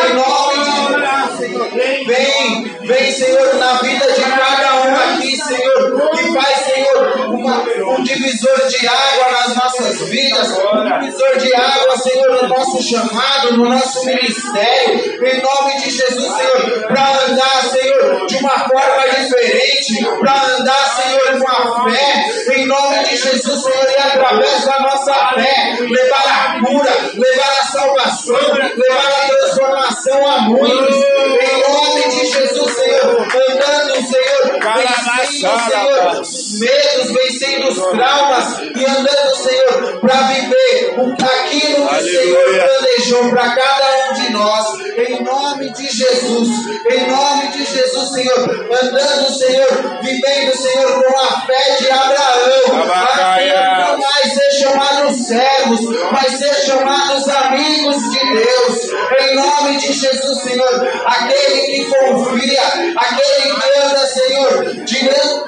Em 0.05 0.15
nome 0.15 0.65
de 0.65 0.73
vem, 2.05 2.65
vem, 2.83 3.13
Senhor, 3.13 3.55
na 3.55 3.75
vida 3.75 4.13
de 4.13 4.23
cada 4.23 4.75
um 4.75 4.95
aqui, 4.97 5.37
Senhor, 5.37 5.97
uma, 7.43 7.97
um 7.97 8.03
divisor 8.03 8.69
de 8.69 8.87
água 8.87 9.31
nas 9.33 9.57
nossas 9.57 10.01
vidas, 10.09 10.51
um 10.51 11.01
divisor 11.01 11.37
de 11.39 11.55
água, 11.55 11.97
Senhor, 11.99 12.43
no 12.43 12.49
nosso 12.49 12.83
chamado, 12.83 13.57
no 13.57 13.69
nosso 13.69 14.05
ministério, 14.07 15.25
em 15.25 15.43
nome 15.43 15.77
de 15.83 15.91
Jesus, 15.91 16.37
Senhor, 16.37 16.87
para 16.87 17.25
andar, 17.27 17.63
Senhor, 17.65 18.27
de 18.27 18.37
uma 18.37 18.59
forma 18.61 19.09
diferente, 19.19 20.05
para 20.21 20.57
andar, 20.57 21.03
Senhor, 21.03 21.39
com 21.41 21.49
a 21.49 21.91
fé, 21.91 22.55
em 22.55 22.67
nome 22.67 23.05
de 23.05 23.17
Jesus, 23.17 23.63
Senhor, 23.63 23.87
e 23.91 23.97
através 23.97 24.65
da 24.65 24.81
nossa 24.81 25.15
fé, 25.35 25.77
levar 25.81 26.57
a 26.57 26.61
cura, 26.65 27.11
levar 27.15 27.59
a 27.61 27.65
salvação, 27.65 28.37
levar 28.37 29.07
a 29.07 29.29
transformação 29.29 30.29
a 30.29 30.41
muitos, 30.43 30.97
em 30.97 31.61
nome 31.61 32.09
de 32.09 32.27
Jesus, 32.27 32.73
Senhor, 32.73 33.27
andando, 33.51 34.07
Senhor, 34.07 34.32
vencendo, 34.75 35.71
Senhor, 35.71 36.21
os 36.21 36.59
medos, 36.59 37.11
vencendo 37.13 37.69
os 37.69 37.79
traumas 37.91 38.59
e 38.61 38.85
andando, 38.85 39.37
Senhor, 39.37 40.01
para 40.01 40.23
viver 40.29 40.95
aquilo 41.23 41.89
que 41.89 41.95
o 41.95 42.03
Senhor 42.03 42.69
planejou 42.69 43.31
para 43.31 43.55
cada 43.55 44.11
um 44.11 44.13
de 44.15 44.33
nós, 44.33 44.67
em 45.09 45.23
nome 45.23 45.71
de 45.71 45.89
Jesus, 45.89 46.49
em 46.91 47.11
nome 47.11 47.49
de 47.49 47.65
Jesus, 47.65 48.13
Senhor, 48.13 48.69
andando, 48.83 49.39
Senhor, 49.39 50.01
vivendo, 50.03 50.57
Senhor, 50.57 51.05
com 51.05 51.19
a 51.19 51.41
fé 51.47 51.77
de 51.79 51.91
Abraão, 51.91 52.87
para 52.87 53.87
não 53.89 53.99
mais 53.99 54.33
ser 54.33 54.51
chamados 54.53 55.27
servos, 55.27 55.81
mas 56.11 56.33
ser 56.39 56.55
chamados 56.67 57.29
amigos 57.29 58.11
de 58.11 58.33
Deus, 58.35 58.62
nome 59.63 59.79
de 59.79 59.93
Jesus, 59.93 60.43
Senhor, 60.43 60.89
aquele 61.07 61.61
que 61.61 61.85
confia, 61.85 62.63
aquele 62.97 63.55
que 63.55 63.79
anda, 63.79 64.07
Senhor, 64.07 64.65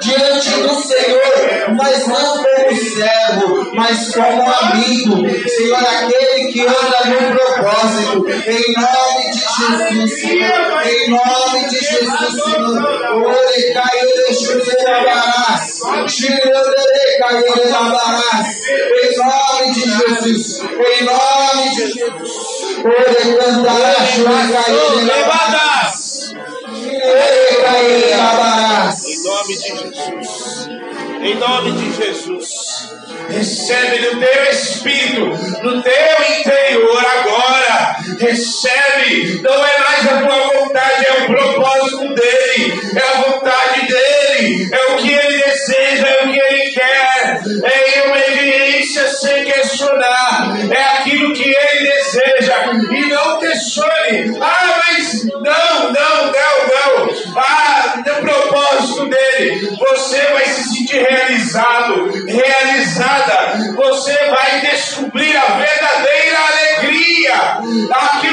diante 0.00 0.50
do 0.62 0.74
Senhor, 0.74 1.74
mas 1.76 2.06
não 2.06 2.42
como 2.42 2.76
servo, 2.76 3.70
mas 3.74 4.14
como 4.14 4.42
amigo, 4.42 5.48
Senhor, 5.48 5.78
aquele 5.78 6.52
que 6.52 6.60
anda 6.60 7.04
no 7.06 7.36
propósito, 7.36 8.26
em 8.48 8.72
nome 8.72 9.30
de 9.32 9.40
Jesus, 9.58 10.20
Senhor, 10.20 10.86
em 10.86 11.10
nome 11.10 11.68
de 11.68 11.78
Jesus, 11.78 12.42
Senhor, 12.44 13.26
ore 13.26 13.72
cair 13.72 14.14
chuleirabarás, 14.34 15.80
chuleire 16.08 17.18
cair 17.18 17.70
labarás, 17.70 18.62
em 19.02 19.16
nome 19.16 19.72
de 19.72 19.80
Jesus, 19.80 20.60
em 20.60 21.04
nome 21.04 21.70
de 21.70 21.92
Jesus, 21.92 22.53
em 22.84 22.88
nome 29.24 29.56
de 29.56 29.64
Jesus, 29.68 30.68
em 31.22 31.34
nome 31.36 31.72
de 31.72 31.94
Jesus. 31.94 32.90
Recebe 33.30 34.00
no 34.00 34.20
teu 34.20 34.44
espírito, 34.50 35.24
no 35.62 35.82
teu 35.82 36.38
interior 36.38 37.06
agora. 37.06 37.96
Recebe. 38.20 39.40
Não 39.42 39.66
é 39.66 39.78
mais 39.78 40.06
a 40.06 40.18
tua 40.18 40.60
vontade, 40.60 41.06
é 41.06 41.22
o 41.22 41.26
propósito 41.26 42.14
dele, 42.14 42.80
é 42.94 43.00
a 43.00 43.22
vontade 43.22 43.86
dele, 43.86 44.68
é 44.70 44.92
o 44.92 44.96
que 44.96 45.10
ele 45.10 45.42
deseja, 45.42 46.06
é 46.06 46.24
o 46.24 46.32
que 46.32 46.38
ele 46.38 46.70
quer. 46.70 47.40
É 47.64 47.98
em 47.98 48.02
obediência 48.10 49.08
sem 49.08 49.44
questionar. 49.44 50.54
É 50.70 50.82
aquilo 50.98 51.32
que 51.32 51.48
ele 51.48 51.83
deseja. 52.14 52.72
E 52.90 53.06
não 53.08 53.38
questione. 53.40 54.38
Ah, 54.40 54.82
mas 54.86 55.24
não, 55.24 55.40
não, 55.40 55.92
não, 55.92 57.06
não. 57.06 57.36
Ah, 57.36 57.94
no 57.96 58.14
propósito 58.16 59.08
dele, 59.08 59.76
você 59.78 60.20
vai 60.32 60.44
se 60.46 60.74
sentir 60.74 61.00
realizado, 61.00 62.12
realizada. 62.26 63.74
Você 63.74 64.16
vai 64.26 64.60
descobrir 64.60 65.36
a 65.36 65.46
verdadeira 65.56 66.38
alegria, 66.38 67.34
que 68.20 68.23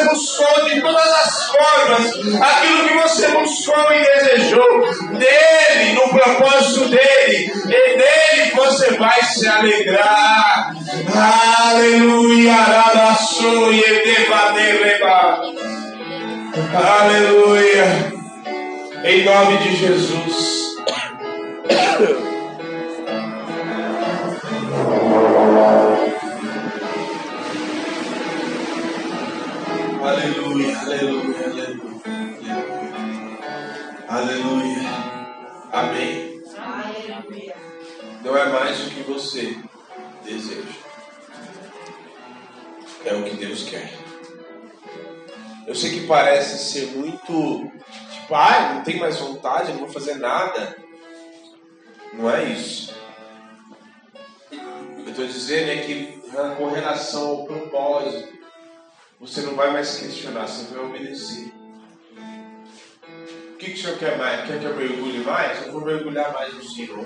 você 0.00 0.04
buscou 0.04 0.64
de 0.64 0.80
todas 0.80 1.06
as 1.06 1.46
formas, 1.46 2.06
aquilo 2.40 2.88
que 2.88 2.94
você 2.94 3.28
buscou 3.28 3.92
e 3.92 4.04
desejou. 4.04 4.80
Nele, 5.10 5.92
no 5.94 6.08
propósito 6.08 6.88
dele, 6.88 7.52
e 7.66 7.96
nele 7.96 8.50
você 8.54 8.96
vai 8.96 9.22
se 9.24 9.46
alegrar. 9.46 10.74
Aleluia, 11.70 12.54
Aleluia. 16.74 18.20
Em 19.04 19.24
nome 19.24 19.58
de 19.58 19.76
Jesus. 19.76 20.60
Aleluia, 30.02 30.78
aleluia, 30.78 31.44
aleluia. 31.44 32.00
Aleluia. 34.08 34.88
Amém. 35.70 36.42
Não 38.24 38.36
é 38.36 38.46
mais 38.48 38.86
o 38.86 38.90
que 38.90 39.02
você 39.02 39.56
deseja. 40.24 40.80
É 43.04 43.14
o 43.14 43.24
que 43.24 43.36
Deus 43.36 43.64
quer. 43.64 43.92
Eu 45.66 45.74
sei 45.74 45.90
que 45.90 46.06
parece 46.06 46.72
ser 46.72 46.86
muito 46.96 47.70
tipo, 48.10 48.34
ah, 48.34 48.74
não 48.74 48.82
tenho 48.82 49.00
mais 49.00 49.18
vontade, 49.18 49.72
não 49.72 49.80
vou 49.80 49.88
fazer 49.90 50.14
nada. 50.14 50.76
Não 52.14 52.30
é 52.30 52.44
isso. 52.44 52.94
Eu 54.50 55.10
estou 55.10 55.26
dizendo 55.26 55.70
é 55.70 55.76
que 55.76 56.20
com 56.56 56.70
relação 56.70 57.28
ao 57.28 57.44
propósito, 57.44 58.39
você 59.20 59.42
não 59.42 59.54
vai 59.54 59.70
mais 59.70 59.98
questionar, 59.98 60.48
você 60.48 60.74
vai 60.74 60.82
obedecer. 60.82 61.52
O 63.52 63.56
que, 63.58 63.66
que 63.66 63.78
o 63.78 63.82
Senhor 63.82 63.98
quer 63.98 64.16
mais? 64.16 64.46
Quer 64.46 64.58
que 64.58 64.64
eu 64.64 64.74
mergulhe 64.74 65.18
mais? 65.18 65.66
Eu 65.66 65.72
vou 65.72 65.84
mergulhar 65.84 66.32
mais 66.32 66.54
no 66.54 66.64
Senhor. 66.64 67.04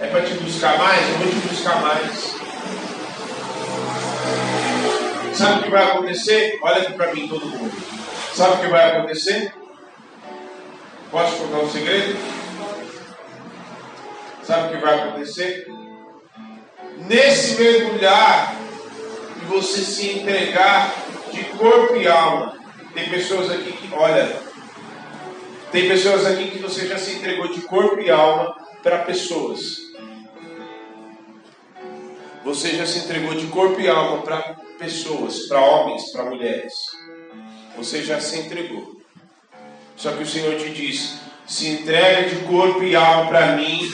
É 0.00 0.08
para 0.08 0.22
te 0.22 0.34
buscar 0.34 0.76
mais? 0.76 1.08
Eu 1.08 1.18
vou 1.18 1.28
te 1.28 1.48
buscar 1.48 1.80
mais. 1.80 2.34
Sabe 5.36 5.60
o 5.60 5.62
que 5.62 5.70
vai 5.70 5.84
acontecer? 5.84 6.58
Olha 6.62 6.82
aqui 6.82 6.92
para 6.94 7.14
mim, 7.14 7.28
todo 7.28 7.46
mundo. 7.46 7.72
Sabe 8.34 8.54
o 8.54 8.58
que 8.58 8.66
vai 8.66 8.90
acontecer? 8.90 9.54
Posso 11.12 11.36
contar 11.36 11.58
um 11.58 11.70
segredo? 11.70 12.18
Sabe 14.42 14.66
o 14.66 14.70
que 14.76 14.84
vai 14.84 14.98
acontecer? 14.98 15.68
Nesse 17.08 17.54
mergulhar 17.54 18.56
e 19.40 19.44
você 19.44 19.80
se 19.82 20.10
entregar 20.10 20.92
de 21.30 21.44
corpo 21.56 21.96
e 21.96 22.06
alma. 22.06 22.58
Tem 22.94 23.08
pessoas 23.08 23.50
aqui 23.50 23.72
que, 23.72 23.94
olha, 23.94 24.40
tem 25.70 25.88
pessoas 25.88 26.26
aqui 26.26 26.50
que 26.50 26.58
você 26.58 26.86
já 26.86 26.98
se 26.98 27.12
entregou 27.12 27.48
de 27.48 27.60
corpo 27.62 28.00
e 28.00 28.10
alma 28.10 28.56
para 28.82 28.98
pessoas. 28.98 29.78
Você 32.44 32.70
já 32.76 32.86
se 32.86 33.00
entregou 33.00 33.34
de 33.34 33.46
corpo 33.46 33.80
e 33.80 33.88
alma 33.88 34.22
para 34.22 34.56
pessoas, 34.78 35.46
para 35.46 35.60
homens, 35.60 36.10
para 36.10 36.24
mulheres. 36.24 36.74
Você 37.76 38.02
já 38.02 38.18
se 38.20 38.38
entregou. 38.40 39.00
Só 39.96 40.12
que 40.12 40.22
o 40.22 40.26
Senhor 40.26 40.58
te 40.58 40.70
diz: 40.70 41.20
se 41.50 41.68
entrega 41.68 42.28
de 42.28 42.36
corpo 42.46 42.82
e 42.84 42.94
alma 42.94 43.26
para 43.26 43.56
mim, 43.56 43.92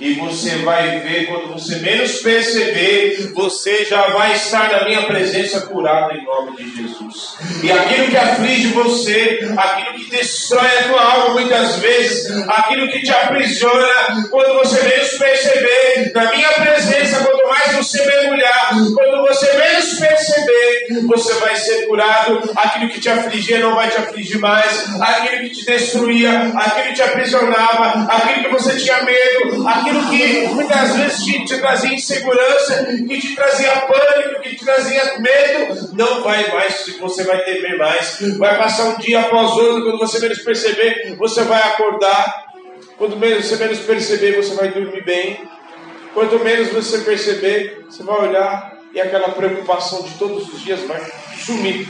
e 0.00 0.14
você 0.14 0.58
vai 0.58 1.00
ver, 1.00 1.26
quando 1.26 1.52
você 1.52 1.76
menos 1.76 2.20
perceber, 2.20 3.32
você 3.34 3.84
já 3.84 4.08
vai 4.10 4.32
estar 4.32 4.70
na 4.70 4.84
minha 4.84 5.02
presença 5.02 5.62
curado 5.62 6.14
em 6.14 6.24
nome 6.24 6.56
de 6.56 6.76
Jesus. 6.76 7.36
E 7.64 7.72
aquilo 7.72 8.08
que 8.08 8.16
aflige 8.16 8.68
você, 8.68 9.40
aquilo 9.56 9.98
que 9.98 10.10
destrói 10.10 10.66
a 10.66 10.82
tua 10.84 11.02
alma 11.02 11.40
muitas 11.40 11.76
vezes, 11.76 12.30
aquilo 12.48 12.88
que 12.88 13.02
te 13.02 13.10
aprisiona, 13.10 14.28
quando 14.30 14.54
você 14.58 14.82
menos 14.82 15.10
perceber, 15.14 16.12
na 16.14 16.30
minha 16.30 16.52
presença, 16.52 17.24
quanto 17.24 17.48
mais 17.48 17.72
você 17.74 18.04
mergulhar, 18.06 18.70
quando 18.94 19.26
você 19.26 19.52
menos 19.54 19.98
perceber, 19.98 21.06
você 21.06 21.34
vai 21.34 21.56
ser 21.56 21.86
curado. 21.86 22.50
Aquilo 22.56 22.88
que 22.88 23.00
te 23.00 23.08
afligia 23.08 23.58
não 23.58 23.74
vai 23.74 23.88
te 23.88 23.96
afligir 23.96 24.38
mais, 24.38 24.88
aquilo 25.00 25.42
que 25.42 25.50
te 25.50 25.64
destruía, 25.64 26.52
aquilo 26.54 26.87
que 26.88 26.94
te 26.94 27.02
aprisionava, 27.02 28.10
aquilo 28.10 28.44
que 28.44 28.48
você 28.48 28.76
tinha 28.78 29.02
medo, 29.02 29.68
aquilo 29.68 30.08
que 30.08 30.48
muitas 30.48 30.96
vezes 30.96 31.24
te, 31.24 31.44
te 31.44 31.58
trazia 31.58 31.94
insegurança, 31.94 32.84
que 32.86 33.20
te 33.20 33.34
trazia 33.34 33.70
pânico, 33.82 34.40
que 34.42 34.56
te 34.56 34.64
trazia 34.64 35.18
medo, 35.18 35.94
não 35.94 36.22
vai 36.22 36.50
mais, 36.52 36.96
você 36.98 37.24
vai 37.24 37.38
temer 37.44 37.76
mais. 37.76 38.18
Vai 38.38 38.56
passar 38.56 38.84
um 38.84 38.98
dia 38.98 39.20
após 39.20 39.52
outro, 39.52 39.84
quando 39.84 39.98
você 39.98 40.18
menos 40.18 40.38
perceber, 40.40 41.14
você 41.16 41.42
vai 41.42 41.62
acordar. 41.62 42.48
Quando 42.96 43.16
menos, 43.16 43.46
você 43.46 43.56
menos 43.56 43.78
perceber, 43.80 44.36
você 44.36 44.54
vai 44.54 44.68
dormir 44.68 45.04
bem. 45.04 45.40
Quanto 46.14 46.38
menos 46.40 46.68
você 46.70 46.98
perceber, 46.98 47.84
você 47.88 48.02
vai 48.02 48.28
olhar 48.28 48.78
e 48.92 49.00
aquela 49.00 49.28
preocupação 49.28 50.02
de 50.02 50.14
todos 50.14 50.52
os 50.52 50.62
dias 50.62 50.80
vai 50.80 51.00
sumir. 51.36 51.86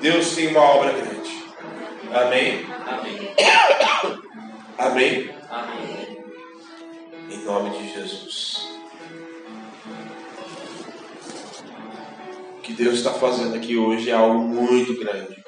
Deus 0.00 0.34
tem 0.34 0.48
uma 0.48 0.60
obra 0.60 0.92
grande. 0.92 1.43
Amém? 2.14 2.64
Amém. 2.86 3.34
Amém. 4.78 5.30
Amém. 5.50 6.16
Em 7.28 7.44
nome 7.44 7.70
de 7.70 7.92
Jesus. 7.92 8.68
O 12.56 12.60
que 12.62 12.72
Deus 12.72 12.94
está 12.94 13.14
fazendo 13.14 13.56
aqui 13.56 13.76
hoje 13.76 14.10
é 14.10 14.12
algo 14.12 14.38
muito 14.38 14.96
grande. 14.96 15.42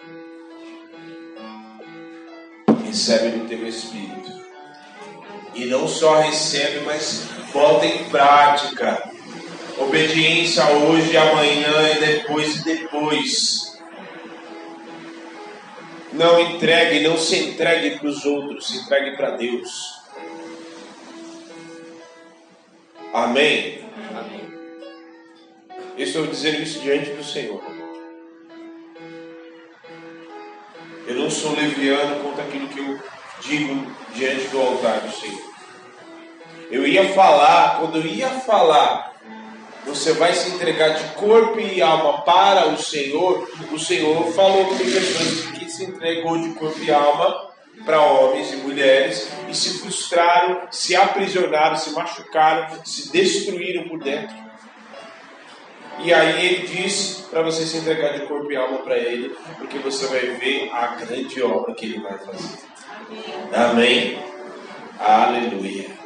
Recebe 2.84 3.36
no 3.36 3.48
teu 3.48 3.64
espírito. 3.68 4.32
E 5.54 5.66
não 5.66 5.86
só 5.86 6.18
recebe, 6.18 6.84
mas 6.84 7.28
bota 7.52 7.86
em 7.86 8.10
prática. 8.10 9.08
Obediência 9.78 10.66
hoje, 10.68 11.16
amanhã 11.16 11.92
e 11.94 12.00
depois 12.00 12.56
e 12.56 12.64
depois. 12.64 13.75
Não 16.16 16.40
entregue, 16.40 17.06
não 17.06 17.18
se 17.18 17.36
entregue 17.36 17.98
para 17.98 18.08
os 18.08 18.24
outros, 18.24 18.68
se 18.68 18.78
entregue 18.78 19.16
para 19.16 19.32
Deus. 19.32 20.00
Amém? 23.12 23.84
Amém. 24.10 24.46
Eu 25.96 26.04
estou 26.04 26.26
dizendo 26.26 26.62
isso 26.62 26.80
diante 26.80 27.10
do 27.10 27.22
Senhor. 27.22 27.62
Eu 31.06 31.14
não 31.16 31.30
sou 31.30 31.54
leviano 31.54 32.22
contra 32.22 32.44
aquilo 32.44 32.68
que 32.68 32.78
eu 32.78 32.98
digo 33.42 33.92
diante 34.14 34.48
do 34.48 34.60
altar 34.60 35.00
do 35.00 35.12
Senhor. 35.12 35.54
Eu 36.70 36.86
ia 36.86 37.12
falar, 37.12 37.78
quando 37.78 37.98
eu 37.98 38.06
ia 38.06 38.30
falar, 38.30 39.15
você 39.86 40.12
vai 40.12 40.32
se 40.32 40.50
entregar 40.50 40.90
de 40.90 41.14
corpo 41.14 41.60
e 41.60 41.80
alma 41.80 42.22
para 42.22 42.68
o 42.68 42.76
Senhor. 42.76 43.48
O 43.72 43.78
Senhor 43.78 44.32
falou 44.32 44.66
que 44.66 44.78
tem 44.78 44.92
pessoas 44.92 45.40
que 45.52 45.70
se 45.70 45.84
entregou 45.84 46.36
de 46.38 46.50
corpo 46.54 46.78
e 46.82 46.92
alma 46.92 47.50
para 47.84 48.00
homens 48.00 48.52
e 48.52 48.56
mulheres 48.56 49.28
e 49.48 49.54
se 49.54 49.78
frustraram, 49.78 50.66
se 50.70 50.96
aprisionaram, 50.96 51.76
se 51.76 51.90
machucaram, 51.90 52.84
se 52.84 53.12
destruíram 53.12 53.88
por 53.88 54.00
dentro. 54.00 54.34
E 56.00 56.12
aí 56.12 56.44
ele 56.44 56.66
disse 56.66 57.22
para 57.24 57.42
você 57.42 57.64
se 57.64 57.78
entregar 57.78 58.18
de 58.18 58.26
corpo 58.26 58.50
e 58.50 58.56
alma 58.56 58.78
para 58.78 58.98
ele, 58.98 59.34
porque 59.56 59.78
você 59.78 60.06
vai 60.06 60.20
ver 60.36 60.70
a 60.72 60.88
grande 60.96 61.42
obra 61.42 61.74
que 61.74 61.86
ele 61.86 62.00
vai 62.00 62.18
fazer. 62.18 62.58
Amém. 63.54 64.18
Aleluia. 64.98 66.05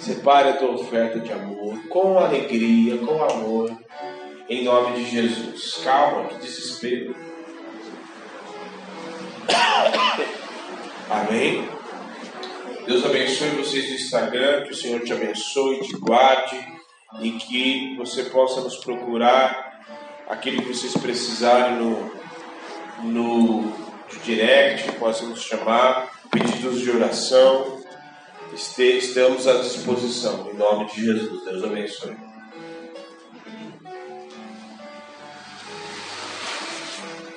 Separe 0.00 0.48
a 0.48 0.56
tua 0.56 0.70
oferta 0.70 1.20
de 1.20 1.30
amor, 1.30 1.78
com 1.88 2.18
alegria, 2.18 2.96
com 2.98 3.22
amor, 3.22 3.70
em 4.48 4.64
nome 4.64 4.96
de 4.96 5.10
Jesus. 5.10 5.74
Calma, 5.84 6.28
que 6.28 6.36
desespero. 6.36 7.14
Amém? 11.10 11.68
Deus 12.86 13.04
abençoe 13.04 13.50
vocês 13.50 13.88
do 13.88 13.94
Instagram, 13.94 14.64
que 14.64 14.72
o 14.72 14.74
Senhor 14.74 15.00
te 15.00 15.12
abençoe, 15.12 15.82
te 15.82 15.96
guarde 15.98 16.58
e 17.20 17.32
que 17.32 17.94
você 17.96 18.24
possa 18.24 18.62
nos 18.62 18.78
procurar 18.78 19.82
aquilo 20.28 20.62
que 20.62 20.68
vocês 20.68 20.96
precisarem 20.96 21.76
no, 21.76 22.10
no 23.02 23.72
direct, 24.24 24.92
possa 24.92 25.26
nos 25.26 25.42
chamar, 25.42 26.10
pedidos 26.30 26.80
de 26.80 26.90
oração. 26.90 27.79
Estamos 28.52 29.46
à 29.46 29.58
disposição, 29.58 30.50
em 30.50 30.56
nome 30.56 30.86
de 30.86 31.04
Jesus. 31.04 31.44
Deus 31.44 31.64
abençoe. 31.64 32.16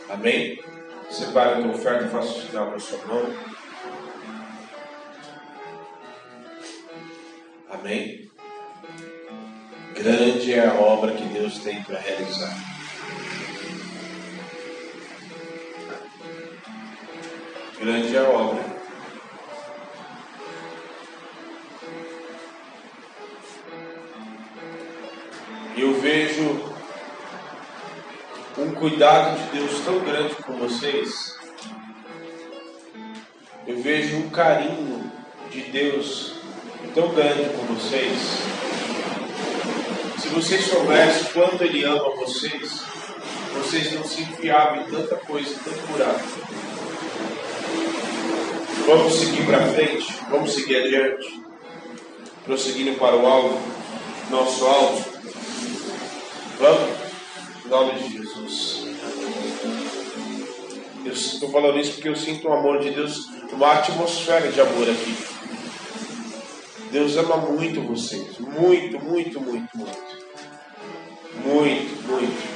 Amém? 0.10 0.60
Separe 1.10 1.60
a 1.60 1.62
tua 1.62 1.72
oferta 1.72 2.08
faça 2.08 2.30
o 2.30 2.42
sinal 2.42 2.68
com 2.72 2.76
a 2.76 2.80
sua 2.80 3.06
mão. 3.06 3.34
Amém? 7.70 8.32
Grande 9.94 10.54
é 10.54 10.68
a 10.68 10.74
obra 10.74 11.14
que 11.14 11.24
Deus 11.26 11.60
tem 11.60 11.84
para 11.84 12.00
realizar. 12.00 12.58
Grande 17.80 18.16
é 18.16 18.20
a 18.20 18.30
obra. 18.30 18.73
Eu 25.84 26.00
vejo 26.00 26.64
um 28.58 28.72
cuidado 28.74 29.38
de 29.38 29.60
Deus 29.60 29.82
tão 29.84 30.00
grande 30.00 30.34
com 30.36 30.54
vocês. 30.54 31.36
Eu 33.68 33.82
vejo 33.82 34.16
um 34.16 34.30
carinho 34.30 35.12
de 35.52 35.62
Deus 35.64 36.36
tão 36.96 37.10
grande 37.10 37.50
com 37.50 37.74
vocês. 37.74 38.18
Se 40.20 40.30
vocês 40.30 40.64
soubessem 40.68 41.34
quanto 41.34 41.62
Ele 41.62 41.84
ama 41.84 42.16
vocês, 42.16 42.82
vocês 43.52 43.92
não 43.92 44.06
se 44.06 44.22
enfiavam 44.22 44.84
em 44.84 44.90
tanta 44.90 45.18
coisa, 45.18 45.54
tanto 45.66 45.86
buraco. 45.88 46.28
Vamos 48.88 49.16
seguir 49.16 49.46
para 49.46 49.68
frente, 49.68 50.16
vamos 50.30 50.54
seguir 50.54 50.78
adiante, 50.78 51.44
prosseguindo 52.46 52.98
para 52.98 53.18
o 53.18 53.28
alvo, 53.28 53.62
nosso 54.32 54.66
alvo. 54.66 55.13
Vamos? 56.60 56.90
Em 57.66 57.70
nome 57.70 57.94
de 57.94 58.18
Jesus. 58.18 58.84
Eu 61.06 61.12
estou 61.12 61.52
falando 61.52 61.80
isso 61.80 61.94
porque 61.94 62.10
eu 62.10 62.16
sinto 62.16 62.48
o 62.48 62.54
amor 62.54 62.80
de 62.80 62.92
Deus, 62.92 63.28
uma 63.52 63.74
atmosfera 63.74 64.52
de 64.52 64.62
amor 64.62 64.90
aqui. 64.90 65.18
Deus 66.92 67.18
ama 67.18 67.38
muito 67.38 67.82
vocês. 67.82 68.38
Muito, 68.38 69.00
muito, 69.00 69.42
muito, 69.42 69.78
muito. 69.78 70.24
Muito, 71.44 72.08
muito. 72.08 72.54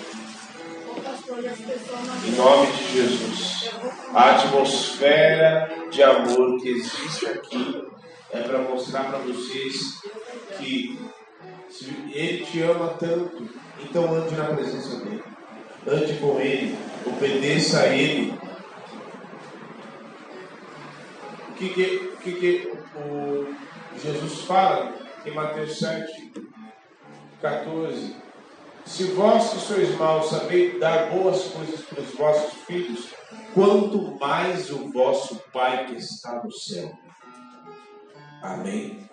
Em 2.26 2.32
nome 2.36 2.68
de 2.72 2.94
Jesus. 2.94 3.72
A 4.14 4.36
atmosfera 4.36 5.70
de 5.90 6.04
amor 6.04 6.62
que 6.62 6.70
existe 6.70 7.26
aqui 7.26 7.84
é 8.32 8.42
para 8.42 8.60
mostrar 8.60 9.06
para 9.06 9.18
vocês 9.20 10.02
que 10.58 10.98
Ele 12.12 12.46
te 12.46 12.62
ama 12.62 12.90
tanto, 13.00 13.50
então 13.84 14.14
ande 14.14 14.36
na 14.36 14.46
presença 14.46 15.00
dEle. 15.04 15.24
Ande 15.86 16.14
com 16.16 16.40
Ele, 16.40 16.78
obedeça 17.06 17.82
a 17.82 17.88
Ele. 17.88 18.34
O 21.50 21.54
que, 21.54 21.70
que, 21.70 22.18
que, 22.22 22.32
que 22.34 22.74
o 22.96 23.56
Jesus 24.02 24.42
fala 24.42 24.94
em 25.26 25.34
Mateus 25.34 25.80
7, 25.80 26.34
14: 27.42 28.16
Se 28.86 29.04
vós 29.06 29.50
que 29.50 29.60
sois 29.60 29.98
maus 29.98 30.30
sabeis 30.30 30.80
dar 30.80 31.10
boas 31.10 31.44
coisas 31.48 31.82
para 31.82 32.02
os 32.02 32.14
vossos 32.14 32.54
filhos, 32.66 33.10
quanto 33.54 34.18
mais 34.20 34.70
o 34.70 34.92
vosso 34.92 35.42
Pai 35.52 35.88
que 35.88 35.96
está 35.96 36.42
no 36.44 36.52
céu. 36.52 36.92
Amém. 38.42 39.07